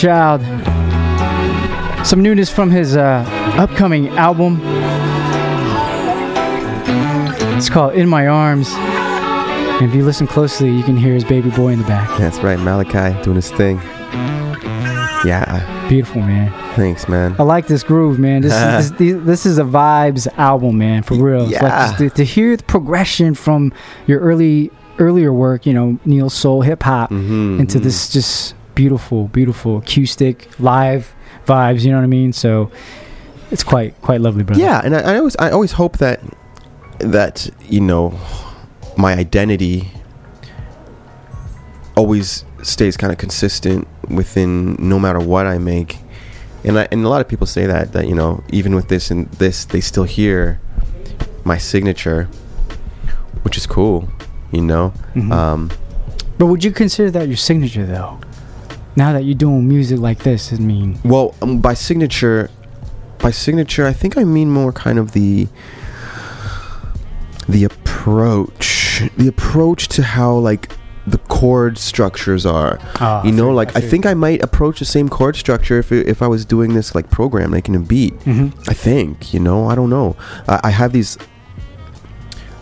Child. 0.00 0.40
Some 2.06 2.22
newness 2.22 2.48
from 2.50 2.70
his 2.70 2.96
uh, 2.96 3.22
upcoming 3.58 4.08
album. 4.16 4.58
It's 7.58 7.68
called 7.68 7.92
In 7.92 8.08
My 8.08 8.26
Arms. 8.26 8.70
And 8.72 9.86
if 9.86 9.94
you 9.94 10.02
listen 10.02 10.26
closely, 10.26 10.70
you 10.74 10.82
can 10.82 10.96
hear 10.96 11.12
his 11.12 11.24
baby 11.24 11.50
boy 11.50 11.68
in 11.72 11.80
the 11.80 11.86
back. 11.86 12.08
That's 12.18 12.38
right, 12.38 12.58
Malachi 12.58 13.22
doing 13.22 13.36
his 13.36 13.50
thing. 13.50 13.76
Yeah. 15.26 15.86
Beautiful, 15.90 16.22
man. 16.22 16.50
Thanks, 16.76 17.06
man. 17.06 17.36
I 17.38 17.42
like 17.42 17.66
this 17.66 17.82
groove, 17.82 18.18
man. 18.18 18.40
This 18.40 18.54
is 18.54 18.92
this, 18.96 19.22
this 19.22 19.44
is 19.44 19.58
a 19.58 19.64
vibes 19.64 20.26
album, 20.38 20.78
man, 20.78 21.02
for 21.02 21.16
real. 21.16 21.42
Like 21.42 21.50
Yeah. 21.52 21.86
just 21.88 21.98
to, 21.98 22.08
to 22.10 22.24
hear 22.24 22.56
the 22.56 22.64
progression 22.64 23.34
from 23.34 23.74
your 24.06 24.20
early 24.20 24.70
earlier 24.98 25.30
work, 25.32 25.66
you 25.66 25.74
know, 25.74 25.98
neo 26.06 26.28
soul, 26.28 26.62
hip 26.62 26.82
hop, 26.82 27.10
Mm-hmm, 27.10 27.60
into 27.60 27.78
this 27.78 28.08
just 28.10 28.54
beautiful, 28.80 29.28
beautiful 29.28 29.76
acoustic 29.78 30.48
live 30.58 31.12
vibes. 31.46 31.82
You 31.84 31.90
know 31.90 31.98
what 31.98 32.04
I 32.04 32.18
mean? 32.20 32.32
So 32.32 32.70
it's 33.50 33.62
quite 33.62 33.92
quite 34.00 34.20
lovely, 34.22 34.42
brother. 34.42 34.62
Yeah, 34.62 34.80
and 34.82 34.96
I, 34.96 35.00
I 35.00 35.16
always 35.18 35.36
I 35.36 35.50
always 35.50 35.72
hope 35.72 35.98
that 35.98 36.20
that 37.16 37.50
you 37.68 37.80
know 37.80 38.18
my 38.96 39.12
identity 39.12 39.90
always 41.94 42.44
stays 42.62 42.96
kind 42.96 43.12
of 43.12 43.18
consistent 43.18 43.86
within 44.08 44.76
no 44.78 44.98
matter 44.98 45.20
what 45.20 45.46
I 45.46 45.58
make. 45.58 45.98
And 46.64 46.78
I, 46.78 46.88
and 46.92 47.04
a 47.04 47.08
lot 47.08 47.20
of 47.20 47.28
people 47.28 47.46
say 47.46 47.66
that 47.66 47.92
that 47.92 48.08
you 48.08 48.14
know 48.14 48.42
even 48.50 48.74
with 48.74 48.88
this 48.88 49.10
and 49.10 49.28
this 49.32 49.66
they 49.66 49.80
still 49.82 50.04
hear 50.04 50.58
my 51.44 51.58
signature, 51.58 52.28
which 53.44 53.56
is 53.58 53.66
cool, 53.66 54.08
you 54.52 54.62
know. 54.62 54.92
Mhm. 55.14 55.32
Um, 55.32 55.70
But 56.38 56.46
would 56.46 56.64
you 56.64 56.72
consider 56.72 57.10
that 57.10 57.28
your 57.28 57.36
signature 57.36 57.84
though? 57.84 58.16
Now 58.96 59.12
that 59.12 59.24
you're 59.24 59.34
doing 59.34 59.68
music 59.68 59.98
like 60.00 60.20
this, 60.24 60.52
I 60.52 60.56
mean, 60.56 60.98
Well, 61.04 61.34
um, 61.42 61.60
by 61.60 61.74
signature, 61.74 62.50
by 63.18 63.30
signature, 63.30 63.86
I 63.86 63.92
think 63.92 64.16
I 64.18 64.24
mean 64.24 64.50
more 64.50 64.72
kind 64.72 64.98
of 64.98 65.12
the 65.12 65.46
the 67.48 67.64
approach, 67.64 69.02
the 69.16 69.28
approach 69.28 69.88
to 69.88 70.02
how 70.02 70.34
like 70.34 70.72
the 71.06 71.18
chord 71.18 71.78
structures 71.78 72.44
are. 72.46 72.78
Ah, 73.00 73.22
you 73.24 73.30
I 73.32 73.34
know, 73.34 73.50
like 73.50 73.74
I 73.74 73.80
I, 73.80 73.82
think 73.82 74.06
I 74.06 74.14
might 74.14 74.42
approach 74.42 74.78
the 74.78 74.84
same 74.84 75.08
chord 75.08 75.34
structure 75.36 75.78
if 75.78 75.90
it, 75.92 76.06
if 76.06 76.22
I 76.22 76.26
was 76.28 76.44
doing 76.44 76.74
this 76.74 76.94
like 76.94 77.10
program 77.10 77.50
making 77.50 77.74
a 77.74 77.80
beat. 77.80 78.14
Mhm. 78.20 78.52
I 78.68 78.74
think, 78.74 79.32
you 79.34 79.40
know, 79.40 79.66
I 79.68 79.74
don't 79.74 79.90
know. 79.90 80.16
I, 80.48 80.60
I 80.64 80.70
have 80.70 80.92
these. 80.92 81.18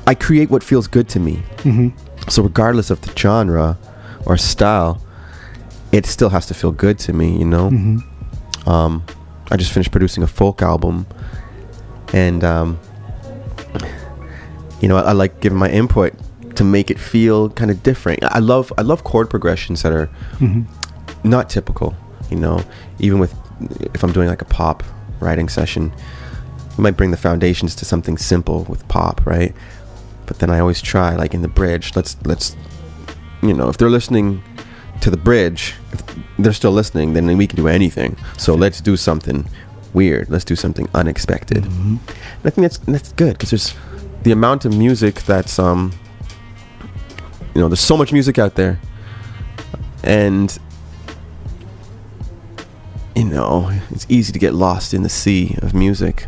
I 0.06 0.14
create 0.14 0.50
what 0.50 0.62
feels 0.62 0.86
good 0.86 1.09
to 1.10 1.20
me. 1.20 1.42
Mhm. 1.59 1.92
So 2.30 2.42
regardless 2.42 2.90
of 2.90 3.00
the 3.02 3.12
genre 3.18 3.76
or 4.24 4.36
style, 4.38 5.02
it 5.93 6.06
still 6.06 6.28
has 6.31 6.47
to 6.47 6.55
feel 6.55 6.73
good 6.73 6.98
to 7.01 7.12
me. 7.12 7.39
You 7.39 7.44
know. 7.44 7.70
Mhm. 7.70 8.02
Um, 8.66 9.02
I 9.51 9.56
just 9.56 9.73
finished 9.73 9.90
producing 9.90 10.23
a 10.23 10.27
folk 10.27 10.60
album, 10.62 11.06
and 12.12 12.44
um, 12.44 12.78
you 14.81 14.89
know, 14.89 14.97
I, 14.97 15.02
I 15.02 15.12
like 15.12 15.40
giving 15.40 15.59
my 15.59 15.69
input 15.70 16.12
to 16.56 16.65
make 16.65 16.90
it 16.90 16.98
feel 16.98 17.51
kind 17.51 17.70
of 17.70 17.82
different. 17.82 18.20
I 18.24 18.39
love 18.40 18.73
I 18.78 18.82
love 18.82 19.05
chord 19.05 19.31
progressions 19.31 19.82
that 19.82 19.93
are 19.93 20.09
Mhm. 20.39 20.66
not 21.24 21.48
typical. 21.51 21.94
You 22.31 22.36
know, 22.39 22.62
even 22.98 23.19
with 23.19 23.35
if 23.94 24.02
I'm 24.05 24.12
doing 24.12 24.28
like 24.28 24.43
a 24.43 24.47
pop 24.47 24.82
writing 25.20 25.48
session, 25.48 25.93
we 26.77 26.82
might 26.82 26.97
bring 26.97 27.10
the 27.10 27.16
foundations 27.16 27.74
to 27.77 27.85
something 27.85 28.19
simple 28.19 28.65
with 28.69 28.86
pop, 28.89 29.24
right? 29.27 29.55
But 30.27 30.39
then 30.40 30.51
I 30.51 30.60
always 30.60 30.81
try, 30.82 31.16
like 31.16 31.32
in 31.35 31.43
the 31.43 31.48
bridge, 31.48 31.93
let's 31.97 32.16
let's, 32.24 32.55
you 33.43 33.55
know, 33.55 33.69
if 33.69 33.78
they're 33.78 33.90
listening 33.90 34.43
to 35.00 35.10
the 35.10 35.16
bridge, 35.16 35.74
if 35.92 36.02
they're 36.38 36.52
still 36.52 36.72
listening, 36.72 37.12
then 37.12 37.36
we 37.36 37.46
can 37.46 37.56
do 37.56 37.68
anything. 37.68 38.16
So 38.36 38.54
let's 38.54 38.80
do 38.80 38.96
something 38.96 39.48
weird. 39.94 40.30
Let's 40.30 40.44
do 40.44 40.56
something 40.56 40.88
unexpected. 40.94 41.64
And 41.64 42.00
I 42.44 42.50
think 42.50 42.64
that's 42.64 42.78
that's 42.78 43.12
good 43.12 43.32
because 43.34 43.50
there's 43.50 43.74
the 44.22 44.32
amount 44.32 44.64
of 44.64 44.76
music 44.76 45.16
that's 45.22 45.58
um, 45.58 45.92
you 47.54 47.60
know, 47.60 47.68
there's 47.68 47.80
so 47.80 47.96
much 47.96 48.12
music 48.12 48.38
out 48.38 48.54
there, 48.54 48.78
and 50.02 50.56
you 53.16 53.24
know, 53.24 53.70
it's 53.90 54.06
easy 54.08 54.32
to 54.32 54.38
get 54.38 54.54
lost 54.54 54.94
in 54.94 55.02
the 55.02 55.08
sea 55.08 55.56
of 55.60 55.74
music. 55.74 56.26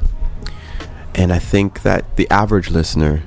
And 1.15 1.33
I 1.33 1.39
think 1.39 1.83
that 1.83 2.17
the 2.17 2.29
average 2.31 2.71
listener 2.71 3.23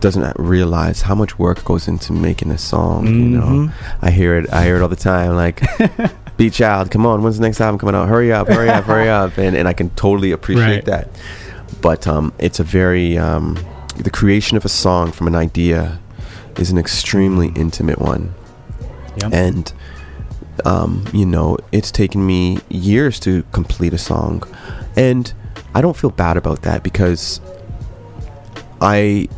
doesn't 0.00 0.36
realize 0.38 1.02
how 1.02 1.14
much 1.14 1.38
work 1.38 1.64
goes 1.64 1.88
into 1.88 2.12
making 2.12 2.50
a 2.50 2.58
song. 2.58 3.06
You 3.06 3.12
know, 3.38 3.46
Mhm. 3.46 3.72
I 4.02 4.10
hear 4.10 4.36
it. 4.38 4.52
I 4.52 4.64
hear 4.64 4.76
it 4.76 4.82
all 4.82 4.88
the 4.88 4.96
time. 4.96 5.34
Like, 5.36 5.60
"Beatchild, 6.38 6.90
come 6.90 7.06
on, 7.06 7.22
when's 7.22 7.38
the 7.38 7.42
next 7.42 7.60
album 7.60 7.78
coming 7.78 7.94
out? 7.94 8.08
Hurry 8.08 8.32
up, 8.32 8.48
hurry 8.48 8.68
up, 8.68 8.84
hurry 8.84 9.08
up!" 9.20 9.38
And 9.38 9.56
and 9.56 9.66
I 9.68 9.72
can 9.72 9.90
totally 9.90 10.32
appreciate 10.32 10.66
Right. 10.66 10.84
that. 10.86 11.08
But 11.80 12.06
um, 12.06 12.32
it's 12.38 12.60
a 12.60 12.64
very 12.64 13.16
um, 13.18 13.56
the 13.96 14.10
creation 14.10 14.56
of 14.56 14.64
a 14.64 14.68
song 14.68 15.12
from 15.12 15.26
an 15.26 15.34
idea 15.34 15.98
is 16.58 16.70
an 16.70 16.78
extremely 16.78 17.48
intimate 17.56 17.98
one, 18.00 18.34
Yep. 19.22 19.32
and 19.32 19.72
um, 20.64 21.04
you 21.12 21.26
know, 21.26 21.58
it's 21.72 21.90
taken 21.90 22.26
me 22.26 22.58
years 22.68 23.18
to 23.20 23.42
complete 23.52 23.92
a 23.94 23.98
song, 23.98 24.42
and 24.96 25.32
I 25.74 25.80
don't 25.80 25.96
feel 25.96 26.10
bad 26.10 26.36
about 26.36 26.62
that 26.62 26.82
because 26.82 27.40
I 28.80 29.28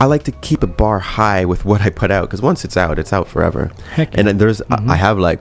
I 0.00 0.06
like 0.06 0.22
to 0.24 0.32
keep 0.32 0.62
a 0.62 0.66
bar 0.66 0.98
high 0.98 1.44
with 1.44 1.64
what 1.66 1.82
I 1.82 1.90
put 1.90 2.10
out 2.10 2.22
because 2.28 2.40
once 2.42 2.64
it's 2.64 2.76
out, 2.76 2.98
it's 2.98 3.12
out 3.12 3.28
forever. 3.28 3.70
Heck 3.94 4.16
And 4.16 4.26
then 4.26 4.38
there's 4.38 4.60
Mm-hmm. 4.62 4.90
I 4.90 4.96
have 4.96 5.18
like 5.18 5.40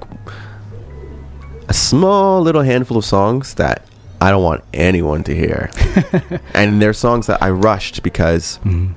a 1.68 1.74
small 1.74 2.42
little 2.42 2.62
handful 2.64 2.98
of 2.98 3.06
songs 3.06 3.54
that 3.56 3.86
I 4.22 4.32
don't 4.32 4.44
want 4.44 4.64
anyone 4.74 5.24
to 5.24 5.34
hear, 5.36 5.70
and 6.54 6.82
they're 6.82 6.92
songs 6.94 7.28
that 7.28 7.42
I 7.42 7.50
rushed 7.52 8.04
because 8.04 8.60
Mm-hmm. 8.66 8.94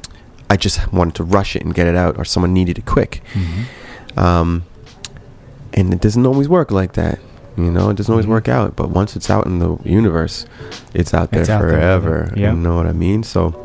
I 0.50 0.56
just 0.56 0.92
wanted 0.92 1.14
to 1.14 1.24
rush 1.24 1.56
it 1.56 1.62
and 1.62 1.72
get 1.74 1.86
it 1.86 1.96
out, 1.96 2.18
or 2.18 2.24
someone 2.26 2.52
needed 2.52 2.76
it 2.78 2.84
quick. 2.84 3.22
Mm-hmm. 3.32 4.18
Um, 4.18 4.64
and 5.72 5.94
it 5.94 6.00
doesn't 6.02 6.26
always 6.26 6.46
work 6.48 6.70
like 6.70 6.92
that. 6.94 7.20
You 7.56 7.70
know, 7.70 7.88
it 7.90 7.96
doesn't 7.96 8.12
always 8.12 8.24
Mm-hmm. 8.26 8.32
work 8.32 8.48
out. 8.48 8.76
But 8.76 8.90
once 8.90 9.16
it's 9.16 9.30
out 9.30 9.46
in 9.46 9.60
the 9.60 9.78
universe, 9.84 10.44
it's 10.92 11.14
out 11.14 11.30
there 11.30 11.40
It's 11.40 11.48
out 11.50 11.60
there, 11.62 11.70
forever. 11.70 12.24
brother. 12.24 12.40
Yep. 12.40 12.52
You 12.54 12.58
know 12.60 12.76
what 12.76 12.86
I 12.86 12.92
mean? 12.92 13.22
So 13.22 13.62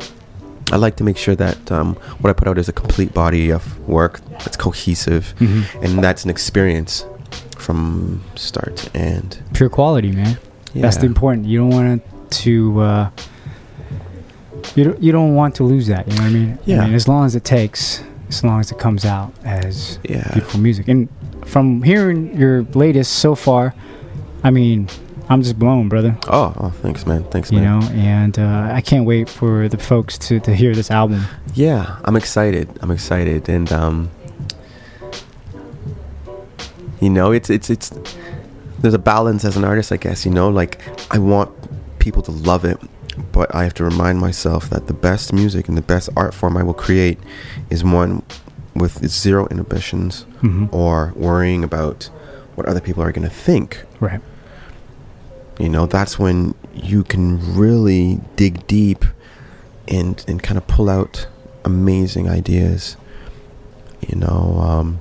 I 0.70 0.76
like 0.76 0.96
to 0.96 1.04
make 1.04 1.16
sure 1.16 1.34
that 1.36 1.72
um, 1.72 1.94
what 2.20 2.30
I 2.30 2.32
put 2.34 2.46
out 2.48 2.58
is 2.58 2.68
a 2.68 2.72
complete 2.72 3.14
body 3.14 3.50
of 3.50 3.62
work 3.88 4.20
that's 4.38 4.56
cohesive, 4.56 5.34
Mhm. 5.38 5.64
and 5.82 6.04
that's 6.04 6.24
an 6.24 6.30
experience 6.30 7.04
from 7.56 8.22
start 8.36 8.76
to 8.76 8.96
end. 8.96 9.38
pure 9.54 9.68
quality, 9.70 10.12
man. 10.12 10.36
That's 10.74 10.98
the 10.98 11.06
important. 11.06 11.46
You 11.46 11.58
don't 11.58 11.70
want 11.70 12.02
to. 12.44 12.80
Uh, 12.80 13.10
you 14.76 14.84
don't. 14.84 15.02
You 15.02 15.12
don't 15.12 15.34
want 15.34 15.54
to 15.56 15.64
lose 15.64 15.86
that. 15.88 16.06
You 16.06 16.14
know 16.16 16.22
what 16.22 16.28
I 16.30 16.32
mean? 16.32 16.58
Yeah. 16.66 16.82
I 16.82 16.84
mean, 16.86 16.94
as 16.94 17.08
long 17.08 17.24
as 17.26 17.34
it 17.34 17.44
takes, 17.44 18.02
as 18.28 18.44
long 18.44 18.60
as 18.60 18.70
it 18.70 18.78
comes 18.78 19.04
out 19.04 19.32
as 19.44 19.98
Yeah. 20.08 20.28
beautiful 20.32 20.60
music, 20.60 20.86
and 20.88 21.08
from 21.46 21.82
hearing 21.82 22.36
your 22.38 22.62
latest 22.74 23.12
so 23.14 23.34
far, 23.34 23.74
I 24.44 24.50
mean, 24.50 24.88
I'm 25.30 25.42
just 25.42 25.58
blown, 25.58 25.88
brother. 25.88 26.16
Oh, 26.26 26.54
oh 26.56 26.70
thanks, 26.82 27.06
man. 27.06 27.24
Thanks, 27.24 27.50
You 27.52 27.58
man. 27.60 27.82
You 27.82 27.88
know, 27.88 27.94
and 28.02 28.38
uh, 28.38 28.70
I 28.72 28.80
can't 28.80 29.04
wait 29.04 29.28
for 29.28 29.68
the 29.68 29.76
folks 29.78 30.16
to, 30.18 30.40
to 30.40 30.54
hear 30.54 30.74
this 30.74 30.90
album. 30.90 31.24
Yeah, 31.54 31.98
I'm 32.04 32.16
excited. 32.16 32.68
I'm 32.80 32.90
excited, 32.90 33.48
and 33.48 33.70
um, 33.72 34.10
you 37.00 37.10
know, 37.10 37.30
it's 37.32 37.50
it's 37.50 37.70
it's 37.70 37.92
there's 38.78 38.94
a 38.94 38.98
balance 38.98 39.44
as 39.44 39.56
an 39.56 39.64
artist, 39.64 39.92
I 39.92 39.96
guess. 39.96 40.24
You 40.24 40.32
know, 40.32 40.48
like 40.48 40.80
I 41.12 41.18
want 41.18 41.50
people 41.98 42.22
to 42.22 42.30
love 42.30 42.64
it, 42.64 42.78
but 43.32 43.54
I 43.54 43.64
have 43.64 43.74
to 43.74 43.84
remind 43.84 44.20
myself 44.20 44.70
that 44.70 44.86
the 44.86 44.94
best 44.94 45.32
music 45.32 45.68
and 45.68 45.76
the 45.76 45.82
best 45.82 46.08
art 46.16 46.34
form 46.34 46.56
I 46.56 46.62
will 46.62 46.74
create 46.74 47.18
is 47.70 47.84
one 47.84 48.22
with 48.74 49.06
zero 49.08 49.46
inhibitions 49.48 50.24
Mhm. 50.42 50.72
or 50.72 51.12
worrying 51.16 51.64
about 51.64 52.04
what 52.54 52.66
other 52.66 52.80
people 52.80 53.02
are 53.02 53.10
going 53.12 53.28
to 53.28 53.34
think. 53.34 53.84
Right. 54.00 54.20
You 55.58 55.68
know, 55.68 55.86
that's 55.86 56.18
when 56.18 56.54
you 56.74 57.02
can 57.04 57.56
really 57.56 58.20
dig 58.36 58.66
deep 58.66 59.04
and 59.88 60.22
and 60.28 60.42
kind 60.42 60.56
of 60.58 60.66
pull 60.66 60.88
out 60.88 61.26
amazing 61.64 62.28
ideas. 62.28 62.96
You 64.08 64.16
know, 64.16 64.58
um, 64.62 65.00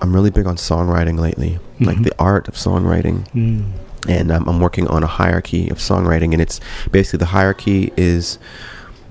I'm 0.00 0.14
really 0.14 0.30
big 0.30 0.46
on 0.46 0.56
songwriting 0.56 1.18
lately, 1.18 1.58
like 1.80 1.98
Mhm. 1.98 2.04
the 2.04 2.14
art 2.18 2.48
of 2.48 2.54
songwriting. 2.54 3.28
Mm. 3.34 3.64
And 4.08 4.32
um, 4.32 4.48
I'm 4.48 4.58
working 4.58 4.88
on 4.88 5.04
a 5.04 5.06
hierarchy 5.06 5.68
of 5.68 5.78
songwriting, 5.78 6.32
and 6.32 6.40
it's 6.40 6.58
basically 6.90 7.18
the 7.18 7.26
hierarchy 7.26 7.92
is 7.96 8.38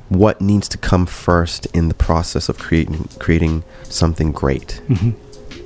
what 0.10 0.42
needs 0.42 0.68
to 0.68 0.78
come 0.78 1.06
first 1.06 1.66
in 1.68 1.88
the 1.88 1.94
process 1.94 2.50
of 2.50 2.58
creating 2.58 3.08
creating 3.20 3.64
something 3.84 4.32
great. 4.34 4.82
Mhm. 4.90 5.14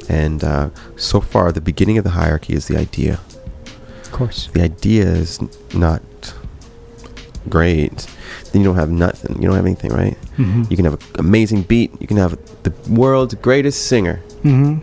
And 0.07 0.43
uh, 0.43 0.69
so 0.95 1.21
far, 1.21 1.51
the 1.51 1.61
beginning 1.61 1.97
of 1.97 2.03
the 2.03 2.11
hierarchy 2.11 2.53
is 2.53 2.67
the 2.67 2.77
idea. 2.77 3.19
Of 4.05 4.11
course. 4.11 4.49
The 4.53 4.61
idea 4.61 5.05
is 5.05 5.39
not 5.73 6.01
great. 7.49 8.07
Then 8.51 8.61
you 8.61 8.67
don't 8.67 8.75
have 8.77 8.89
nothing. 8.89 9.35
You 9.41 9.47
don't 9.47 9.55
have 9.55 9.65
anything, 9.65 9.91
right? 9.91 10.17
Mhm. 10.37 10.69
You 10.69 10.75
can 10.77 10.85
have 10.85 10.93
an 10.95 11.01
amazing 11.19 11.63
beat. 11.63 11.91
You 11.99 12.07
can 12.07 12.17
have 12.17 12.37
the 12.63 12.71
world's 12.89 13.33
greatest 13.35 13.87
singer. 13.87 14.21
Mm-hmm. 14.43 14.79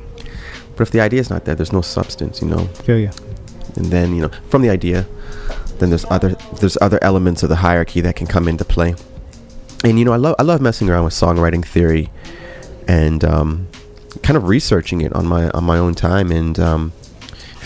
But 0.77 0.83
if 0.89 0.91
the 0.91 1.01
idea 1.01 1.21
is 1.21 1.31
not 1.31 1.45
there, 1.45 1.55
there's 1.55 1.73
no 1.73 1.83
substance, 1.83 2.41
you 2.43 2.49
know. 2.49 2.65
Feel 2.85 2.99
you. 2.99 3.11
And 3.77 3.87
then 3.87 4.15
you 4.15 4.23
know, 4.23 4.31
from 4.49 4.63
the 4.63 4.71
idea, 4.71 5.07
then 5.79 5.91
there's 5.91 6.05
other 6.11 6.37
there's 6.61 6.79
other 6.81 6.99
elements 7.03 7.43
of 7.43 7.49
the 7.49 7.57
hierarchy 7.57 8.01
that 8.03 8.17
can 8.17 8.27
come 8.27 8.49
into 8.49 8.65
play. 8.65 8.95
And 9.85 9.99
you 9.99 10.05
know, 10.05 10.13
I 10.13 10.17
love 10.17 10.37
I 10.39 10.43
love 10.43 10.61
messing 10.61 10.89
around 10.89 11.05
with 11.05 11.15
songwriting 11.15 11.65
theory, 11.65 12.11
and 12.87 13.25
um, 13.25 13.67
kind 14.23 14.37
of 14.37 14.45
researching 14.49 15.01
it 15.01 15.13
on 15.15 15.27
my 15.27 15.51
on 15.51 15.65
my 15.65 15.79
own 15.79 15.95
time 15.95 16.31
and 16.31 16.59
um, 16.61 16.93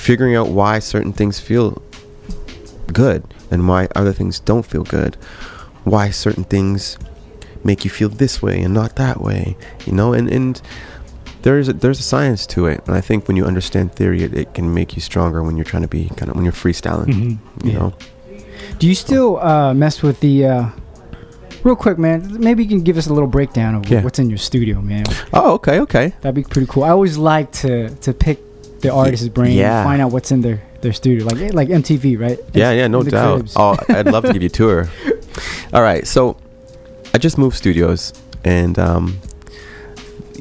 figuring 0.06 0.34
out 0.36 0.48
why 0.48 0.78
certain 0.78 1.12
things 1.12 1.40
feel 1.40 1.82
good 2.92 3.22
and 3.50 3.68
why 3.68 3.88
other 3.94 4.12
things 4.12 4.38
don't 4.40 4.64
feel 4.66 4.84
good, 4.84 5.16
why 5.84 6.10
certain 6.10 6.44
things 6.44 6.96
make 7.64 7.84
you 7.84 7.90
feel 7.90 8.08
this 8.08 8.40
way 8.40 8.62
and 8.62 8.72
not 8.72 8.94
that 8.96 9.20
way, 9.20 9.56
you 9.86 9.92
know, 9.92 10.12
and 10.12 10.28
and 10.30 10.62
there's 11.42 11.68
a, 11.68 11.72
there's 11.72 12.00
a 12.00 12.02
science 12.02 12.46
to 12.46 12.66
it, 12.66 12.80
and 12.86 12.96
I 12.96 13.00
think 13.00 13.28
when 13.28 13.36
you 13.36 13.44
understand 13.44 13.92
theory, 13.94 14.22
it, 14.22 14.34
it 14.34 14.54
can 14.54 14.72
make 14.74 14.96
you 14.96 15.02
stronger 15.02 15.42
when 15.42 15.56
you're 15.56 15.64
trying 15.72 15.82
to 15.82 15.88
be 15.88 16.08
kind 16.16 16.28
of 16.30 16.34
when 16.36 16.44
you're 16.44 16.52
freestyling, 16.64 17.06
Mhm, 17.06 17.38
you 17.64 17.70
yeah. 17.72 17.78
know. 17.78 17.94
Do 18.78 18.86
you 18.86 18.94
still 18.94 19.38
uh, 19.38 19.72
mess 19.74 20.02
with 20.02 20.18
the? 20.20 20.44
Uh, 20.46 20.68
real 21.62 21.76
quick, 21.76 21.98
man. 21.98 22.40
Maybe 22.40 22.62
you 22.64 22.68
can 22.68 22.82
give 22.82 22.96
us 22.98 23.06
a 23.06 23.12
little 23.12 23.28
breakdown 23.28 23.74
of 23.76 23.88
Yeah. 23.88 24.02
what's 24.02 24.18
in 24.18 24.28
your 24.28 24.38
studio, 24.38 24.80
man. 24.80 25.04
Oh, 25.32 25.52
okay, 25.54 25.78
okay. 25.80 26.12
That'd 26.20 26.34
be 26.34 26.42
pretty 26.42 26.66
cool. 26.70 26.82
I 26.84 26.90
always 26.90 27.16
like 27.16 27.52
to 27.62 27.90
to 28.06 28.12
pick 28.12 28.38
the 28.81 28.93
artist's 28.93 29.28
brain, 29.28 29.57
yeah. 29.57 29.85
find 29.85 30.01
out 30.03 30.12
what's 30.12 30.31
in 30.31 30.40
their 30.43 30.62
their 30.82 30.93
studio, 30.93 31.24
like 31.27 31.53
like 31.55 31.69
MTV, 31.69 32.19
right? 32.19 32.39
Yeah, 32.53 32.70
In- 32.70 32.78
yeah, 32.78 32.86
no 32.89 33.03
doubt. 33.03 33.53
Oh, 33.57 33.77
I'd 33.89 34.07
love 34.07 34.24
to 34.24 34.32
give 34.32 34.43
you 34.43 34.47
a 34.47 34.51
tour. 34.51 34.89
All 35.73 35.82
right, 35.82 36.07
so 36.07 36.36
I 37.15 37.19
just 37.19 37.39
moved 37.39 37.57
studios, 37.57 38.12
and 38.44 38.78
um, 38.78 39.19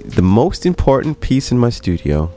the 0.03 0.21
most 0.21 0.65
important 0.65 1.19
piece 1.21 1.51
in 1.51 1.57
my 1.57 1.69
studio 1.69 2.31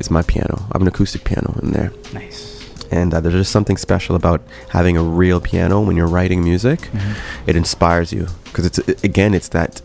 is 0.00 0.10
my 0.10 0.22
piano. 0.22 0.58
I 0.66 0.74
have 0.74 0.82
an 0.82 0.88
acoustic 0.88 1.24
piano 1.24 1.58
in 1.62 1.72
there. 1.72 1.92
Nice. 2.12 2.46
And 2.90 3.12
uh, 3.12 3.20
there's 3.20 3.34
just 3.34 3.52
something 3.52 3.76
special 3.76 4.16
about 4.16 4.40
having 4.70 4.96
a 4.96 5.02
real 5.02 5.40
piano 5.40 5.80
when 5.80 5.96
you're 5.96 6.06
writing 6.08 6.42
music. 6.42 6.80
Mhm. 6.80 7.14
It 7.46 7.54
inspires 7.56 8.12
you 8.12 8.26
because 8.44 8.64
it's 8.64 8.78
again, 9.04 9.34
it's 9.34 9.48
that 9.48 9.82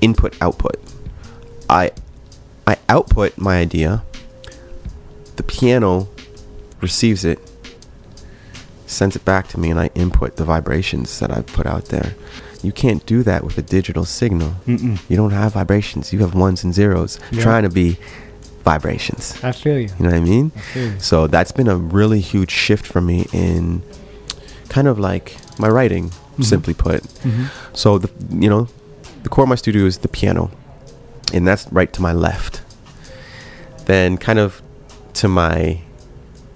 input 0.00 0.36
output. 0.40 0.76
I 1.68 1.90
I 2.66 2.76
output 2.88 3.36
my 3.38 3.58
idea. 3.58 4.02
The 5.36 5.42
piano 5.42 6.08
receives 6.80 7.24
it, 7.24 7.38
sends 8.86 9.16
it 9.16 9.24
back 9.24 9.48
to 9.48 9.58
me, 9.60 9.70
and 9.70 9.80
I 9.80 9.90
input 9.94 10.36
the 10.36 10.44
vibrations 10.44 11.18
that 11.20 11.30
I've 11.30 11.46
put 11.46 11.66
out 11.66 11.86
there. 11.86 12.14
You 12.62 12.72
can't 12.72 13.04
do 13.06 13.22
that 13.24 13.42
with 13.44 13.58
a 13.58 13.62
digital 13.62 14.04
signal. 14.04 14.54
Mm-mm. 14.66 14.98
You 15.08 15.16
don't 15.16 15.32
have 15.32 15.54
vibrations. 15.54 16.12
You 16.12 16.20
have 16.20 16.34
ones 16.34 16.62
and 16.62 16.72
zeros 16.72 17.18
Yeah. 17.32 17.42
trying 17.42 17.62
to 17.64 17.70
be 17.70 17.98
vibrations. 18.64 19.36
I 19.42 19.50
feel 19.52 19.78
you. 19.78 19.88
You 19.98 20.04
know 20.04 20.10
what 20.10 20.14
I 20.16 20.20
mean? 20.20 20.50
feel 20.50 20.90
you. 20.92 21.00
So 21.00 21.26
that's 21.26 21.50
been 21.50 21.66
a 21.68 21.76
really 21.76 22.20
huge 22.20 22.52
shift 22.52 22.86
for 22.86 23.00
me 23.00 23.26
in 23.32 23.82
kind 24.68 24.86
of 24.86 24.98
like 24.98 25.36
my 25.58 25.68
writing, 25.68 26.12
Mhm. 26.38 26.44
simply 26.44 26.72
put. 26.74 27.02
Mhm. 27.24 27.46
So 27.72 27.98
the 27.98 28.08
you 28.30 28.48
know, 28.48 28.68
the 29.24 29.28
core 29.28 29.42
of 29.44 29.48
my 29.48 29.56
studio 29.56 29.84
is 29.86 29.98
the 29.98 30.08
piano, 30.08 30.50
and 31.32 31.46
that's 31.46 31.66
right 31.72 31.92
to 31.92 32.02
my 32.02 32.12
left. 32.12 32.62
Then 33.86 34.16
kind 34.16 34.38
of 34.38 34.62
to 35.14 35.28
my, 35.28 35.80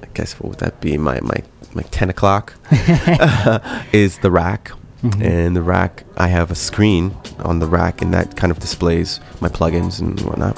I 0.02 0.06
guess 0.14 0.34
what 0.40 0.50
would 0.50 0.58
that 0.60 0.80
be? 0.80 0.96
My 0.98 1.20
my 1.20 1.42
my 1.74 1.82
ten 1.90 2.08
o'clock 2.10 2.54
is 3.92 4.18
the 4.18 4.30
rack. 4.30 4.70
Mhm. 5.02 5.22
And 5.22 5.54
the 5.56 5.62
rack, 5.62 6.04
I 6.16 6.28
have 6.28 6.50
a 6.50 6.54
screen 6.54 7.14
on 7.40 7.58
the 7.58 7.66
rack, 7.66 8.00
and 8.00 8.14
that 8.14 8.34
kind 8.36 8.50
of 8.50 8.58
displays 8.58 9.20
my 9.42 9.48
plugins 9.48 10.00
and 10.00 10.18
whatnot. 10.22 10.56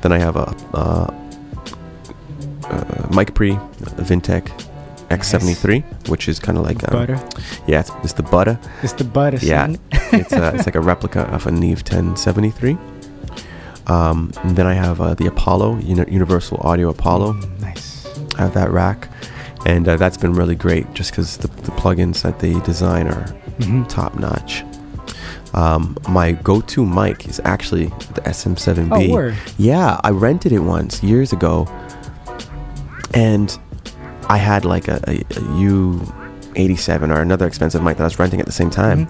Then 0.00 0.10
I 0.10 0.18
have 0.18 0.36
a, 0.36 0.56
uh, 0.74 1.14
uh, 2.64 3.08
Mic 3.14 3.34
Pre, 3.34 3.52
a 3.52 3.58
Vintech 4.02 4.48
X73, 5.10 6.08
which 6.08 6.28
is 6.28 6.38
kind 6.40 6.56
of 6.56 6.64
like 6.64 6.82
a, 6.84 6.90
Butter. 6.90 7.20
Yeah, 7.66 7.80
it's, 7.80 7.90
it's 8.02 8.12
the 8.14 8.22
butter. 8.22 8.58
It's 8.82 8.94
the 8.94 9.04
butter. 9.04 9.36
Yeah, 9.42 9.76
it's 10.12 10.32
uh, 10.32 10.52
it's 10.54 10.66
like 10.66 10.74
a 10.74 10.80
replica 10.80 11.20
of 11.32 11.46
a 11.46 11.50
Neve 11.52 11.82
1073. 11.82 12.78
Um, 13.86 14.32
and 14.44 14.56
then 14.56 14.66
I 14.66 14.74
have 14.74 15.00
uh, 15.00 15.14
the 15.14 15.26
Apollo, 15.26 15.78
Uni- 15.78 16.10
Universal 16.10 16.58
Audio 16.62 16.88
Apollo. 16.88 17.32
nice. 17.60 18.06
I 18.36 18.42
have 18.42 18.54
that 18.54 18.70
rack, 18.70 19.08
and 19.66 19.88
uh, 19.88 19.96
that's 19.96 20.16
been 20.16 20.32
really 20.32 20.54
great 20.54 20.92
just 20.94 21.10
because 21.10 21.36
the, 21.38 21.48
the 21.48 21.72
plugins 21.72 22.22
that 22.22 22.38
they 22.38 22.58
design 22.60 23.08
are 23.08 23.24
Mhm. 23.58 23.88
top 23.88 24.14
notch. 24.18 24.64
Um, 25.54 25.96
my 26.08 26.32
go-to 26.32 26.86
mic 26.86 27.28
is 27.28 27.38
actually 27.44 27.86
the 28.14 28.22
SM7B. 28.24 29.10
Oh, 29.10 29.12
word. 29.12 29.36
Yeah, 29.58 30.00
I 30.02 30.10
rented 30.10 30.52
it 30.52 30.60
once 30.60 31.02
years 31.02 31.32
ago, 31.32 31.68
and 33.12 33.58
I 34.28 34.38
had 34.38 34.64
like 34.64 34.88
a, 34.88 34.94
a, 35.06 35.16
a 35.20 35.40
U87 36.54 37.10
or 37.14 37.20
another 37.20 37.46
expensive 37.46 37.82
mic 37.82 37.98
that 37.98 38.04
I 38.04 38.06
was 38.06 38.18
renting 38.18 38.40
at 38.40 38.46
the 38.46 38.52
same 38.52 38.70
time. 38.70 39.08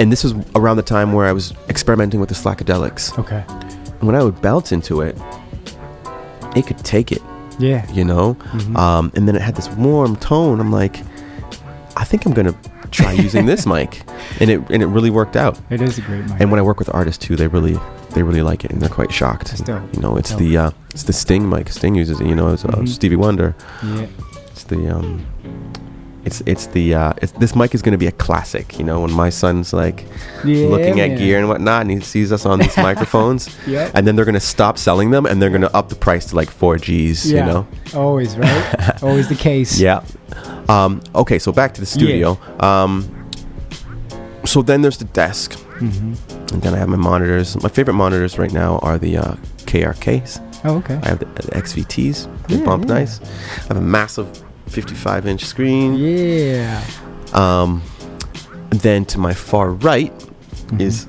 And 0.00 0.10
this 0.10 0.24
was 0.24 0.34
around 0.56 0.78
the 0.78 0.82
time 0.82 1.12
where 1.12 1.26
I 1.26 1.32
was 1.32 1.52
experimenting 1.68 2.18
with 2.18 2.28
the 2.30 2.34
Slakadeliqs. 2.34 3.16
Okay. 3.18 3.44
And 4.02 4.08
when 4.08 4.16
I 4.16 4.24
would 4.24 4.42
belt 4.42 4.72
into 4.72 5.00
it, 5.00 5.16
it 6.56 6.66
could 6.66 6.78
take 6.78 7.12
it. 7.12 7.22
Yeah. 7.60 7.88
You 7.92 8.04
know? 8.04 8.34
Mhm. 8.34 8.76
Um, 8.76 9.12
and 9.14 9.28
then 9.28 9.36
it 9.36 9.42
had 9.42 9.54
this 9.54 9.68
warm 9.70 10.16
tone. 10.16 10.58
I'm 10.58 10.72
like, 10.72 10.96
I 11.96 12.02
think 12.02 12.26
I'm 12.26 12.32
gonna 12.32 12.54
try 12.90 13.12
using 13.12 13.46
this 13.46 13.64
mic. 13.74 14.02
And 14.40 14.50
it 14.50 14.60
and 14.70 14.82
it 14.82 14.86
really 14.86 15.10
worked 15.10 15.36
out. 15.36 15.56
It 15.70 15.80
is 15.80 15.98
a 15.98 16.00
great 16.00 16.24
mic. 16.26 16.40
And 16.40 16.50
when 16.50 16.58
I 16.58 16.62
work 16.64 16.80
with 16.80 16.92
artists 16.92 17.24
too, 17.24 17.36
they 17.36 17.46
really 17.46 17.78
they 18.14 18.24
really 18.24 18.42
like 18.42 18.64
it 18.64 18.72
and 18.72 18.82
they're 18.82 18.88
quite 18.90 19.12
shocked. 19.12 19.48
That's 19.50 19.60
dope. 19.60 19.82
You 19.94 20.00
know, 20.00 20.16
it's 20.16 20.30
Dope. 20.30 20.40
the 20.40 20.56
uh, 20.56 20.70
it's 20.90 21.04
the 21.04 21.12
Sting 21.12 21.48
mic. 21.48 21.68
Sting 21.68 21.94
uses 21.94 22.20
it. 22.20 22.26
You 22.26 22.34
know, 22.34 22.52
it's 22.52 22.64
uh, 22.64 22.70
Mhm. 22.70 22.88
Stevie 22.88 23.14
Wonder. 23.16 23.54
Yeah. 23.84 24.06
It's 24.50 24.64
the 24.64 24.88
um, 24.96 25.24
it's 26.24 26.40
it's 26.46 26.66
the 26.68 26.94
uh, 26.94 27.12
it's, 27.20 27.32
this 27.32 27.54
mic 27.56 27.74
is 27.74 27.82
gonna 27.82 27.98
be 27.98 28.06
a 28.06 28.12
classic. 28.12 28.78
You 28.78 28.84
know, 28.84 29.00
when 29.00 29.12
my 29.12 29.28
son's 29.30 29.72
like 29.72 30.06
Yeah, 30.44 30.68
looking 30.68 31.00
at 31.00 31.18
gear 31.18 31.38
and 31.38 31.48
whatnot, 31.48 31.82
and 31.82 31.90
he 31.90 32.00
sees 32.00 32.30
us 32.32 32.46
on 32.46 32.58
these 32.60 32.76
microphones, 32.88 33.48
Yep. 33.66 33.92
and 33.94 34.06
then 34.06 34.14
they're 34.16 34.24
gonna 34.24 34.40
stop 34.40 34.78
selling 34.78 35.10
them 35.10 35.26
and 35.26 35.40
they're 35.42 35.50
gonna 35.50 35.70
up 35.74 35.88
the 35.88 35.94
price 35.96 36.26
to 36.26 36.36
like 36.36 36.50
four 36.50 36.78
G's. 36.78 37.30
Yeah. 37.30 37.46
You 37.46 37.52
know. 37.52 37.66
Always 37.94 38.36
right. 38.36 39.02
Always 39.02 39.28
the 39.28 39.34
case. 39.34 39.80
Yeah. 39.80 40.04
Um, 40.68 41.00
okay, 41.14 41.38
so 41.38 41.50
back 41.52 41.74
to 41.74 41.80
the 41.80 41.86
studio. 41.86 42.38
Um, 42.60 43.28
so 44.44 44.62
then 44.62 44.82
there's 44.82 44.98
the 44.98 45.04
desk, 45.06 45.52
Mhm. 45.78 46.16
and 46.52 46.62
then 46.62 46.74
I 46.74 46.78
have 46.78 46.88
my 46.88 46.96
monitors. 46.96 47.60
My 47.62 47.68
favorite 47.68 47.94
monitors 47.94 48.38
right 48.38 48.52
now 48.52 48.78
are 48.78 48.98
the 48.98 49.16
uh, 49.18 49.34
KRKs. 49.66 50.40
Oh, 50.64 50.76
okay. 50.76 50.98
I 51.02 51.08
have 51.08 51.18
the, 51.18 51.24
the 51.26 51.42
XVTs. 51.56 52.28
They 52.48 52.56
Yeah, 52.56 52.64
bump 52.64 52.84
yeah. 52.86 52.94
nice. 52.94 53.20
I 53.64 53.66
have 53.68 53.76
a 53.76 53.80
massive 53.80 54.28
55 54.72 55.26
inch 55.26 55.44
screen. 55.44 55.94
Yeah. 55.94 56.82
Um, 57.32 57.82
then 58.70 59.04
to 59.06 59.18
my 59.18 59.34
far 59.34 59.70
right 59.70 60.12
Mm-hmm. 60.72 60.80
is 60.80 61.06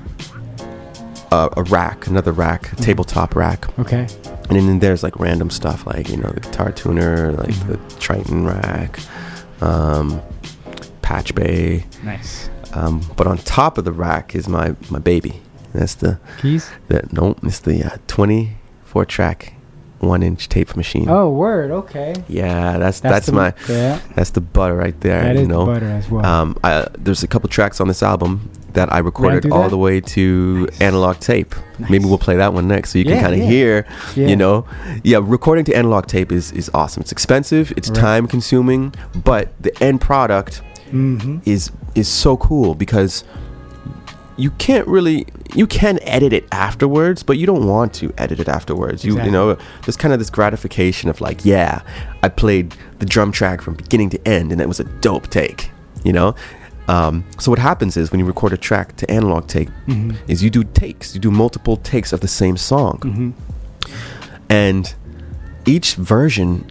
a, 1.32 1.48
a 1.56 1.62
rack, 1.64 2.06
another 2.06 2.32
rack, 2.32 2.62
Mm-hmm. 2.64 2.82
tabletop 2.82 3.34
rack. 3.34 3.78
Okay. 3.78 4.06
And 4.50 4.58
then 4.58 4.78
there's 4.80 5.02
like 5.02 5.18
random 5.18 5.48
stuff 5.50 5.86
like, 5.86 6.10
you 6.10 6.18
know, 6.18 6.28
the 6.28 6.40
guitar 6.40 6.70
tuner, 6.72 7.32
like 7.32 7.48
Mm-hmm. 7.48 7.72
the 7.72 8.00
Triton 8.00 8.46
rack, 8.46 8.98
um, 9.62 10.20
Patch 11.02 11.34
Bay. 11.34 11.86
Nice. 12.02 12.50
Um, 12.74 13.00
but 13.16 13.26
on 13.26 13.38
top 13.38 13.78
of 13.78 13.84
the 13.84 13.92
rack 13.92 14.34
is 14.34 14.48
my, 14.48 14.74
my 14.90 14.98
baby. 14.98 15.40
That's 15.72 15.94
the 15.94 16.18
Keys? 16.40 16.70
The, 16.88 17.08
no, 17.12 17.34
it's 17.42 17.60
the 17.60 17.84
uh, 17.84 17.96
24 18.06 19.04
track, 19.06 19.54
one 20.06 20.22
inch 20.22 20.48
tape 20.48 20.76
machine. 20.76 21.08
Oh, 21.08 21.30
word. 21.30 21.70
Okay. 21.70 22.14
Yeah, 22.28 22.78
that's 22.78 23.00
That's 23.00 23.12
that's, 23.12 23.26
the- 23.26 23.32
my 23.32 23.54
yeah. 23.68 24.00
that's 24.14 24.30
the 24.30 24.40
butter 24.40 24.76
right 24.76 24.98
there. 25.00 25.22
That 25.22 25.34
you 25.36 25.42
is 25.42 25.48
the 25.48 25.54
know? 25.54 25.66
butter 25.66 25.86
as 25.90 26.10
well. 26.10 26.24
Um, 26.24 26.56
I, 26.64 26.86
there's 26.98 27.22
a 27.22 27.26
couple 27.28 27.48
tracks 27.48 27.80
on 27.80 27.88
this 27.88 28.02
album 28.02 28.50
that 28.74 28.92
I 28.92 28.98
recorded 28.98 29.50
all 29.52 29.62
that? 29.62 29.70
the 29.70 29.78
way 29.78 30.00
to 30.00 30.68
analog 30.80 31.20
tape. 31.20 31.54
Maybe 31.78 32.04
we'll 32.06 32.18
play 32.18 32.36
that 32.36 32.52
one 32.52 32.66
next, 32.66 32.90
so 32.90 32.98
you 32.98 33.04
Yeah, 33.04 33.12
can 33.14 33.22
kind 33.22 33.34
of 33.34 33.40
yeah. 33.40 33.46
hear. 33.46 33.86
Yeah. 34.16 34.26
You 34.26 34.36
know, 34.36 34.66
yeah, 35.04 35.20
recording 35.22 35.64
to 35.66 35.76
analog 35.76 36.06
tape 36.06 36.32
is 36.32 36.50
is 36.52 36.70
awesome. 36.74 37.00
It's 37.02 37.12
expensive, 37.12 37.72
it's 37.76 37.88
Right. 37.90 37.98
time 38.00 38.26
consuming, 38.26 38.92
but 39.24 39.52
the 39.60 39.72
end 39.82 40.00
product 40.00 40.60
Mhm. 40.92 41.40
is 41.46 41.70
is 41.94 42.08
so 42.08 42.36
cool 42.36 42.74
because 42.74 43.22
you 44.36 44.50
can't 44.52 44.86
really 44.88 45.26
you 45.54 45.66
can 45.66 45.98
edit 46.02 46.32
it 46.32 46.44
afterwards 46.50 47.22
but 47.22 47.38
you 47.38 47.46
don't 47.46 47.66
want 47.66 47.92
to 47.94 48.12
edit 48.18 48.40
it 48.40 48.48
afterwards 48.48 49.04
you 49.04 49.12
Exactly. 49.12 49.26
you 49.28 49.32
know 49.32 49.56
there's 49.84 49.96
kind 49.96 50.12
of 50.12 50.18
this 50.18 50.30
gratification 50.30 51.08
of 51.08 51.20
like 51.20 51.44
yeah 51.44 51.82
i 52.22 52.28
played 52.28 52.74
the 52.98 53.06
drum 53.06 53.30
track 53.32 53.60
from 53.62 53.74
beginning 53.74 54.10
to 54.10 54.28
end 54.28 54.50
and 54.50 54.60
it 54.60 54.66
was 54.66 54.80
a 54.80 54.84
dope 55.00 55.28
take 55.28 55.70
you 56.04 56.12
know 56.12 56.34
um, 56.86 57.24
so 57.38 57.50
what 57.50 57.58
happens 57.60 57.96
is 57.96 58.10
when 58.10 58.18
you 58.18 58.26
record 58.26 58.52
a 58.52 58.58
track 58.58 58.94
to 58.96 59.10
analog 59.10 59.46
tape 59.46 59.70
Mhm. 59.86 60.16
is 60.28 60.42
you 60.42 60.50
do 60.50 60.64
takes 60.64 61.14
you 61.14 61.20
do 61.20 61.30
multiple 61.30 61.76
takes 61.78 62.12
of 62.12 62.20
the 62.20 62.28
same 62.28 62.56
song 62.56 62.98
Mhm. 63.04 63.32
and 64.48 64.94
each 65.66 65.94
version 65.94 66.70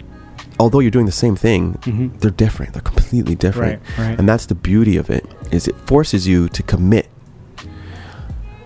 although 0.60 0.80
you're 0.80 0.91
doing 0.91 1.06
the 1.07 1.11
same 1.11 1.35
thing 1.35 1.77
Mhm. 1.81 2.19
they're 2.19 2.30
different 2.31 2.73
they're 2.73 2.81
completely 2.81 3.35
different 3.35 3.81
Right, 3.98 4.07
right. 4.10 4.19
and 4.19 4.30
that's 4.30 4.45
the 4.48 4.56
beauty 4.56 4.98
of 4.98 5.10
it 5.10 5.26
is 5.52 5.68
it 5.68 5.76
forces 5.88 6.27
you 6.27 6.48
to 6.49 6.61
commit 6.64 7.10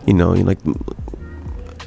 you 0.07 0.13
know 0.13 0.33
you 0.33 0.43
like 0.43 0.59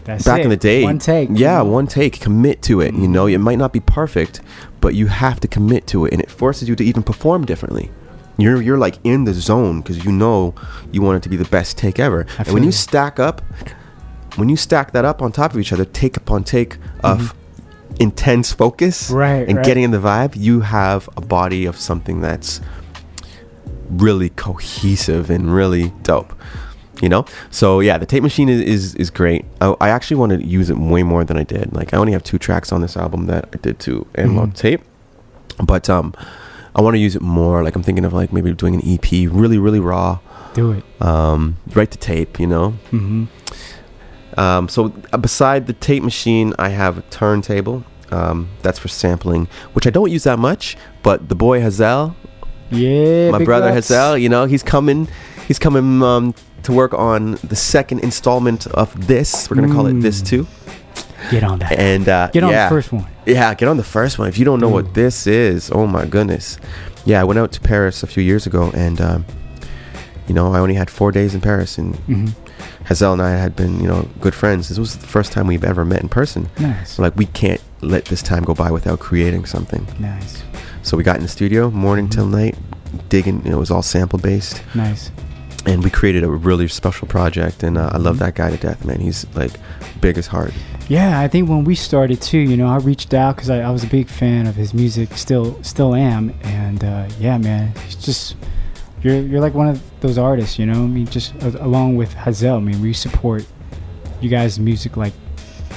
That's 0.04 0.24
back 0.24 0.40
it. 0.40 0.44
in 0.44 0.50
the 0.50 0.56
day, 0.56 0.82
One 0.84 0.98
take, 0.98 1.28
Yeah, 1.32 1.62
one 1.62 1.86
take. 1.86 2.20
Commit 2.20 2.62
to 2.62 2.80
it. 2.80 2.94
You 2.94 3.08
know, 3.08 3.26
it 3.26 3.38
might 3.38 3.58
not 3.58 3.72
be 3.72 3.80
perfect, 3.80 4.40
but 4.80 4.94
you 4.94 5.06
have 5.08 5.40
to 5.40 5.48
commit 5.48 5.86
to 5.88 6.04
it, 6.06 6.12
and 6.12 6.20
it 6.22 6.30
forces 6.30 6.68
you 6.68 6.76
to 6.76 6.84
even 6.84 7.02
perform 7.02 7.44
differently. 7.44 7.90
You're 8.38 8.62
you're 8.62 8.78
like 8.78 8.98
in 9.04 9.24
the 9.24 9.34
zone 9.34 9.80
because 9.82 10.04
you 10.04 10.12
know 10.12 10.54
you 10.92 11.02
want 11.02 11.16
it 11.18 11.22
to 11.24 11.28
be 11.28 11.36
the 11.36 11.44
best 11.50 11.76
take 11.76 11.98
ever. 11.98 12.26
and 12.38 12.48
when 12.52 12.62
you 12.62 12.68
you. 12.68 12.72
stack 12.72 13.18
up, 13.20 13.42
when 14.36 14.48
you 14.48 14.56
stack 14.56 14.92
that 14.92 15.04
up 15.04 15.20
on 15.20 15.32
top 15.32 15.52
of 15.52 15.58
each 15.60 15.72
other, 15.72 15.84
take 15.84 16.16
upon 16.16 16.44
take 16.44 16.78
of 17.04 17.34
intense 17.98 18.52
focus, 18.52 19.08
Mm-hmm. 19.08 19.16
Right, 19.16 19.48
and 19.48 19.56
right. 19.58 19.66
getting 19.66 19.82
in 19.84 19.90
the 19.90 19.98
vibe, 19.98 20.34
you 20.36 20.60
have 20.60 21.08
a 21.16 21.20
body 21.20 21.66
of 21.66 21.76
something 21.76 22.20
that's 22.22 22.60
really 23.90 24.30
cohesive 24.30 25.28
and 25.30 25.52
really 25.52 25.90
dope 26.02 26.32
you 27.02 27.08
know 27.08 27.24
so 27.50 27.80
yeah 27.80 27.96
the 27.98 28.06
tape 28.06 28.22
machine 28.22 28.48
is 28.48 28.60
is, 28.60 28.94
is 28.96 29.10
great 29.10 29.44
I, 29.60 29.74
I 29.80 29.88
actually 29.90 30.18
want 30.18 30.32
to 30.32 30.44
use 30.44 30.68
it 30.70 30.76
way 30.78 31.02
more 31.02 31.24
than 31.24 31.36
i 31.36 31.44
did 31.44 31.72
like 31.72 31.94
i 31.94 31.96
only 31.96 32.12
have 32.12 32.22
two 32.22 32.38
tracks 32.38 32.72
on 32.72 32.80
this 32.82 32.96
album 32.96 33.26
that 33.26 33.48
i 33.54 33.56
did 33.56 33.78
to 33.80 34.06
analog 34.16 34.50
Mhm. 34.50 34.54
tape 34.56 34.82
but 35.64 35.88
um 35.88 36.12
i 36.76 36.80
want 36.82 36.94
to 36.94 36.98
use 36.98 37.16
it 37.16 37.22
more 37.22 37.62
like 37.64 37.74
i'm 37.76 37.82
thinking 37.82 38.04
of 38.04 38.12
like 38.12 38.32
maybe 38.32 38.52
doing 38.52 38.74
an 38.74 38.82
ep 38.86 39.10
really 39.32 39.58
really 39.58 39.80
raw 39.80 40.18
Do 40.54 40.72
it. 40.72 40.84
um 41.00 41.56
right 41.74 41.90
to 41.90 41.98
tape 41.98 42.38
you 42.38 42.46
know 42.46 42.74
Mm-hmm. 42.92 43.24
um, 44.38 44.68
so 44.68 44.92
uh, 45.12 45.18
beside 45.18 45.66
the 45.66 45.72
tape 45.72 46.02
machine, 46.02 46.54
I 46.58 46.68
have 46.70 46.98
a 46.98 47.02
turntable. 47.02 47.84
Um, 48.12 48.48
that's 48.62 48.78
for 48.78 48.88
sampling, 48.88 49.48
which 49.72 49.86
I 49.86 49.90
don't 49.90 50.10
use 50.10 50.24
that 50.24 50.38
much. 50.38 50.76
But 51.02 51.28
the 51.28 51.34
boy 51.34 51.60
Hazel, 51.60 52.14
Yeah, 52.70 53.30
my 53.30 53.44
brother. 53.44 53.72
Hazel, 53.72 54.16
you 54.18 54.28
know, 54.28 54.46
he's 54.46 54.62
coming. 54.62 55.08
He's 55.46 55.58
coming 55.58 56.02
um, 56.02 56.34
to 56.64 56.72
work 56.72 56.92
on 56.94 57.38
the 57.44 57.56
second 57.56 58.00
installment 58.00 58.66
of 58.68 59.06
this. 59.06 59.48
We're 59.50 59.56
gonna 59.56 59.72
call 59.74 59.86
it 59.86 60.00
this 60.00 60.20
Mm. 60.22 60.26
too. 60.26 60.46
Get 61.30 61.44
on 61.44 61.58
that. 61.60 61.72
And 61.72 62.08
uh, 62.08 62.28
Get 62.32 62.42
on 62.42 62.50
yeah. 62.50 62.68
the 62.68 62.74
first 62.74 62.92
one. 62.92 63.06
Yeah, 63.26 63.52
get 63.54 63.68
on 63.68 63.76
the 63.76 63.84
first 63.84 64.18
one. 64.18 64.28
If 64.28 64.38
you 64.38 64.44
don't 64.44 64.58
know 64.60 64.68
what 64.70 64.94
this 64.94 65.26
is, 65.26 65.70
oh 65.72 65.86
my 65.86 66.04
goodness. 66.06 66.58
Yeah, 67.04 67.20
I 67.20 67.24
went 67.24 67.38
out 67.38 67.52
to 67.52 67.60
Paris 67.60 68.02
a 68.02 68.06
few 68.06 68.22
years 68.22 68.46
ago, 68.46 68.70
and 68.74 69.00
um, 69.00 69.24
you 70.26 70.34
know, 70.34 70.52
I 70.54 70.58
only 70.60 70.74
had 70.74 70.88
four 70.90 71.12
days 71.12 71.34
in 71.34 71.40
Paris, 71.40 71.78
and 71.78 71.94
Mhm. 72.08 72.32
Hazel 72.86 73.12
and 73.12 73.22
I 73.22 73.30
had 73.32 73.54
been, 73.54 73.80
you 73.80 73.86
know, 73.88 74.08
good 74.20 74.34
friends. 74.34 74.68
This 74.68 74.78
was 74.78 74.96
the 74.96 75.06
first 75.06 75.32
time 75.32 75.46
we've 75.46 75.64
ever 75.64 75.84
met 75.84 76.00
in 76.02 76.08
person. 76.08 76.48
Nice. 76.58 76.92
So 76.92 77.02
like, 77.02 77.14
we 77.16 77.26
can't 77.26 77.60
let 77.82 78.06
this 78.06 78.22
time 78.22 78.42
go 78.42 78.54
by 78.54 78.70
without 78.70 78.98
creating 78.98 79.44
something. 79.46 79.86
Nice. 79.98 80.42
So 80.82 80.96
we 80.96 81.02
got 81.04 81.16
in 81.16 81.22
the 81.22 81.28
studio 81.28 81.70
morning 81.70 82.08
till 82.08 82.26
night, 82.26 82.56
digging. 83.08 83.42
You 83.44 83.50
know, 83.50 83.56
it 83.58 83.60
was 83.60 83.70
all 83.70 83.82
sample 83.82 84.18
based 84.18 84.62
Nice. 84.74 85.10
And 85.66 85.84
we 85.84 85.90
created 85.90 86.22
a 86.24 86.28
really 86.30 86.66
special 86.68 87.06
project 87.08 87.62
and 87.62 87.76
uh, 87.78 87.90
i 87.92 87.96
love 87.98 88.16
Mm-hmm. 88.16 88.24
that 88.24 88.34
guy 88.34 88.50
to 88.50 88.56
death 88.56 88.84
man 88.84 89.00
he's 89.00 89.26
like 89.34 89.52
big 90.00 90.16
as 90.18 90.26
heart 90.28 90.52
Yeah, 90.88 91.20
I 91.20 91.28
think 91.28 91.48
when 91.48 91.62
we 91.64 91.74
started 91.76 92.20
too, 92.20 92.38
you 92.50 92.56
know, 92.56 92.66
I 92.66 92.78
reached 92.78 93.14
out 93.14 93.36
because 93.36 93.48
I, 93.50 93.60
I 93.60 93.70
was 93.70 93.84
a 93.84 93.86
big 93.86 94.08
fan 94.08 94.48
of 94.48 94.56
his 94.56 94.74
music, 94.74 95.08
still 95.16 95.56
still 95.62 95.94
am, 95.94 96.34
and 96.42 96.82
uh, 96.82 97.08
yeah, 97.20 97.38
man, 97.38 97.72
it's 97.86 97.94
just 97.94 98.34
you're 99.02 99.20
you're 99.30 99.40
like 99.40 99.54
one 99.54 99.68
of 99.68 99.78
those 100.00 100.18
artists, 100.18 100.58
you 100.58 100.66
know. 100.66 100.82
I 100.82 100.88
mean, 100.96 101.06
just 101.06 101.30
uh, 101.44 101.52
along 101.60 101.94
with 101.96 102.12
Hazel, 102.14 102.56
I 102.56 102.60
mean, 102.60 102.80
we 102.82 102.92
support 102.92 103.46
you 104.20 104.28
guys' 104.28 104.58
music 104.58 104.96
like 104.96 105.12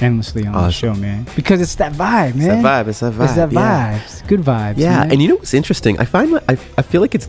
endlessly 0.00 0.46
on 0.48 0.52
the 0.54 0.72
show, 0.72 0.94
man, 0.94 1.26
because 1.36 1.60
it's 1.60 1.76
that 1.76 1.92
vibe, 1.92 2.34
man. 2.34 2.50
it's 2.50 2.62
that 2.62 2.64
vibe 2.64 2.88
it's 2.88 3.00
that 3.00 3.12
vibe 3.14 3.24
It's 3.24 3.34
that 3.36 3.52
yeah. 3.52 3.98
vibe. 3.98 4.02
It's 4.02 4.22
good 4.22 4.40
vibes. 4.40 4.78
yeah 4.78 4.98
man. 5.00 5.12
and 5.12 5.22
you 5.22 5.28
know 5.28 5.36
what's 5.36 5.54
interesting 5.54 5.94
i 6.00 6.04
find 6.04 6.34
I, 6.48 6.54
I 6.78 6.82
feel 6.82 7.00
like 7.00 7.14
it's 7.14 7.28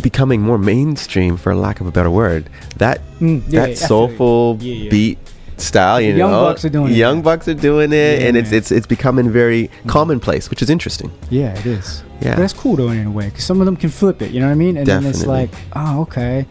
becoming 0.00 0.40
more 0.42 0.58
mainstream 0.58 1.36
for 1.36 1.54
lack 1.54 1.80
of 1.80 1.86
a 1.86 1.92
better 1.92 2.10
word 2.10 2.48
that 2.76 3.00
Mm, 3.20 3.42
yeah, 3.48 3.60
that 3.66 3.66
feel 3.78 3.88
soulful. 3.88 4.58
Yeah, 4.60 4.74
yeah. 4.74 4.90
beat 4.90 5.18
style 5.56 6.00
you 6.00 6.14
Young 6.14 6.30
know 6.30 6.42
Bucks 6.44 6.64
are 6.64 6.68
doing 6.68 6.92
it. 6.92 6.96
young 6.96 7.20
bucks 7.20 7.48
are 7.48 7.54
doing 7.54 7.92
it 7.92 8.20
Yeah, 8.20 8.28
and 8.28 8.36
it's 8.36 8.52
it's 8.52 8.70
it's 8.70 8.86
becoming 8.86 9.28
very 9.30 9.70
commonplace 9.88 10.50
which 10.50 10.62
is 10.62 10.70
interesting 10.70 11.10
Yeah, 11.30 11.58
it 11.58 11.66
is. 11.66 12.04
Yeah. 12.20 12.34
but 12.36 12.42
that's 12.42 12.52
cool 12.52 12.76
though 12.76 12.90
in 12.90 13.06
a 13.06 13.10
way 13.10 13.26
because 13.28 13.44
some 13.44 13.58
of 13.60 13.66
them 13.66 13.76
can 13.76 13.90
flip 13.90 14.22
it. 14.22 14.30
You 14.30 14.38
know 14.40 14.46
what 14.46 14.52
I 14.52 14.56
mean? 14.56 14.76
And 14.76 14.86
then 14.86 15.04
it's 15.06 15.26
like, 15.26 15.50
oh, 15.74 16.02
okay, 16.02 16.46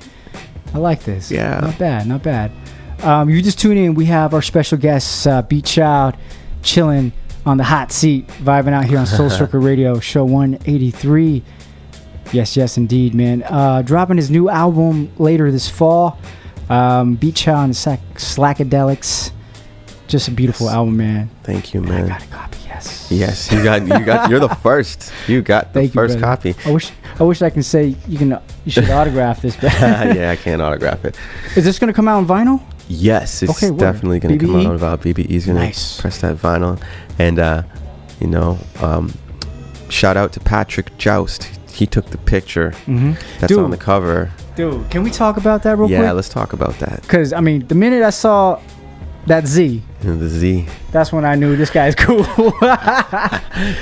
I 0.73 0.77
like 0.77 1.03
this. 1.03 1.31
Yeah. 1.31 1.59
not 1.61 1.77
bad, 1.79 2.05
not 2.07 2.21
bad. 2.23 2.51
Um, 3.03 3.29
you 3.29 3.41
just 3.41 3.59
tune 3.59 3.77
in. 3.77 3.93
We 3.93 4.05
have 4.05 4.33
our 4.33 4.41
special 4.41 4.77
guest, 4.77 5.27
uh, 5.27 5.43
Beatchild, 5.43 6.17
chilling 6.63 7.11
on 7.45 7.57
the 7.57 7.63
hot 7.63 7.91
seat, 7.91 8.27
vibing 8.43 8.73
out 8.73 8.85
here 8.85 8.97
on 8.97 9.05
Soul 9.05 9.29
Circle 9.39 9.59
Radio, 9.61 9.99
show 9.99 10.25
183. 10.25 11.43
Yes, 12.33 12.57
yes, 12.57 12.77
indeed, 12.77 13.13
man. 13.13 13.43
Uh, 13.43 13.81
dropping 13.81 14.17
his 14.17 14.29
new 14.29 14.49
album 14.49 15.11
later 15.17 15.51
this 15.51 15.69
fall. 15.69 16.19
Um, 16.69 17.17
Beatchild 17.17 17.63
and 17.65 17.73
Slakadeliqs. 18.17 19.31
Just 20.07 20.27
a 20.27 20.31
beautiful 20.31 20.69
album, 20.69 20.95
man. 20.97 21.29
thank 21.43 21.73
you 21.73 21.81
man 21.81 22.05
I 22.05 22.07
got 22.07 22.23
a 22.23 22.27
copy, 22.27 22.57
yes. 22.65 23.07
yes 23.11 23.51
you 23.51 23.61
got 23.61 23.81
you 23.81 24.05
got 24.05 24.29
you're 24.29 24.39
the 24.39 24.47
first 24.47 25.11
you 25.27 25.41
got 25.41 25.73
the 25.73 25.81
Thank 25.81 25.93
first 25.93 26.17
brother. 26.17 26.37
copy 26.53 26.55
I 26.65 26.71
wish 26.71 26.91
I 27.19 27.23
wish 27.23 27.41
I 27.41 27.49
can 27.49 27.61
say 27.61 27.93
you 28.07 28.17
can 28.17 28.39
you 28.63 28.71
should 28.71 28.89
autograph 28.99 29.41
this. 29.41 29.57
But 29.57 29.73
yeah 29.81 30.29
i 30.31 30.37
can't 30.37 30.61
autograph 30.61 31.03
it 31.03 31.17
Is 31.57 31.65
this 31.65 31.77
gonna 31.77 31.91
come 31.91 32.07
out 32.07 32.17
on 32.19 32.25
vinyl? 32.25 32.61
Yes, 32.87 33.43
it's 33.43 33.51
Okay, 33.61 33.77
definitely 33.77 34.19
going 34.21 34.39
to 34.39 34.45
come 34.45 34.55
out 34.55 34.65
on 34.65 34.75
about 34.77 35.01
BBE's 35.01 35.45
going 35.45 35.57
Nice. 35.57 35.97
to 35.97 36.01
press 36.03 36.21
that 36.21 36.37
vinyl, 36.37 36.81
and 37.19 37.37
uh, 37.37 37.63
you 38.21 38.27
know, 38.27 38.57
um, 38.79 39.13
shout 39.89 40.15
out 40.15 40.31
to 40.31 40.39
Patrick 40.39 40.97
Joust. 40.97 41.56
He 41.77 41.85
took 41.85 42.07
the 42.09 42.17
picture 42.17 42.73
Mhm. 42.85 43.15
that's 43.39 43.51
Dude. 43.53 43.63
on 43.63 43.71
the 43.71 43.77
cover. 43.77 44.31
Dude, 44.55 44.89
can 44.89 45.03
we 45.03 45.11
talk 45.11 45.37
about 45.37 45.61
that 45.63 45.77
real 45.77 45.89
yeah, 45.89 45.97
quick? 45.99 46.07
Yeah, 46.07 46.11
let's 46.13 46.29
talk 46.29 46.53
about 46.53 46.79
that. 46.79 47.01
Because 47.03 47.31
I 47.33 47.39
mean, 47.41 47.67
the 47.67 47.75
minute 47.75 48.01
I 48.03 48.09
saw 48.09 48.59
that 49.27 49.45
Z, 49.45 49.83
the 50.01 50.27
Z 50.29 50.65
that's 50.91 51.11
when 51.13 51.25
I 51.25 51.35
knew 51.35 51.55
this 51.55 51.69
guy's 51.69 51.93
cool. 52.05 52.23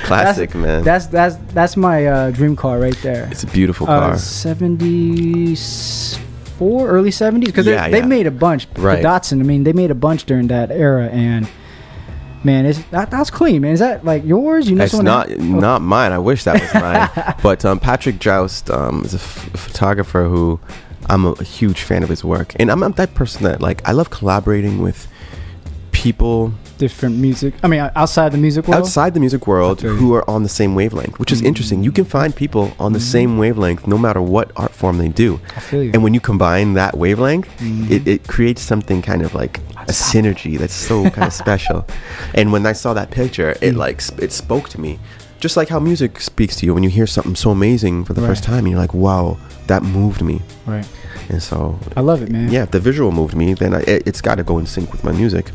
classic, 0.03 0.49
that's, 0.51 0.55
man. 0.55 0.83
That's 0.83 1.05
that's 1.07 1.35
that's 1.53 1.77
my 1.77 2.05
uh, 2.07 2.31
dream 2.31 2.55
car 2.55 2.79
right 2.79 2.97
there. 3.03 3.27
it's 3.31 3.43
a 3.43 3.47
beautiful 3.47 3.87
Uh, 3.89 3.99
car. 3.99 4.17
Seventy 4.17 5.55
four, 6.57 6.87
early 6.87 7.11
seventies, 7.11 7.49
because 7.49 7.65
Yeah, 7.67 7.89
they 7.89 7.99
yeah. 7.99 8.05
made 8.05 8.27
a 8.27 8.31
bunch. 8.31 8.67
Right. 8.77 9.01
The 9.01 9.07
Datsun, 9.07 9.39
I 9.39 9.43
mean, 9.43 9.63
they 9.63 9.73
made 9.73 9.91
a 9.91 9.95
bunch 9.95 10.25
during 10.25 10.47
that 10.47 10.71
era, 10.71 11.07
and 11.11 11.47
man, 12.45 12.65
it's 12.65 12.81
that, 12.91 13.11
that's 13.11 13.29
clean, 13.29 13.61
man. 13.61 13.71
Is 13.73 13.79
that 13.79 14.05
like 14.05 14.23
yours? 14.23 14.69
You 14.69 14.75
know 14.77 14.83
it's 14.85 14.93
not 14.93 15.27
that- 15.27 15.39
not 15.39 15.81
mine. 15.81 16.11
I 16.13 16.19
wish 16.19 16.43
that 16.45 16.61
was 16.61 16.73
mine. 16.81 17.35
but 17.43 17.65
um, 17.65 17.79
Patrick 17.79 18.19
Joust 18.19 18.69
um, 18.69 19.03
is 19.03 19.13
a 19.13 19.17
f- 19.17 19.49
photographer 19.55 20.23
who 20.25 20.59
I'm 21.09 21.25
a 21.25 21.43
huge 21.43 21.81
fan 21.81 22.03
of 22.03 22.09
his 22.09 22.23
work, 22.23 22.53
and 22.59 22.71
I'm, 22.71 22.81
I'm 22.83 22.93
that 22.93 23.13
person 23.15 23.43
that 23.43 23.61
like 23.61 23.87
I 23.87 23.91
love 23.91 24.09
collaborating 24.11 24.81
with 24.81 25.07
people 25.91 26.53
different 26.77 27.15
music. 27.17 27.53
I 27.63 27.67
mean, 27.67 27.79
outside 27.95 28.31
the 28.31 28.37
music 28.37 28.67
world. 28.67 28.81
outside 28.83 29.13
the 29.13 29.19
music 29.19 29.47
world 29.47 29.81
who 29.81 30.13
are 30.13 30.29
on 30.29 30.43
the 30.43 30.49
same 30.49 30.75
wavelength, 30.75 31.19
which 31.19 31.31
is 31.31 31.39
Mm-hmm. 31.39 31.47
interesting. 31.47 31.83
You 31.83 31.91
can 31.91 32.05
find 32.05 32.35
people 32.35 32.73
on 32.79 32.93
the 32.93 32.99
same 32.99 33.37
wavelength 33.37 33.87
no 33.87 33.97
matter 33.97 34.21
what 34.21 34.51
art 34.55 34.71
form 34.73 34.97
they 34.97 35.09
do. 35.09 35.39
I 35.55 35.59
feel 35.59 35.83
you. 35.83 35.91
And 35.93 36.03
when 36.03 36.13
you 36.13 36.19
combine 36.19 36.73
that 36.73 36.97
wavelength, 36.97 37.47
Mhm. 37.59 37.89
it, 37.91 38.07
it 38.07 38.27
creates 38.27 38.61
something 38.61 39.01
kind 39.01 39.21
of 39.21 39.33
like 39.33 39.59
a 39.87 39.91
synergy 39.91 40.57
that's 40.57 40.73
so 40.73 41.09
kind 41.09 41.27
of 41.27 41.33
special. 41.45 41.85
And 42.33 42.51
when 42.51 42.65
I 42.65 42.73
saw 42.73 42.93
that 42.93 43.11
picture, 43.11 43.53
Mm. 43.53 43.63
it 43.67 43.75
like 43.75 44.01
it 44.21 44.31
spoke 44.31 44.69
to 44.69 44.81
me. 44.81 44.99
Just 45.39 45.57
like 45.57 45.69
how 45.69 45.79
music 45.79 46.21
speaks 46.21 46.55
to 46.57 46.65
you 46.65 46.73
when 46.73 46.81
you 46.83 46.89
hear 46.89 47.05
something 47.07 47.35
so 47.35 47.51
amazing 47.51 48.05
for 48.05 48.13
the 48.13 48.21
first 48.21 48.43
time, 48.43 48.59
and 48.65 48.69
you're 48.71 48.79
like, 48.79 48.93
"Wow, 48.95 49.37
that 49.67 49.83
moved 49.83 50.21
me." 50.23 50.41
Right. 50.65 50.87
And 51.29 51.41
so, 51.43 51.77
I 51.95 52.01
love 52.01 52.21
it, 52.23 52.29
man. 52.31 52.49
yeah, 52.51 52.63
if 52.63 52.71
the 52.71 52.79
visual 52.79 53.11
moved 53.11 53.35
me, 53.35 53.53
then 53.53 53.73
I, 53.75 53.81
it, 53.81 54.03
it's 54.07 54.21
got 54.21 54.35
to 54.35 54.43
go 54.43 54.57
in 54.59 54.65
sync 54.65 54.91
with 54.91 55.03
my 55.03 55.11
music. 55.11 55.51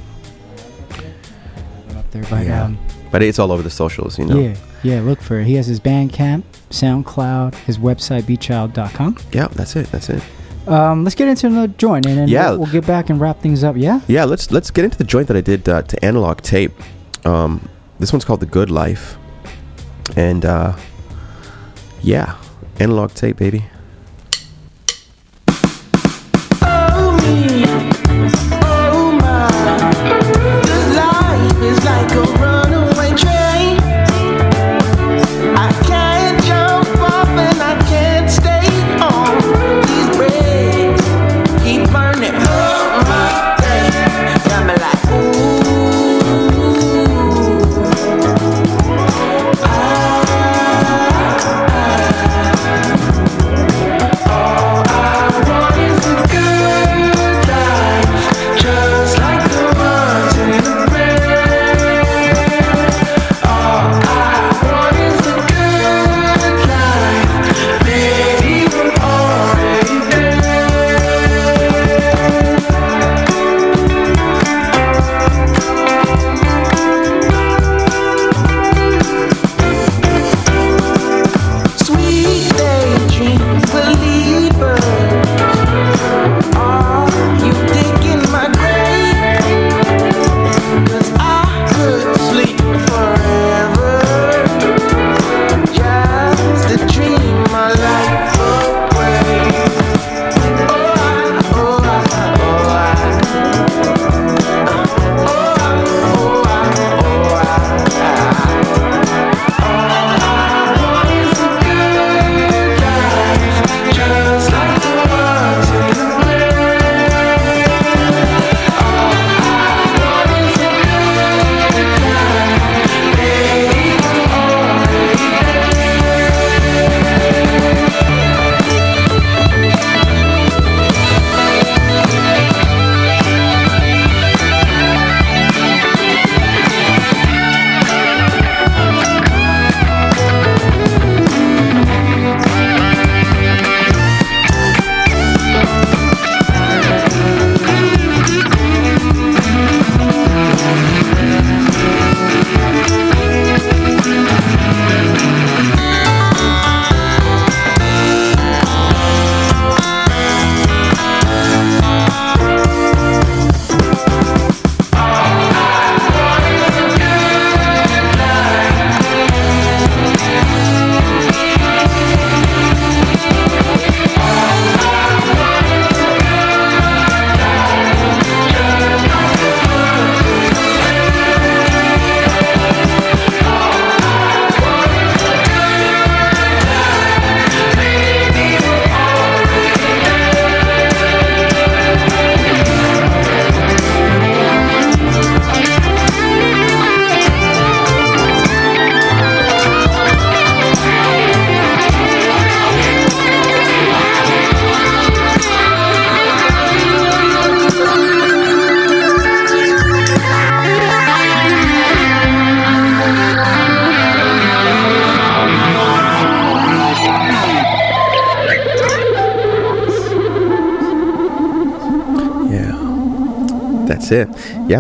Up 2.11 2.15
there, 2.15 2.25
but 2.29 2.47
Yeah. 2.47 2.65
um, 2.65 2.79
But 3.13 3.23
it's 3.23 3.39
all 3.39 3.53
over 3.53 3.63
the 3.63 3.71
socials, 3.71 4.19
you 4.19 4.25
know. 4.25 4.39
yeah, 4.39 4.55
yeah. 4.83 5.01
Look 5.01 5.21
for 5.21 5.39
it. 5.41 5.47
He 5.47 5.55
has 5.55 5.67
his 5.67 5.79
Bandcamp, 5.81 6.43
SoundCloud, 6.71 7.55
his 7.67 7.79
website, 7.79 8.23
beatchild.com. 8.23 9.17
Yeah, 9.33 9.49
that's 9.53 9.77
it. 9.77 9.91
That's 9.93 10.09
it. 10.11 10.23
Um, 10.67 11.05
let's 11.05 11.15
get 11.15 11.29
into 11.29 11.47
another 11.47 11.73
joint, 11.79 12.07
and 12.07 12.19
then 12.19 12.29
Yeah. 12.29 12.51
we'll, 12.51 12.61
we'll 12.61 12.73
get 12.73 12.87
back 12.87 13.11
and 13.11 13.21
wrap 13.21 13.41
things 13.41 13.63
up. 13.65 13.77
Yeah. 13.77 14.01
Yeah, 14.09 14.25
let's 14.25 14.51
let's 14.51 14.71
get 14.71 14.85
into 14.85 14.99
the 14.99 15.05
joint 15.05 15.29
that 15.29 15.37
I 15.37 15.41
did 15.41 15.69
uh, 15.69 15.83
to 15.83 16.05
analog 16.05 16.41
tape. 16.43 16.73
Um, 17.25 17.69
this 17.99 18.13
one's 18.13 18.25
called 18.25 18.41
the 18.41 18.47
Good 18.47 18.71
Life, 18.71 19.17
and 20.17 20.45
uh, 20.45 20.77
yeah, 22.03 22.37
analog 22.79 23.13
tape, 23.15 23.37
baby. 23.39 23.65
Oh 26.63 27.17
me, 27.23 27.65
oh 27.67 27.91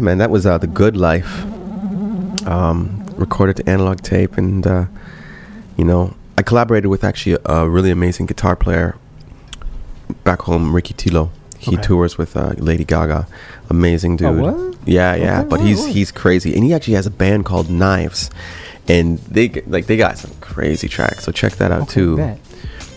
Yeah, 0.01 0.05
man. 0.07 0.17
That 0.17 0.31
was 0.31 0.47
uh, 0.47 0.57
the 0.57 0.67
Good 0.67 0.97
Life. 0.97 1.43
Um, 2.47 3.05
recorded 3.17 3.57
to 3.57 3.69
analog 3.69 4.01
tape, 4.01 4.39
and 4.39 4.67
uh, 4.67 4.87
you 5.77 5.85
know, 5.85 6.15
I 6.39 6.43
collaborated 6.43 6.89
with 6.89 7.05
actually 7.05 7.37
a, 7.45 7.69
really 7.69 7.91
amazing 7.91 8.25
guitar 8.25 8.57
player 8.57 8.97
back 10.25 10.41
home, 10.41 10.75
Ricky 10.75 10.95
Tillo. 10.95 11.31
He 11.59 11.77
Okay. 11.77 11.83
tours 11.83 12.17
with 12.17 12.35
uh, 12.35 12.55
Lady 12.57 12.83
Gaga. 12.85 13.27
Amazing 13.69 14.17
dude. 14.17 14.43
Oh? 14.43 14.75
Yeah, 14.87 15.15
yeah. 15.17 15.41
Okay, 15.41 15.49
but 15.51 15.61
he's 15.61 15.85
he's 15.85 16.11
crazy, 16.11 16.55
and 16.55 16.65
he 16.65 16.73
actually 16.73 16.95
has 16.95 17.05
a 17.05 17.11
band 17.11 17.45
called 17.45 17.69
Knives, 17.69 18.31
and 18.89 19.19
they 19.29 19.51
like 19.67 19.85
they 19.85 19.99
got 19.99 20.17
some 20.17 20.33
crazy 20.41 20.89
tracks. 20.89 21.25
So 21.25 21.31
check 21.33 21.53
that 21.57 21.71
out 21.73 21.83
Okay, 21.83 21.93
too. 21.93 22.17
bet. 22.17 22.39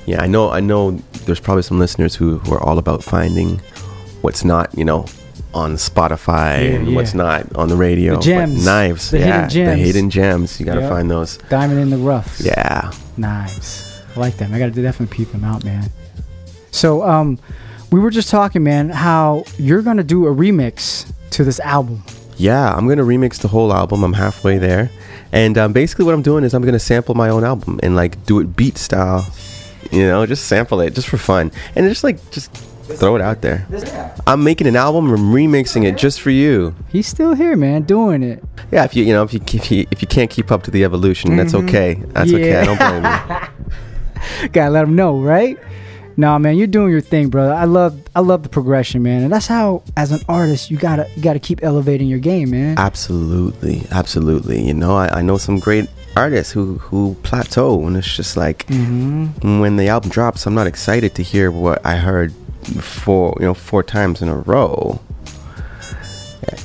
Yeah, 0.06 0.22
I 0.24 0.28
know. 0.28 0.52
I 0.52 0.62
know. 0.62 0.92
There's 1.26 1.42
probably 1.42 1.64
some 1.64 1.80
listeners 1.80 2.16
who, 2.16 2.38
who 2.40 2.54
are 2.54 2.64
all 2.64 2.78
about 2.78 3.04
finding 3.04 3.60
what's 4.22 4.46
not, 4.46 4.78
you 4.78 4.86
know, 4.86 5.06
on 5.54 5.74
Spotify 5.76 6.64
Yeah, 6.64 6.76
and 6.78 6.88
yeah. 6.90 6.96
what's 6.96 7.14
not 7.14 7.56
on 7.56 7.70
the 7.70 7.76
radio. 7.76 8.16
The 8.16 8.22
gems. 8.22 8.66
knives. 8.66 9.12
The 9.12 9.20
yeah, 9.20 9.26
hidden 9.44 9.50
gems. 9.50 9.70
the 9.80 9.86
hidden 9.86 10.10
gems. 10.10 10.60
You 10.60 10.66
got 10.66 10.76
to 10.76 10.82
Yep. 10.82 10.90
find 10.90 11.12
those. 11.12 11.38
Diamond 11.50 11.80
in 11.80 11.90
the 11.90 11.98
rough. 11.98 12.40
Yeah. 12.40 12.92
Knives. 13.18 14.02
I 14.16 14.20
like 14.20 14.38
them. 14.38 14.54
I 14.54 14.60
got 14.60 14.74
to 14.74 14.82
definitely 14.82 15.16
peep 15.16 15.32
them 15.32 15.44
out, 15.44 15.64
man. 15.64 15.90
So, 16.72 17.04
um, 17.04 17.38
we 17.92 18.00
were 18.00 18.10
just 18.10 18.30
talking, 18.30 18.64
man, 18.64 18.90
how 18.90 19.44
you're 19.60 19.84
gonna 19.84 20.04
do 20.04 20.26
a 20.26 20.34
remix 20.34 21.06
to 21.32 21.44
this 21.44 21.60
album. 21.60 22.04
Yeah, 22.38 22.74
I'm 22.74 22.88
gonna 22.88 23.04
remix 23.04 23.38
the 23.40 23.48
whole 23.48 23.72
album. 23.72 24.04
I'm 24.04 24.14
halfway 24.14 24.58
there, 24.58 24.90
and 25.32 25.56
um, 25.60 25.72
basically 25.74 26.06
what 26.06 26.16
I'm 26.16 26.24
doing 26.24 26.44
is 26.44 26.56
I'm 26.56 26.64
gonna 26.64 26.80
sample 26.80 27.14
my 27.14 27.30
own 27.30 27.44
album 27.44 27.80
and 27.84 27.96
like 27.96 28.24
do 28.26 28.40
it 28.40 28.56
beat 28.56 28.80
style. 28.80 29.28
You 29.92 30.08
know, 30.08 30.26
just 30.26 30.48
sample 30.48 30.82
it 30.82 30.96
just 30.96 31.08
for 31.08 31.18
fun, 31.18 31.52
and 31.76 31.88
just 31.88 32.04
like 32.04 32.18
just 32.32 32.50
throw 32.84 33.16
it 33.16 33.22
out 33.22 33.42
there. 33.42 33.66
I'm 34.28 34.44
making 34.44 34.68
an 34.68 34.76
album. 34.76 35.10
I'm 35.12 35.32
remixing 35.34 35.86
it 35.86 35.98
just 35.98 36.22
for 36.22 36.30
you. 36.30 36.76
He's 36.90 37.08
still 37.08 37.34
here, 37.34 37.56
man, 37.56 37.84
doing 37.84 38.24
it. 38.24 38.44
Yeah, 38.72 38.84
if 38.84 38.96
you 38.96 39.04
you 39.04 39.14
know 39.14 39.24
if 39.24 39.34
you 39.34 39.42
if 39.46 39.72
you, 39.72 39.86
if 39.92 40.02
you 40.02 40.08
can't 40.08 40.30
keep 40.30 40.52
up 40.52 40.64
to 40.64 40.72
the 40.72 40.84
evolution, 40.84 41.36
that's 41.38 41.54
Mhm. 41.54 41.68
okay. 41.68 41.94
That's 42.14 42.32
okay. 42.34 42.56
I 42.58 42.66
don't 42.66 42.78
blame 42.78 43.04
you. 43.04 44.50
Gotta 44.54 44.72
let 44.72 44.84
him 44.84 44.96
know, 44.96 45.20
right? 45.20 45.58
Nah, 46.16 46.38
man, 46.38 46.58
you're 46.58 46.68
doing 46.68 46.92
your 46.92 47.02
thing, 47.02 47.30
brother. 47.30 47.54
I 47.54 47.64
love, 47.66 48.00
I 48.16 48.20
love 48.20 48.44
the 48.44 48.50
progression, 48.50 49.02
man, 49.02 49.24
and 49.24 49.34
that's 49.34 49.48
how, 49.48 49.82
as 49.98 50.12
an 50.12 50.20
artist, 50.30 50.70
you 50.70 50.78
gotta, 50.78 51.10
you 51.16 51.24
gotta 51.24 51.40
keep 51.40 51.64
elevating 51.64 52.08
your 52.08 52.20
game, 52.20 52.52
man. 52.52 52.78
Absolutely, 52.78 53.82
absolutely. 53.92 54.62
You 54.62 54.76
know, 54.76 54.96
I, 54.96 55.08
I 55.20 55.22
know 55.24 55.38
some 55.38 55.58
great 55.58 55.90
artists 56.16 56.54
who 56.54 56.78
who 56.78 57.16
plateau, 57.24 57.84
and 57.88 57.98
it's 57.98 58.16
just 58.16 58.38
like 58.38 58.68
Mhm. 58.68 59.60
when 59.60 59.78
the 59.78 59.88
album 59.88 60.12
drops, 60.12 60.46
I'm 60.46 60.54
not 60.54 60.68
excited 60.68 61.16
to 61.16 61.24
hear 61.24 61.50
what 61.50 61.84
I 61.84 61.96
heard 61.96 62.32
four 62.64 63.36
you 63.40 63.46
know 63.46 63.54
four 63.54 63.84
times 63.84 64.22
in 64.22 64.30
a 64.30 64.38
row. 64.38 65.00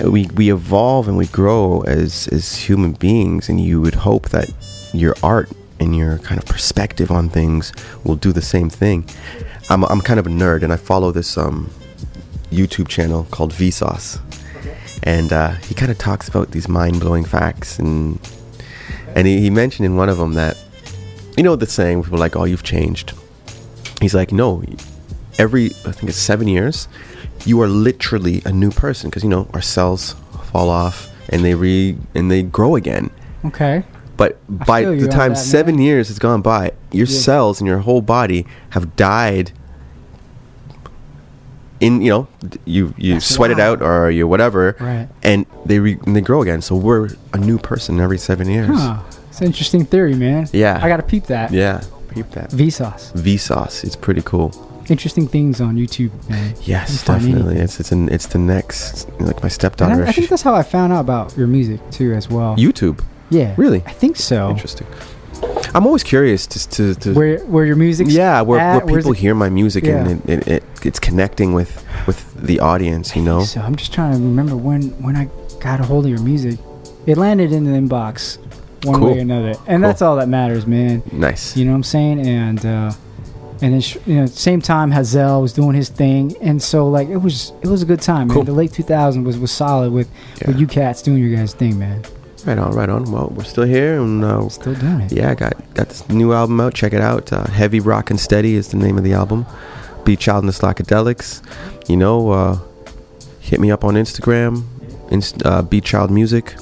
We 0.04 0.26
we 0.34 0.50
evolve 0.50 1.08
and 1.08 1.16
we 1.16 1.26
grow 1.26 1.82
as 1.82 2.28
as 2.28 2.54
human 2.54 2.92
beings, 2.92 3.48
and 3.48 3.60
you 3.60 3.80
would 3.80 3.94
hope 3.94 4.28
that 4.30 4.50
your 4.92 5.14
art 5.22 5.50
and 5.80 5.96
your 5.96 6.18
kind 6.18 6.40
of 6.40 6.46
perspective 6.46 7.10
on 7.10 7.28
things 7.28 7.72
will 8.04 8.16
do 8.16 8.32
the 8.32 8.42
same 8.42 8.70
thing. 8.70 9.08
I'm 9.70 9.84
I'm 9.84 10.00
kind 10.00 10.20
of 10.20 10.26
a 10.26 10.30
nerd, 10.30 10.62
and 10.62 10.72
I 10.72 10.76
follow 10.76 11.12
this 11.12 11.36
um 11.38 11.70
YouTube 12.50 12.88
channel 12.88 13.26
called 13.30 13.52
Vsauce 13.52 14.18
and 15.02 15.32
uh, 15.32 15.50
he 15.68 15.74
kind 15.74 15.90
of 15.90 15.98
talks 15.98 16.28
about 16.28 16.50
these 16.50 16.68
mind-blowing 16.68 17.24
facts 17.24 17.78
and 17.78 18.18
and 19.14 19.26
he, 19.26 19.40
he 19.40 19.50
mentioned 19.50 19.86
in 19.86 19.96
one 19.96 20.08
of 20.08 20.18
them 20.18 20.34
that 20.34 20.56
you 21.36 21.42
know 21.42 21.56
the 21.56 21.66
saying 21.66 22.02
people 22.02 22.18
like 22.18 22.36
oh 22.36 22.44
you've 22.44 22.62
changed 22.62 23.12
he's 24.00 24.14
like 24.14 24.32
no 24.32 24.62
every 25.38 25.66
i 25.86 25.92
think 25.92 26.04
it's 26.10 26.18
seven 26.18 26.48
years 26.48 26.88
you 27.46 27.60
are 27.62 27.68
literally 27.68 28.42
a 28.44 28.52
new 28.52 28.70
person 28.70 29.08
because 29.08 29.22
you 29.22 29.28
know 29.28 29.48
our 29.54 29.62
cells 29.62 30.14
fall 30.52 30.68
off 30.68 31.08
and 31.28 31.44
they 31.44 31.54
re 31.54 31.96
and 32.14 32.30
they 32.30 32.42
grow 32.42 32.74
again 32.76 33.10
Okay. 33.44 33.84
but 34.16 34.38
I 34.60 34.64
by 34.64 34.82
the 34.84 35.06
time 35.08 35.32
that, 35.34 35.36
seven 35.38 35.78
years 35.78 36.08
has 36.08 36.18
gone 36.18 36.42
by 36.42 36.72
your 36.90 37.06
Yeah. 37.06 37.18
cells 37.20 37.60
in 37.60 37.66
your 37.66 37.78
whole 37.78 38.02
body 38.02 38.46
have 38.70 38.96
died 38.96 39.52
in 41.80 42.02
you 42.02 42.10
know 42.10 42.28
you 42.64 42.92
you 42.96 43.14
That's 43.14 43.26
sweat 43.26 43.52
it 43.52 43.60
out 43.60 43.80
or 43.82 44.10
you 44.10 44.26
whatever 44.26 44.76
Right. 44.80 45.08
and 45.22 45.46
they 45.64 45.78
re- 45.78 45.98
and 46.04 46.16
they 46.16 46.20
grow 46.20 46.42
again 46.42 46.60
so 46.60 46.74
we're 46.74 47.10
a 47.32 47.38
new 47.38 47.58
person 47.58 48.00
every 48.00 48.18
seven 48.18 48.48
years 48.50 48.70
Huh. 48.78 49.00
It's 49.30 49.40
an 49.40 49.46
interesting 49.46 49.84
theory, 49.84 50.14
man. 50.14 50.48
Yeah. 50.52 50.80
I 50.82 50.88
gotta 50.88 51.04
peep 51.04 51.26
that. 51.26 51.52
yeah 51.52 51.82
peep 52.08 52.28
that 52.32 52.50
Vsauce. 52.50 53.12
vsauce 53.12 53.84
it's 53.84 53.94
pretty 53.94 54.22
cool 54.22 54.50
Interesting 54.88 55.28
things 55.28 55.60
on 55.60 55.76
YouTube, 55.76 56.10
man. 56.30 56.54
yes 56.62 57.04
definitely 57.04 57.42
anything. 57.42 57.58
it's 57.64 57.78
it's 57.80 57.92
an 57.92 58.08
it's 58.08 58.26
the 58.28 58.38
next 58.38 59.06
like 59.20 59.42
my 59.42 59.48
stepdaughter 59.48 60.04
I, 60.04 60.08
I 60.08 60.12
think 60.12 60.28
that's 60.30 60.42
how 60.42 60.54
I 60.54 60.62
found 60.62 60.92
out 60.94 61.00
about 61.00 61.36
your 61.36 61.46
music 61.46 61.80
too, 61.90 62.14
as 62.14 62.28
well. 62.30 62.56
youtube 62.56 63.02
Yeah. 63.30 63.54
really 63.58 63.82
I 63.86 63.92
think 63.92 64.16
so. 64.16 64.48
interesting 64.50 64.86
i'm 65.74 65.86
always 65.86 66.02
curious 66.02 66.46
to 66.48 66.68
to, 66.70 66.94
to 67.02 67.12
Where 67.14 67.38
where 67.46 67.64
your 67.66 67.76
music's 67.76 68.12
yeah 68.12 68.40
where, 68.40 68.58
at, 68.58 68.86
where 68.86 68.96
people 68.96 69.12
hear 69.12 69.34
my 69.34 69.50
music 69.50 69.84
Yeah. 69.84 69.98
and 70.08 70.28
it, 70.28 70.38
it, 70.38 70.48
it 70.48 70.64
it's 70.84 70.98
connecting 70.98 71.52
with 71.52 71.84
with 72.06 72.18
the 72.34 72.58
audience 72.60 73.14
you 73.14 73.22
know 73.22 73.42
So 73.44 73.60
I'm 73.60 73.76
just 73.76 73.92
trying 73.92 74.12
to 74.12 74.18
remember 74.18 74.56
when 74.56 74.82
when 75.04 75.16
I 75.16 75.28
got 75.60 75.80
a 75.80 75.84
hold 75.84 76.04
of 76.06 76.10
your 76.10 76.22
music. 76.22 76.58
It 77.06 77.16
landed 77.18 77.52
in 77.52 77.64
the 77.64 77.70
inbox 77.72 78.38
one 78.84 79.00
Cool. 79.00 79.10
way 79.12 79.18
or 79.18 79.22
another, 79.22 79.54
and 79.66 79.82
that's 79.82 80.02
all 80.02 80.16
that 80.16 80.28
matters, 80.28 80.66
man. 80.66 81.02
nice 81.12 81.56
You 81.56 81.64
know 81.64 81.72
what 81.72 81.76
I'm 81.78 81.82
saying? 81.96 82.26
And 82.26 82.64
uh, 82.64 82.92
and 83.60 83.74
then 83.74 83.82
you 84.06 84.14
know, 84.20 84.26
same 84.26 84.60
time 84.60 84.90
Hazel 84.92 85.42
was 85.42 85.52
doing 85.52 85.74
his 85.74 85.88
thing, 85.88 86.34
and 86.40 86.62
so 86.62 86.88
like 86.88 87.08
it 87.08 87.16
was 87.18 87.52
it 87.62 87.68
was 87.68 87.82
a 87.82 87.86
good 87.86 88.00
time, 88.00 88.28
man. 88.28 88.44
The 88.44 88.52
late 88.52 88.70
2000s 88.72 89.24
was 89.24 89.38
was 89.38 89.50
solid 89.50 89.92
with 89.92 90.08
with 90.46 90.58
you 90.58 90.66
cats 90.66 91.02
doing 91.02 91.18
your 91.22 91.36
guys' 91.36 91.54
thing, 91.54 91.78
man. 91.78 92.02
right 92.46 92.58
on 92.58 92.72
right 92.72 92.88
on. 92.88 93.10
Well 93.10 93.32
we're 93.36 93.44
still 93.44 93.64
here 93.64 94.00
and 94.00 94.24
uh, 94.24 94.48
Still 94.48 94.74
doing 94.74 95.00
it. 95.00 95.12
yeah 95.12 95.30
I 95.30 95.34
got 95.34 95.54
got 95.74 95.88
this 95.88 96.08
new 96.08 96.32
album 96.32 96.60
out. 96.60 96.74
Check 96.74 96.92
it 96.92 97.00
out. 97.00 97.32
Uh, 97.32 97.44
heavy 97.46 97.80
rock 97.80 98.10
and 98.10 98.18
steady 98.20 98.54
is 98.54 98.68
the 98.68 98.76
name 98.76 98.96
of 98.96 99.04
the 99.04 99.12
album. 99.12 99.44
Beatchild 100.04 100.38
and 100.40 100.48
the 100.48 100.52
slakadeliqs 100.52 101.42
you 101.90 101.96
know 101.96 102.30
uh 102.30 102.58
hit 103.40 103.60
me 103.60 103.70
up 103.70 103.82
on 103.84 103.94
instagram 103.94 104.62
inst- 105.10 105.44
uh, 105.44 105.62
beatchild 105.62 106.10
music. 106.10 106.54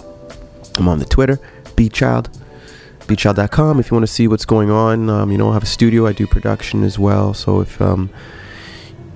I'm 0.78 0.88
on 0.88 0.98
the 0.98 1.04
twitter 1.04 1.38
beatchild 1.76 2.26
beatchild.com 3.06 3.78
if 3.80 3.90
you 3.90 3.94
want 3.94 4.06
to 4.06 4.12
see 4.12 4.28
what's 4.28 4.44
going 4.44 4.70
on. 4.70 5.08
Um, 5.10 5.30
you 5.32 5.38
know 5.38 5.50
i 5.50 5.54
have 5.54 5.62
a 5.62 5.66
studio 5.66 6.06
i 6.06 6.12
do 6.12 6.26
production 6.26 6.82
as 6.84 6.98
well 6.98 7.34
so 7.34 7.60
if 7.60 7.80
um 7.80 8.10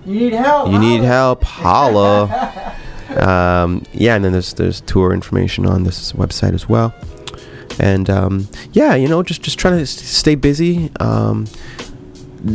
You 0.06 0.14
need 0.20 0.32
help. 0.32 0.70
you 0.72 0.78
need 0.78 1.02
help 1.02 1.44
holla. 1.44 2.76
Um, 3.10 3.84
yeah 3.92 4.14
and 4.14 4.24
then 4.24 4.30
there's 4.30 4.54
there's 4.54 4.80
tour 4.82 5.12
information 5.12 5.66
on 5.66 5.82
this 5.82 6.12
website 6.12 6.54
as 6.54 6.68
well. 6.68 6.94
And 7.80 8.08
um, 8.08 8.46
yeah 8.72 8.94
you 8.94 9.08
know 9.08 9.24
just 9.24 9.42
just 9.42 9.58
trying 9.58 9.76
to 9.78 9.84
stay 9.86 10.36
busy 10.36 10.92
um, 11.00 11.46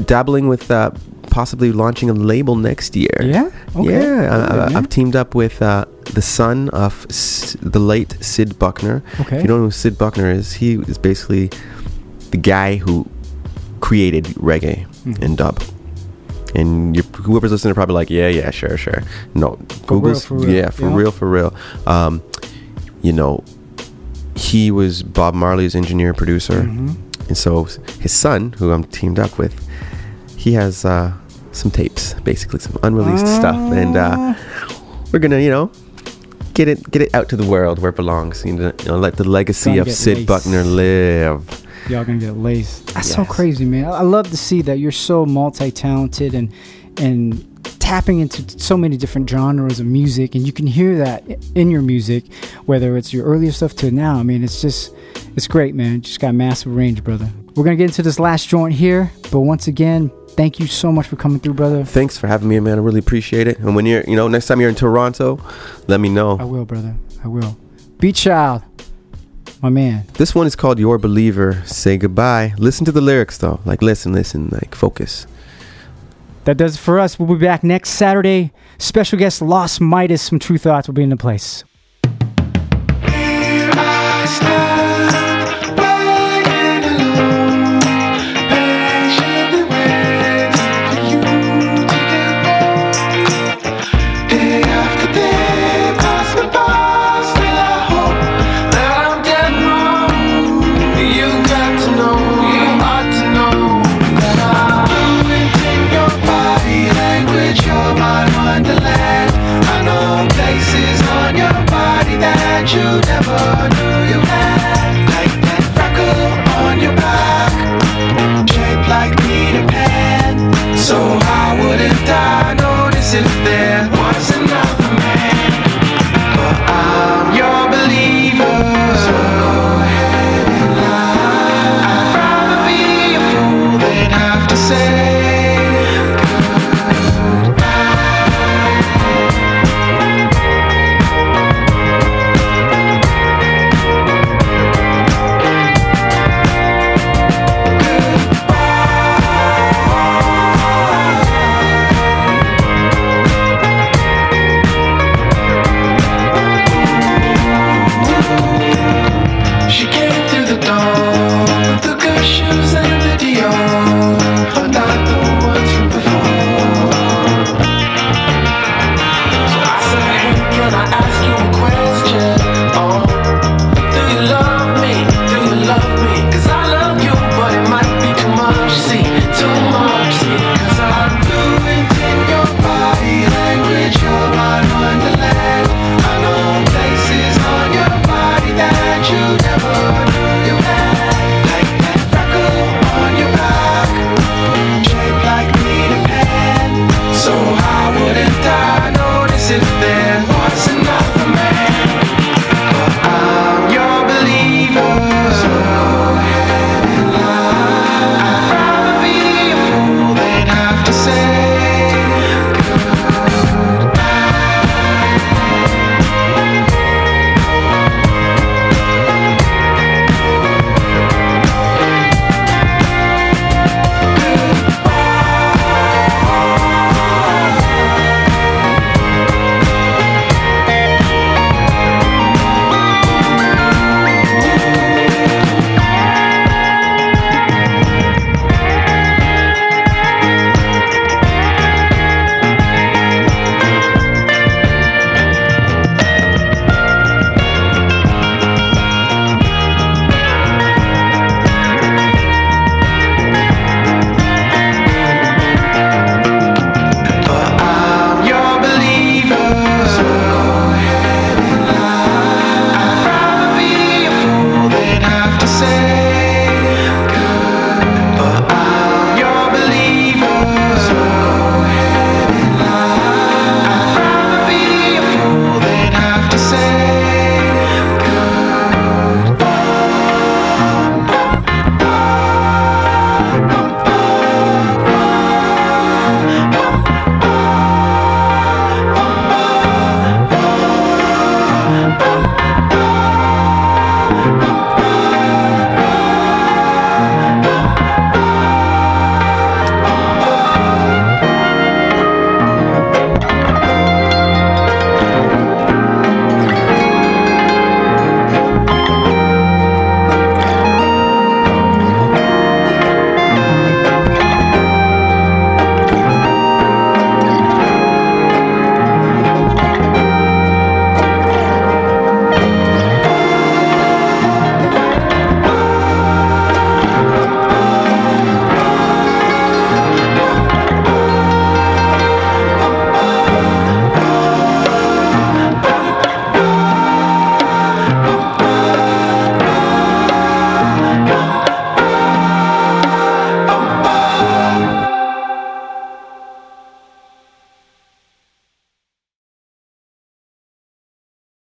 dabbling 0.06 0.48
with 0.48 0.72
uh, 0.72 0.92
possibly 1.40 1.72
launching 1.82 2.10
a 2.10 2.14
label 2.32 2.56
next 2.56 2.96
year 2.96 3.18
Yeah? 3.22 3.50
Okay. 3.76 3.92
yeah 3.92 4.20
I, 4.34 4.38
Good, 4.38 4.52
I, 4.52 4.66
man. 4.66 4.76
i've 4.78 4.90
teamed 4.98 5.16
up 5.22 5.36
with 5.36 5.56
uh, 5.62 5.84
the 6.18 6.22
son 6.22 6.70
of 6.70 7.06
S- 7.10 7.58
the 7.76 7.80
late 7.94 8.12
sid 8.22 8.50
bucknor 8.64 8.98
Okay. 9.22 9.36
if 9.38 9.42
you 9.44 9.48
don't 9.50 9.60
know 9.60 9.70
who 9.72 9.72
sid 9.84 9.96
bucknor 10.04 10.30
is 10.42 10.54
he 10.64 10.70
is 10.92 10.98
basically 10.98 11.46
the 12.32 12.38
guy 12.54 12.70
who 12.78 12.96
created 13.88 14.26
reggae 14.52 14.80
Mhm. 15.04 15.22
and 15.26 15.38
dub 15.38 15.58
and 16.60 16.96
whoever's 17.28 17.52
listening 17.52 17.72
are 17.72 17.80
probably 17.82 17.96
like, 18.02 18.10
yeah, 18.10 18.30
yeah, 18.30 18.50
sure, 18.50 18.78
sure. 18.78 19.04
No, 19.34 19.50
Google's, 19.88 20.24
yeah, 20.48 20.70
for 20.70 20.88
yeah. 20.88 20.96
real, 21.00 21.12
for 21.12 21.28
real. 21.30 21.52
Um, 21.86 22.22
you 23.02 23.12
know, 23.12 23.44
he 24.38 24.72
was 24.72 25.04
Bob 25.04 25.34
Marley's 25.36 25.76
engineer 25.76 26.14
producer, 26.14 26.60
Mhm. 26.64 26.96
and 27.28 27.38
so 27.38 27.52
his 28.00 28.14
son, 28.14 28.54
who 28.58 28.72
I'm 28.72 28.86
teamed 28.86 29.20
up 29.20 29.38
with, 29.38 29.54
he 30.38 30.54
has 30.54 30.86
uh, 30.86 31.12
some 31.56 31.72
tapes, 31.72 32.14
basically 32.22 32.60
some 32.60 32.78
unreleased 32.84 33.28
stuff, 33.28 33.56
and 33.56 33.96
uh, 33.98 34.34
we're 35.12 35.20
gonna, 35.20 35.40
you 35.40 35.50
know. 35.50 35.72
Get 36.54 36.70
it, 36.70 36.90
get 36.90 37.02
it 37.02 37.14
out 37.14 37.28
to 37.28 37.36
the 37.36 37.46
world 37.46 37.80
where 37.80 37.90
it 37.90 37.98
belongs. 37.98 38.46
You 38.46 38.54
know, 38.54 38.72
you 38.80 38.86
know 38.86 38.98
let 38.98 39.18
the 39.18 39.26
legacy 39.26 39.78
of 39.78 39.92
Sid 39.92 40.20
laced. 40.20 40.30
Bucknor 40.30 40.64
live. 40.64 41.66
Y'all 41.90 42.06
gonna 42.06 42.18
get 42.18 42.38
laced. 42.38 42.94
That's 42.94 43.12
so 43.12 43.26
crazy, 43.26 43.66
man. 43.66 43.84
I 43.84 43.90
I 43.90 44.02
love 44.04 44.30
to 44.32 44.38
see 44.38 44.62
that 44.62 44.80
you're 44.80 44.94
so 44.94 45.26
multi-talented 45.26 46.34
and 46.34 46.54
and 46.96 47.46
tapping 47.82 48.22
into 48.22 48.58
so 48.58 48.78
many 48.78 48.96
different 48.96 49.30
genres 49.30 49.82
of 49.82 49.86
music, 49.86 50.34
and 50.34 50.48
you 50.48 50.54
can 50.54 50.66
hear 50.66 50.98
that 50.98 51.24
in 51.56 51.70
your 51.70 51.82
music, 51.82 52.24
whether 52.68 52.96
it's 52.96 53.12
your 53.12 53.26
earlier 53.26 53.52
stuff 53.52 53.76
to 53.76 53.92
now. 53.92 54.16
I 54.16 54.24
mean, 54.24 54.42
it's 54.42 54.62
just 54.62 54.94
it's 55.36 55.50
great, 55.50 55.76
man. 55.76 56.00
Just 56.04 56.22
got 56.22 56.34
massive 56.36 56.74
range, 56.74 57.04
brother. 57.04 57.30
We're 57.56 57.66
gonna 57.66 57.76
get 57.76 57.88
into 57.88 58.02
this 58.02 58.18
last 58.18 58.48
joint 58.48 58.74
here, 58.74 59.12
but 59.30 59.42
once 59.42 59.68
again, 59.68 60.10
thank 60.36 60.60
you 60.60 60.68
so 60.68 60.92
much 60.92 61.08
for 61.08 61.16
coming 61.16 61.40
through, 61.40 61.54
brother. 61.54 61.84
Thanks 61.84 62.18
for 62.18 62.28
having 62.28 62.48
me, 62.48 62.60
man. 62.60 62.78
I 62.78 62.82
really 62.82 63.00
appreciate 63.00 63.48
it. 63.48 63.60
And 63.60 63.76
when 63.76 63.86
you're, 63.86 64.04
you 64.08 64.16
know, 64.16 64.28
next 64.28 64.48
time 64.48 64.60
you're 64.60 64.70
in 64.70 64.76
Toronto, 64.76 65.40
let 65.88 66.00
me 66.00 66.10
know. 66.10 66.38
I 66.40 66.44
will, 66.44 66.66
brother. 66.66 66.96
I 67.24 67.28
will. 67.28 67.58
Beatchild, 67.98 68.64
my 69.62 69.70
man. 69.70 70.06
This 70.14 70.36
one 70.36 70.48
is 70.48 70.56
called 70.56 70.80
Your 70.80 70.98
Believer. 70.98 71.64
Say 71.66 71.98
goodbye. 71.98 72.54
Listen 72.58 72.86
to 72.86 72.92
the 72.92 73.02
lyrics 73.02 73.38
though. 73.38 73.60
Like 73.66 73.82
listen, 73.82 74.14
listen, 74.14 74.50
like 74.52 74.76
focus. 74.76 75.26
That 76.44 76.58
does 76.58 76.76
it 76.76 76.80
for 76.80 77.00
us. 77.00 77.18
We'll 77.18 77.38
be 77.38 77.44
back 77.44 77.64
next 77.64 77.92
Saturday. 77.92 78.52
Special 78.78 79.18
guest 79.18 79.42
Lost 79.42 79.82
Midas 79.82 80.30
from 80.30 80.38
Tru 80.38 80.58
Thoughts 80.58 80.88
will 80.88 80.94
be 80.94 81.04
in 81.04 81.10
the 81.10 81.18
place. 81.18 81.64